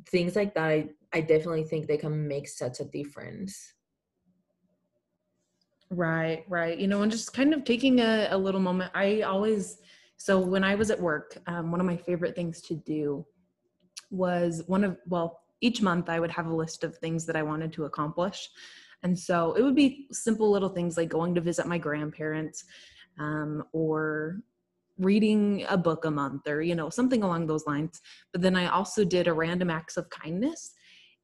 Things 0.08 0.36
like 0.36 0.54
that, 0.54 0.64
I, 0.64 0.88
I 1.12 1.20
definitely 1.20 1.64
think 1.64 1.86
they 1.86 1.96
can 1.96 2.28
make 2.28 2.48
such 2.48 2.80
a 2.80 2.84
difference. 2.84 3.74
Right, 5.90 6.44
right. 6.48 6.78
You 6.78 6.86
know, 6.86 7.02
and 7.02 7.10
just 7.10 7.32
kind 7.32 7.52
of 7.52 7.64
taking 7.64 8.00
a, 8.00 8.28
a 8.30 8.38
little 8.38 8.60
moment. 8.60 8.92
I 8.94 9.22
always, 9.22 9.78
so 10.16 10.38
when 10.38 10.62
I 10.62 10.76
was 10.76 10.90
at 10.90 11.00
work, 11.00 11.36
um, 11.46 11.72
one 11.72 11.80
of 11.80 11.86
my 11.86 11.96
favorite 11.96 12.36
things 12.36 12.60
to 12.62 12.74
do 12.76 13.26
was 14.10 14.62
one 14.66 14.84
of, 14.84 14.98
well, 15.08 15.40
each 15.60 15.82
month 15.82 16.08
I 16.08 16.20
would 16.20 16.30
have 16.30 16.46
a 16.46 16.54
list 16.54 16.84
of 16.84 16.96
things 16.98 17.26
that 17.26 17.36
I 17.36 17.42
wanted 17.42 17.72
to 17.74 17.86
accomplish. 17.86 18.48
And 19.02 19.18
so 19.18 19.54
it 19.54 19.62
would 19.62 19.74
be 19.74 20.06
simple 20.12 20.50
little 20.50 20.68
things 20.68 20.96
like 20.96 21.08
going 21.08 21.34
to 21.34 21.40
visit 21.40 21.66
my 21.66 21.78
grandparents 21.78 22.64
um, 23.18 23.64
or 23.72 24.42
reading 25.00 25.64
a 25.68 25.76
book 25.76 26.04
a 26.04 26.10
month 26.10 26.46
or, 26.46 26.62
you 26.62 26.74
know, 26.74 26.90
something 26.90 27.22
along 27.22 27.46
those 27.46 27.66
lines. 27.66 28.00
But 28.32 28.42
then 28.42 28.54
I 28.54 28.66
also 28.66 29.04
did 29.04 29.26
a 29.26 29.32
random 29.32 29.70
acts 29.70 29.96
of 29.96 30.08
kindness. 30.10 30.72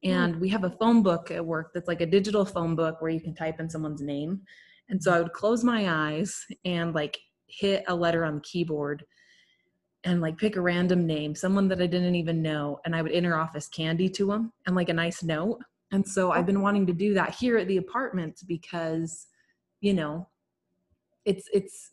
Hmm. 0.03 0.11
And 0.11 0.41
we 0.41 0.49
have 0.49 0.63
a 0.63 0.71
phone 0.71 1.03
book 1.03 1.31
at 1.31 1.45
work 1.45 1.71
that's 1.73 1.87
like 1.87 2.01
a 2.01 2.05
digital 2.05 2.45
phone 2.45 2.75
book 2.75 3.01
where 3.01 3.11
you 3.11 3.21
can 3.21 3.35
type 3.35 3.59
in 3.59 3.69
someone's 3.69 4.01
name. 4.01 4.41
And 4.89 5.01
so 5.01 5.13
I 5.13 5.21
would 5.21 5.33
close 5.33 5.63
my 5.63 6.11
eyes 6.11 6.45
and 6.65 6.93
like 6.93 7.17
hit 7.47 7.83
a 7.87 7.95
letter 7.95 8.25
on 8.25 8.35
the 8.35 8.41
keyboard 8.41 9.05
and 10.03 10.21
like 10.21 10.37
pick 10.37 10.55
a 10.55 10.61
random 10.61 11.05
name, 11.05 11.35
someone 11.35 11.67
that 11.67 11.81
I 11.81 11.87
didn't 11.87 12.15
even 12.15 12.41
know, 12.41 12.79
and 12.85 12.95
I 12.95 13.01
would 13.01 13.11
enter 13.11 13.37
office 13.37 13.67
candy 13.67 14.09
to 14.09 14.27
them 14.27 14.53
and 14.65 14.75
like 14.75 14.89
a 14.89 14.93
nice 14.93 15.23
note. 15.23 15.59
And 15.91 16.07
so 16.07 16.31
I've 16.31 16.45
been 16.45 16.61
wanting 16.61 16.85
to 16.87 16.93
do 16.93 17.13
that 17.13 17.35
here 17.35 17.57
at 17.57 17.67
the 17.67 17.77
apartment 17.77 18.41
because, 18.47 19.27
you 19.81 19.93
know, 19.93 20.27
it's 21.25 21.49
it's 21.53 21.91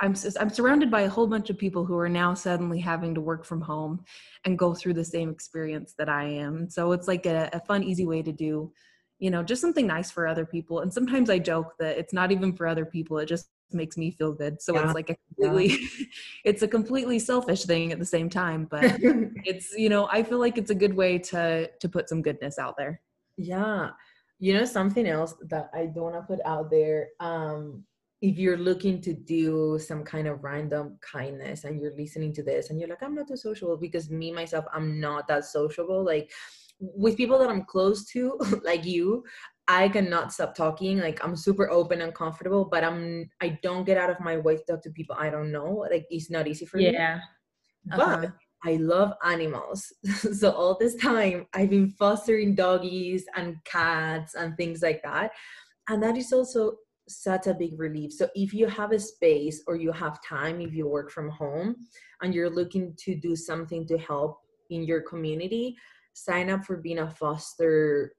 I'm 0.00 0.14
I'm 0.40 0.50
surrounded 0.50 0.90
by 0.90 1.02
a 1.02 1.08
whole 1.08 1.26
bunch 1.26 1.50
of 1.50 1.58
people 1.58 1.84
who 1.84 1.96
are 1.98 2.08
now 2.08 2.34
suddenly 2.34 2.80
having 2.80 3.14
to 3.14 3.20
work 3.20 3.44
from 3.44 3.60
home 3.60 4.04
and 4.44 4.58
go 4.58 4.74
through 4.74 4.94
the 4.94 5.04
same 5.04 5.30
experience 5.30 5.94
that 5.98 6.08
I 6.08 6.24
am. 6.24 6.68
So 6.68 6.92
it's 6.92 7.08
like 7.08 7.26
a, 7.26 7.48
a 7.52 7.60
fun, 7.60 7.82
easy 7.82 8.06
way 8.06 8.22
to 8.22 8.32
do, 8.32 8.72
you 9.18 9.30
know, 9.30 9.42
just 9.42 9.60
something 9.60 9.86
nice 9.86 10.10
for 10.10 10.26
other 10.26 10.44
people. 10.46 10.80
And 10.80 10.92
sometimes 10.92 11.30
I 11.30 11.38
joke 11.38 11.74
that 11.78 11.98
it's 11.98 12.12
not 12.12 12.32
even 12.32 12.52
for 12.52 12.66
other 12.66 12.84
people; 12.84 13.18
it 13.18 13.26
just 13.26 13.48
makes 13.72 13.96
me 13.96 14.10
feel 14.10 14.32
good. 14.32 14.60
So 14.62 14.74
Yeah. 14.74 14.84
it's 14.84 14.94
like 14.94 15.10
a 15.10 15.16
completely, 15.28 15.88
it's 16.44 16.62
a 16.62 16.68
completely 16.68 17.18
selfish 17.18 17.64
thing 17.64 17.92
at 17.92 17.98
the 17.98 18.04
same 18.06 18.28
time. 18.30 18.66
But 18.70 18.98
it's 19.44 19.72
you 19.76 19.88
know, 19.88 20.08
I 20.10 20.22
feel 20.22 20.38
like 20.38 20.58
it's 20.58 20.70
a 20.70 20.74
good 20.74 20.94
way 20.94 21.18
to 21.30 21.70
to 21.80 21.88
put 21.88 22.08
some 22.08 22.22
goodness 22.22 22.58
out 22.58 22.76
there. 22.76 23.00
Yeah. 23.36 23.90
You 24.38 24.54
know, 24.54 24.64
something 24.64 25.06
else 25.06 25.34
that 25.48 25.70
I 25.72 25.86
don't 25.86 26.12
want 26.12 26.16
to 26.16 26.22
put 26.22 26.44
out 26.44 26.70
there. 26.70 27.08
Um, 27.20 27.84
if 28.26 28.38
you're 28.38 28.56
looking 28.58 29.00
to 29.02 29.12
do 29.12 29.78
some 29.78 30.02
kind 30.02 30.26
of 30.26 30.42
random 30.42 30.98
kindness 31.00 31.64
and 31.64 31.80
you're 31.80 31.96
listening 31.96 32.32
to 32.34 32.42
this 32.42 32.70
and 32.70 32.80
you're 32.80 32.88
like, 32.88 33.02
I'm 33.02 33.14
not 33.14 33.28
too 33.28 33.36
sociable 33.36 33.76
because 33.76 34.10
me, 34.10 34.32
myself, 34.32 34.64
I'm 34.72 35.00
not 35.00 35.28
that 35.28 35.44
sociable. 35.44 36.04
Like 36.04 36.30
with 36.80 37.16
people 37.16 37.38
that 37.38 37.48
I'm 37.48 37.64
close 37.64 38.04
to, 38.12 38.38
like 38.64 38.84
you, 38.84 39.24
I 39.68 39.88
cannot 39.88 40.32
stop 40.32 40.54
talking. 40.56 40.98
Like 40.98 41.24
I'm 41.24 41.36
super 41.36 41.70
open 41.70 42.00
and 42.00 42.14
comfortable, 42.14 42.64
but 42.64 42.82
I'm 42.84 43.30
I 43.40 43.58
don't 43.62 43.84
get 43.84 43.98
out 43.98 44.10
of 44.10 44.20
my 44.20 44.36
way 44.38 44.56
to 44.56 44.64
talk 44.64 44.82
to 44.82 44.90
people 44.90 45.16
I 45.18 45.30
don't 45.30 45.52
know. 45.52 45.86
Like 45.90 46.06
it's 46.10 46.30
not 46.30 46.48
easy 46.48 46.66
for 46.66 46.82
me. 46.82 46.98
But 47.84 48.24
Uh-huh. 48.24 48.28
I 48.64 48.76
love 48.76 49.12
animals. 49.24 49.92
so 50.40 50.50
all 50.52 50.76
this 50.78 50.96
time 50.96 51.46
I've 51.54 51.70
been 51.70 51.90
fostering 51.90 52.54
doggies 52.54 53.26
and 53.36 53.56
cats 53.64 54.34
and 54.34 54.56
things 54.56 54.82
like 54.82 55.02
that. 55.04 55.32
And 55.88 56.02
that 56.02 56.16
is 56.16 56.32
also 56.32 56.76
such 57.08 57.46
a 57.46 57.54
big 57.54 57.78
relief. 57.78 58.12
So 58.12 58.28
if 58.34 58.52
you 58.52 58.66
have 58.66 58.92
a 58.92 58.98
space 58.98 59.62
or 59.66 59.76
you 59.76 59.92
have 59.92 60.22
time, 60.22 60.60
if 60.60 60.74
you 60.74 60.88
work 60.88 61.10
from 61.10 61.30
home 61.30 61.76
and 62.22 62.34
you're 62.34 62.50
looking 62.50 62.94
to 63.04 63.14
do 63.14 63.36
something 63.36 63.86
to 63.86 63.98
help 63.98 64.38
in 64.70 64.82
your 64.82 65.02
community, 65.02 65.76
sign 66.14 66.50
up 66.50 66.64
for 66.64 66.76
being 66.76 66.98
a 66.98 67.10
foster 67.10 68.12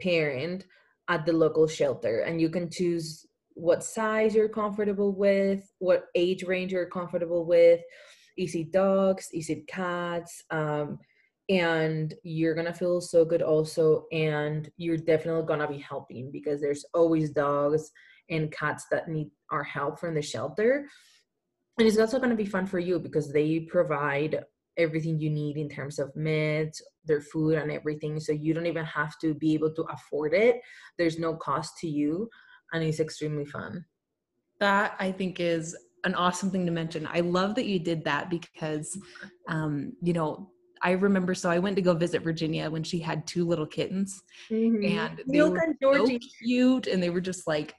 parent 0.00 0.64
at 1.08 1.26
the 1.26 1.32
local 1.32 1.66
shelter 1.66 2.20
and 2.20 2.40
you 2.40 2.48
can 2.48 2.70
choose 2.70 3.26
what 3.54 3.84
size 3.84 4.34
you're 4.34 4.48
comfortable 4.48 5.12
with, 5.12 5.70
what 5.78 6.06
age 6.14 6.42
range 6.44 6.72
you're 6.72 6.86
comfortable 6.86 7.44
with. 7.44 7.80
Is 8.38 8.54
it 8.54 8.72
dogs? 8.72 9.28
Is 9.32 9.50
it 9.50 9.66
cats? 9.66 10.42
Um, 10.50 10.98
and 11.48 12.14
you're 12.22 12.54
gonna 12.54 12.72
feel 12.72 13.00
so 13.00 13.24
good 13.26 13.42
also, 13.42 14.06
and 14.10 14.70
you're 14.78 14.96
definitely 14.96 15.44
gonna 15.44 15.68
be 15.68 15.78
helping 15.78 16.30
because 16.30 16.60
there's 16.60 16.84
always 16.94 17.30
dogs 17.30 17.90
and 18.30 18.52
cats 18.52 18.86
that 18.90 19.08
need 19.08 19.30
our 19.50 19.62
help 19.62 19.98
from 19.98 20.14
the 20.14 20.22
shelter. 20.22 20.86
And 21.78 21.88
it's 21.88 21.98
also 21.98 22.18
gonna 22.18 22.36
be 22.36 22.46
fun 22.46 22.66
for 22.66 22.78
you 22.78 22.98
because 22.98 23.32
they 23.32 23.60
provide 23.60 24.44
everything 24.76 25.18
you 25.18 25.30
need 25.30 25.56
in 25.56 25.68
terms 25.68 25.98
of 25.98 26.14
meds, 26.14 26.80
their 27.04 27.20
food, 27.20 27.54
and 27.54 27.70
everything. 27.70 28.18
So 28.20 28.32
you 28.32 28.54
don't 28.54 28.66
even 28.66 28.84
have 28.84 29.18
to 29.20 29.34
be 29.34 29.54
able 29.54 29.74
to 29.74 29.82
afford 29.82 30.34
it. 30.34 30.60
There's 30.98 31.18
no 31.18 31.34
cost 31.34 31.76
to 31.78 31.88
you, 31.88 32.28
and 32.72 32.82
it's 32.82 33.00
extremely 33.00 33.44
fun. 33.44 33.84
That 34.60 34.94
I 34.98 35.12
think 35.12 35.40
is 35.40 35.76
an 36.04 36.14
awesome 36.14 36.50
thing 36.50 36.66
to 36.66 36.72
mention. 36.72 37.08
I 37.10 37.20
love 37.20 37.54
that 37.56 37.66
you 37.66 37.78
did 37.78 38.04
that 38.04 38.30
because, 38.30 38.98
um, 39.48 39.92
you 40.02 40.12
know, 40.12 40.50
I 40.82 40.92
remember. 40.92 41.34
So 41.34 41.48
I 41.48 41.58
went 41.58 41.76
to 41.76 41.82
go 41.82 41.94
visit 41.94 42.22
Virginia 42.22 42.68
when 42.70 42.82
she 42.82 42.98
had 42.98 43.26
two 43.26 43.46
little 43.46 43.66
kittens, 43.66 44.20
and 44.50 45.18
they 45.28 45.38
Milk 45.38 45.52
were 45.52 45.58
and 45.58 45.76
so 45.80 46.18
cute, 46.40 46.86
and 46.86 47.02
they 47.02 47.10
were 47.10 47.20
just 47.20 47.46
like 47.46 47.74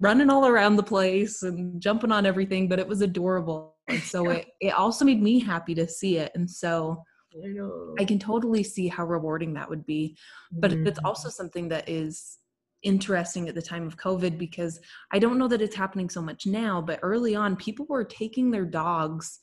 running 0.00 0.30
all 0.30 0.46
around 0.46 0.76
the 0.76 0.82
place 0.82 1.42
and 1.42 1.80
jumping 1.80 2.12
on 2.12 2.26
everything. 2.26 2.68
But 2.68 2.78
it 2.78 2.88
was 2.88 3.00
adorable, 3.00 3.76
and 3.88 4.00
so 4.02 4.28
it 4.30 4.46
it 4.60 4.70
also 4.70 5.04
made 5.04 5.22
me 5.22 5.38
happy 5.40 5.74
to 5.74 5.88
see 5.88 6.18
it. 6.18 6.32
And 6.34 6.50
so 6.50 7.04
I. 7.34 8.02
I 8.02 8.04
can 8.04 8.18
totally 8.18 8.62
see 8.62 8.88
how 8.88 9.04
rewarding 9.04 9.54
that 9.54 9.68
would 9.68 9.84
be. 9.86 10.16
But 10.50 10.72
it's 10.72 10.98
Mhm. 10.98 11.04
also 11.04 11.28
something 11.28 11.68
that 11.68 11.88
is 11.88 12.38
interesting 12.82 13.48
at 13.48 13.54
the 13.54 13.62
time 13.62 13.86
of 13.86 13.96
COVID 13.96 14.38
because 14.38 14.80
I 15.10 15.18
don't 15.18 15.36
know 15.38 15.48
that 15.48 15.60
it's 15.60 15.74
happening 15.74 16.08
so 16.08 16.22
much 16.22 16.46
now, 16.46 16.80
but 16.80 17.00
early 17.02 17.34
on, 17.34 17.56
people 17.56 17.86
were 17.88 18.04
taking 18.04 18.50
their 18.50 18.64
dogs 18.64 19.40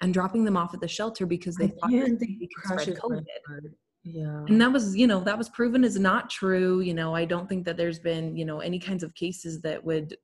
and 0.00 0.12
dropping 0.12 0.44
them 0.44 0.56
off 0.56 0.74
at 0.74 0.80
the 0.80 0.88
shelter 0.88 1.24
because 1.24 1.54
they 1.56 1.66
I 1.66 1.68
thought 1.68 1.90
can't 1.90 2.10
that 2.10 2.18
think 2.18 2.40
they 2.40 2.48
could 2.48 2.80
spread 2.80 2.98
COVID. 2.98 3.26
Yeah. 4.04 4.44
And 4.48 4.60
that 4.60 4.72
was, 4.72 4.96
you 4.96 5.06
know, 5.06 5.20
that 5.20 5.38
was 5.38 5.48
proven 5.48 5.84
as 5.84 5.98
not 5.98 6.28
true. 6.28 6.80
You 6.80 6.94
know, 6.94 7.14
I 7.14 7.24
don't 7.24 7.48
think 7.48 7.64
that 7.66 7.76
there's 7.76 8.00
been, 8.00 8.36
you 8.36 8.44
know, 8.44 8.60
any 8.60 8.78
kinds 8.78 9.02
of 9.02 9.14
cases 9.14 9.60
that 9.62 9.82
would 9.84 10.16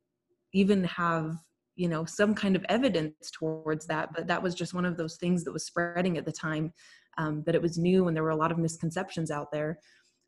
even 0.53 0.85
have, 0.85 1.37
you 1.77 1.89
know, 1.89 2.05
some 2.05 2.35
kind 2.35 2.57
of 2.57 2.65
evidence 2.69 3.31
towards 3.31 3.87
that. 3.87 4.13
But 4.15 4.27
that 4.27 4.43
was 4.43 4.55
just 4.55 4.75
one 4.75 4.85
of 4.85 4.97
those 4.97 5.17
things 5.17 5.45
that 5.45 5.53
was 5.53 5.65
spreading 5.65 6.19
at 6.19 6.25
the 6.25 6.33
time, 6.33 6.73
um, 7.19 7.45
that 7.47 7.55
it 7.55 7.63
was 7.63 7.79
new 7.79 8.09
and 8.09 8.17
there 8.17 8.25
were 8.25 8.31
a 8.31 8.37
lot 8.37 8.51
of 8.51 8.59
misconceptions 8.59 9.31
out 9.31 9.53
there. 9.53 9.79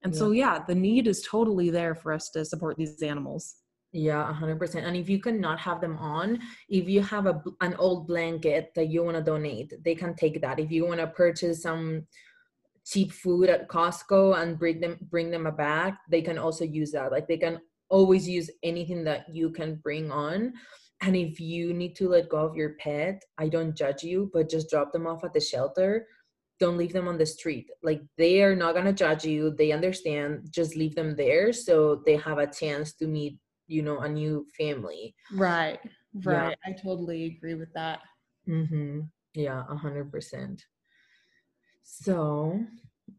And 0.02 0.16
so, 0.16 0.30
yeah, 0.30 0.60
the 0.66 0.74
need 0.74 1.06
is 1.06 1.26
totally 1.28 1.68
there 1.68 1.94
for 1.94 2.12
us 2.12 2.30
to 2.30 2.44
support 2.44 2.78
these 2.78 3.02
animals. 3.02 3.56
Yeah, 3.92 4.30
a 4.30 4.32
hundred 4.32 4.58
percent. 4.58 4.86
And 4.86 4.96
if 4.96 5.08
you 5.08 5.18
cannot 5.18 5.58
have 5.58 5.80
them 5.80 5.98
on, 5.98 6.38
if 6.68 6.88
you 6.88 7.02
have 7.02 7.26
a 7.26 7.42
an 7.60 7.74
old 7.74 8.06
blanket 8.06 8.70
that 8.76 8.88
you 8.88 9.02
want 9.02 9.16
to 9.16 9.22
donate, 9.22 9.74
they 9.84 9.94
can 9.94 10.14
take 10.14 10.40
that. 10.40 10.60
If 10.60 10.70
you 10.70 10.86
want 10.86 11.00
to 11.00 11.08
purchase 11.08 11.62
some 11.62 12.06
cheap 12.86 13.12
food 13.12 13.48
at 13.48 13.68
Costco 13.68 14.40
and 14.40 14.58
bring 14.58 14.80
them 14.80 14.98
bring 15.10 15.30
them 15.30 15.46
a 15.46 15.52
back, 15.52 16.00
they 16.10 16.22
can 16.22 16.38
also 16.38 16.64
use 16.64 16.92
that. 16.92 17.12
Like 17.12 17.28
they 17.28 17.36
can 17.36 17.60
always 17.88 18.28
use 18.28 18.50
anything 18.62 19.04
that 19.04 19.34
you 19.34 19.50
can 19.50 19.76
bring 19.76 20.10
on. 20.10 20.52
And 21.02 21.16
if 21.16 21.40
you 21.40 21.72
need 21.72 21.96
to 21.96 22.08
let 22.08 22.28
go 22.28 22.38
of 22.38 22.56
your 22.56 22.74
pet, 22.74 23.22
I 23.38 23.48
don't 23.48 23.76
judge 23.76 24.02
you, 24.02 24.30
but 24.32 24.50
just 24.50 24.68
drop 24.68 24.92
them 24.92 25.06
off 25.06 25.24
at 25.24 25.32
the 25.32 25.40
shelter. 25.40 26.06
Don't 26.58 26.76
leave 26.76 26.92
them 26.92 27.08
on 27.08 27.16
the 27.16 27.24
street. 27.24 27.70
Like 27.82 28.02
they 28.18 28.42
are 28.42 28.54
not 28.54 28.74
gonna 28.74 28.92
judge 28.92 29.24
you. 29.24 29.54
They 29.56 29.72
understand. 29.72 30.48
Just 30.50 30.76
leave 30.76 30.94
them 30.94 31.16
there 31.16 31.52
so 31.52 32.02
they 32.04 32.16
have 32.16 32.38
a 32.38 32.46
chance 32.46 32.92
to 32.94 33.06
meet, 33.06 33.38
you 33.66 33.82
know, 33.82 34.00
a 34.00 34.08
new 34.08 34.46
family. 34.58 35.14
Right. 35.32 35.78
Yeah. 36.12 36.32
Right. 36.32 36.58
I 36.66 36.72
totally 36.72 37.26
agree 37.26 37.54
with 37.54 37.72
that. 37.74 38.00
Mm-hmm. 38.48 39.00
Yeah, 39.34 39.64
a 39.68 39.76
hundred 39.76 40.10
percent. 40.10 40.64
So 41.90 42.64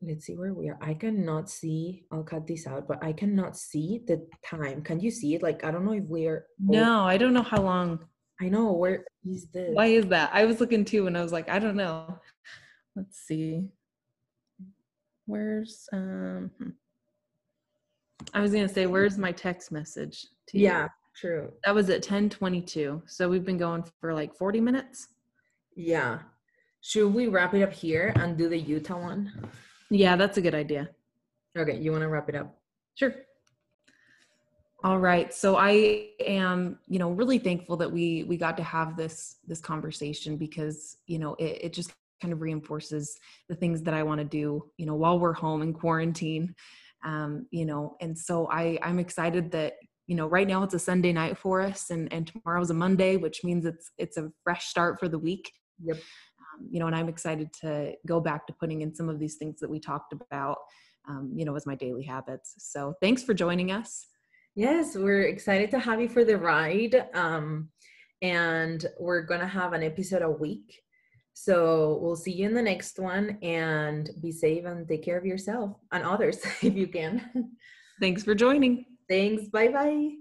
let's 0.02 0.26
see 0.26 0.36
where 0.36 0.54
we 0.54 0.70
are. 0.70 0.78
I 0.82 0.94
cannot 0.94 1.50
see. 1.50 2.06
I'll 2.12 2.24
cut 2.24 2.48
this 2.48 2.66
out, 2.66 2.88
but 2.88 3.04
I 3.04 3.12
cannot 3.12 3.58
see 3.58 4.02
the 4.08 4.26
time. 4.46 4.82
Can 4.82 5.00
you 5.00 5.12
see 5.12 5.36
it? 5.36 5.44
Like 5.44 5.64
I 5.64 5.72
don't 5.72 5.86
know 5.86 5.94
if 5.94 6.06
we're. 6.06 6.46
No, 6.60 7.04
I 7.04 7.18
don't 7.18 7.34
know 7.34 7.44
how 7.44 7.62
long. 7.62 8.00
I 8.40 8.50
know 8.50 8.72
where 8.72 9.06
is 9.24 9.48
this? 9.54 9.70
Why 9.74 9.88
is 9.88 10.08
that? 10.08 10.32
I 10.34 10.46
was 10.46 10.60
looking 10.60 10.86
too 10.86 11.06
and 11.06 11.18
I 11.18 11.22
was 11.22 11.32
like, 11.32 11.50
I 11.50 11.60
don't 11.60 11.76
know. 11.76 12.18
Let's 12.96 13.20
see. 13.20 13.68
Where's 15.26 15.88
um 15.94 16.50
hmm. 16.58 16.70
I 18.34 18.40
was 18.40 18.52
gonna 18.52 18.70
say, 18.70 18.88
where's 18.88 19.18
my 19.18 19.32
text 19.32 19.72
message? 19.72 20.26
to 20.48 20.58
you? 20.58 20.66
Yeah, 20.66 20.88
true. 21.16 21.52
That 21.66 21.76
was 21.76 21.90
at 21.90 21.98
1022. 21.98 23.04
So 23.06 23.30
we've 23.30 23.46
been 23.46 23.58
going 23.58 23.84
for 24.00 24.14
like 24.14 24.34
40 24.36 24.62
minutes. 24.62 25.08
Yeah. 25.76 26.20
Should 26.82 27.14
we 27.14 27.28
wrap 27.28 27.54
it 27.54 27.62
up 27.62 27.72
here 27.72 28.12
and 28.16 28.38
do 28.38 28.50
the 28.50 28.58
Utah 28.58 29.00
one? 29.00 29.32
Yeah, 29.90 30.16
that's 30.16 30.38
a 30.38 30.42
good 30.42 30.56
idea. 30.56 30.90
Okay, 31.58 31.78
you 31.78 31.92
want 31.92 32.02
to 32.02 32.08
wrap 32.08 32.28
it 32.30 32.36
up? 32.36 32.58
Sure. 32.96 33.14
All 34.84 34.98
right. 34.98 35.32
So 35.32 35.58
I 35.58 36.08
am, 36.26 36.80
you 36.88 36.98
know, 36.98 37.12
really 37.12 37.38
thankful 37.38 37.78
that 37.78 37.92
we 37.92 38.24
we 38.24 38.36
got 38.36 38.58
to 38.58 38.64
have 38.64 38.98
this 38.98 39.36
this 39.46 39.60
conversation 39.60 40.38
because, 40.38 40.98
you 41.06 41.20
know, 41.20 41.36
it, 41.36 41.66
it 41.66 41.74
just 41.74 41.94
kind 42.20 42.34
of 42.34 42.42
reinforces 42.42 43.20
the 43.48 43.56
things 43.56 43.84
that 43.84 43.94
I 43.94 44.02
want 44.02 44.20
to 44.20 44.26
do, 44.26 44.72
you 44.78 44.88
know, 44.88 44.96
while 44.96 45.20
we're 45.20 45.34
home 45.34 45.62
in 45.62 45.74
quarantine. 45.74 46.56
Um, 47.04 47.48
you 47.52 47.66
know, 47.66 47.96
and 48.02 48.18
so 48.18 48.48
I 48.50 48.80
I'm 48.82 48.98
excited 48.98 49.52
that, 49.52 49.74
you 50.08 50.16
know, 50.16 50.26
right 50.26 50.48
now 50.48 50.64
it's 50.64 50.74
a 50.74 50.80
Sunday 50.80 51.14
night 51.14 51.38
for 51.38 51.62
us 51.62 51.92
and 51.92 52.12
and 52.12 52.26
tomorrow's 52.26 52.72
a 52.72 52.74
Monday, 52.74 53.18
which 53.18 53.44
means 53.44 53.66
it's 53.66 53.92
it's 54.00 54.18
a 54.18 54.32
fresh 54.44 54.66
start 54.66 55.00
for 55.00 55.08
the 55.08 55.20
week. 55.20 55.52
Yep. 55.84 55.98
Um, 56.62 56.68
you 56.72 56.80
know, 56.80 56.88
and 56.88 56.96
I'm 56.96 57.10
excited 57.10 57.52
to 57.62 57.94
go 58.08 58.20
back 58.20 58.48
to 58.48 58.54
putting 58.54 58.82
in 58.82 58.94
some 58.94 59.10
of 59.10 59.20
these 59.20 59.36
things 59.36 59.60
that 59.60 59.70
we 59.70 59.80
talked 59.80 60.14
about, 60.14 60.58
um, 61.08 61.32
you 61.36 61.46
know, 61.46 61.56
as 61.56 61.66
my 61.66 61.76
daily 61.76 62.04
habits. 62.04 62.56
So 62.58 62.94
thanks 63.02 63.24
for 63.24 63.34
joining 63.34 63.72
us. 63.72 64.08
Yes, 64.56 64.96
we're 64.96 65.24
excited 65.24 65.72
to 65.72 65.80
have 65.80 66.02
you 66.02 66.10
for 66.10 66.26
the 66.26 66.38
ride. 66.38 67.08
Um, 67.14 67.70
and 68.22 68.86
we're 69.00 69.24
gonna 69.24 69.48
have 69.48 69.74
an 69.74 69.84
episode 69.84 70.22
a 70.22 70.30
week. 70.30 70.82
So 71.34 71.98
we'll 72.02 72.18
see 72.18 72.34
you 72.34 72.48
in 72.48 72.54
the 72.54 72.62
next 72.62 73.00
one 73.00 73.38
and 73.42 74.10
be 74.22 74.32
safe 74.32 74.66
and 74.66 74.88
take 74.88 75.04
care 75.04 75.18
of 75.18 75.26
yourself 75.26 75.78
and 75.92 76.04
others 76.04 76.40
if 76.62 76.76
you 76.76 76.88
can. 76.88 77.56
Thanks 78.00 78.24
for 78.24 78.36
joining. 78.36 78.86
Thanks. 79.10 79.48
Bye 79.48 79.70
bye. 79.70 80.21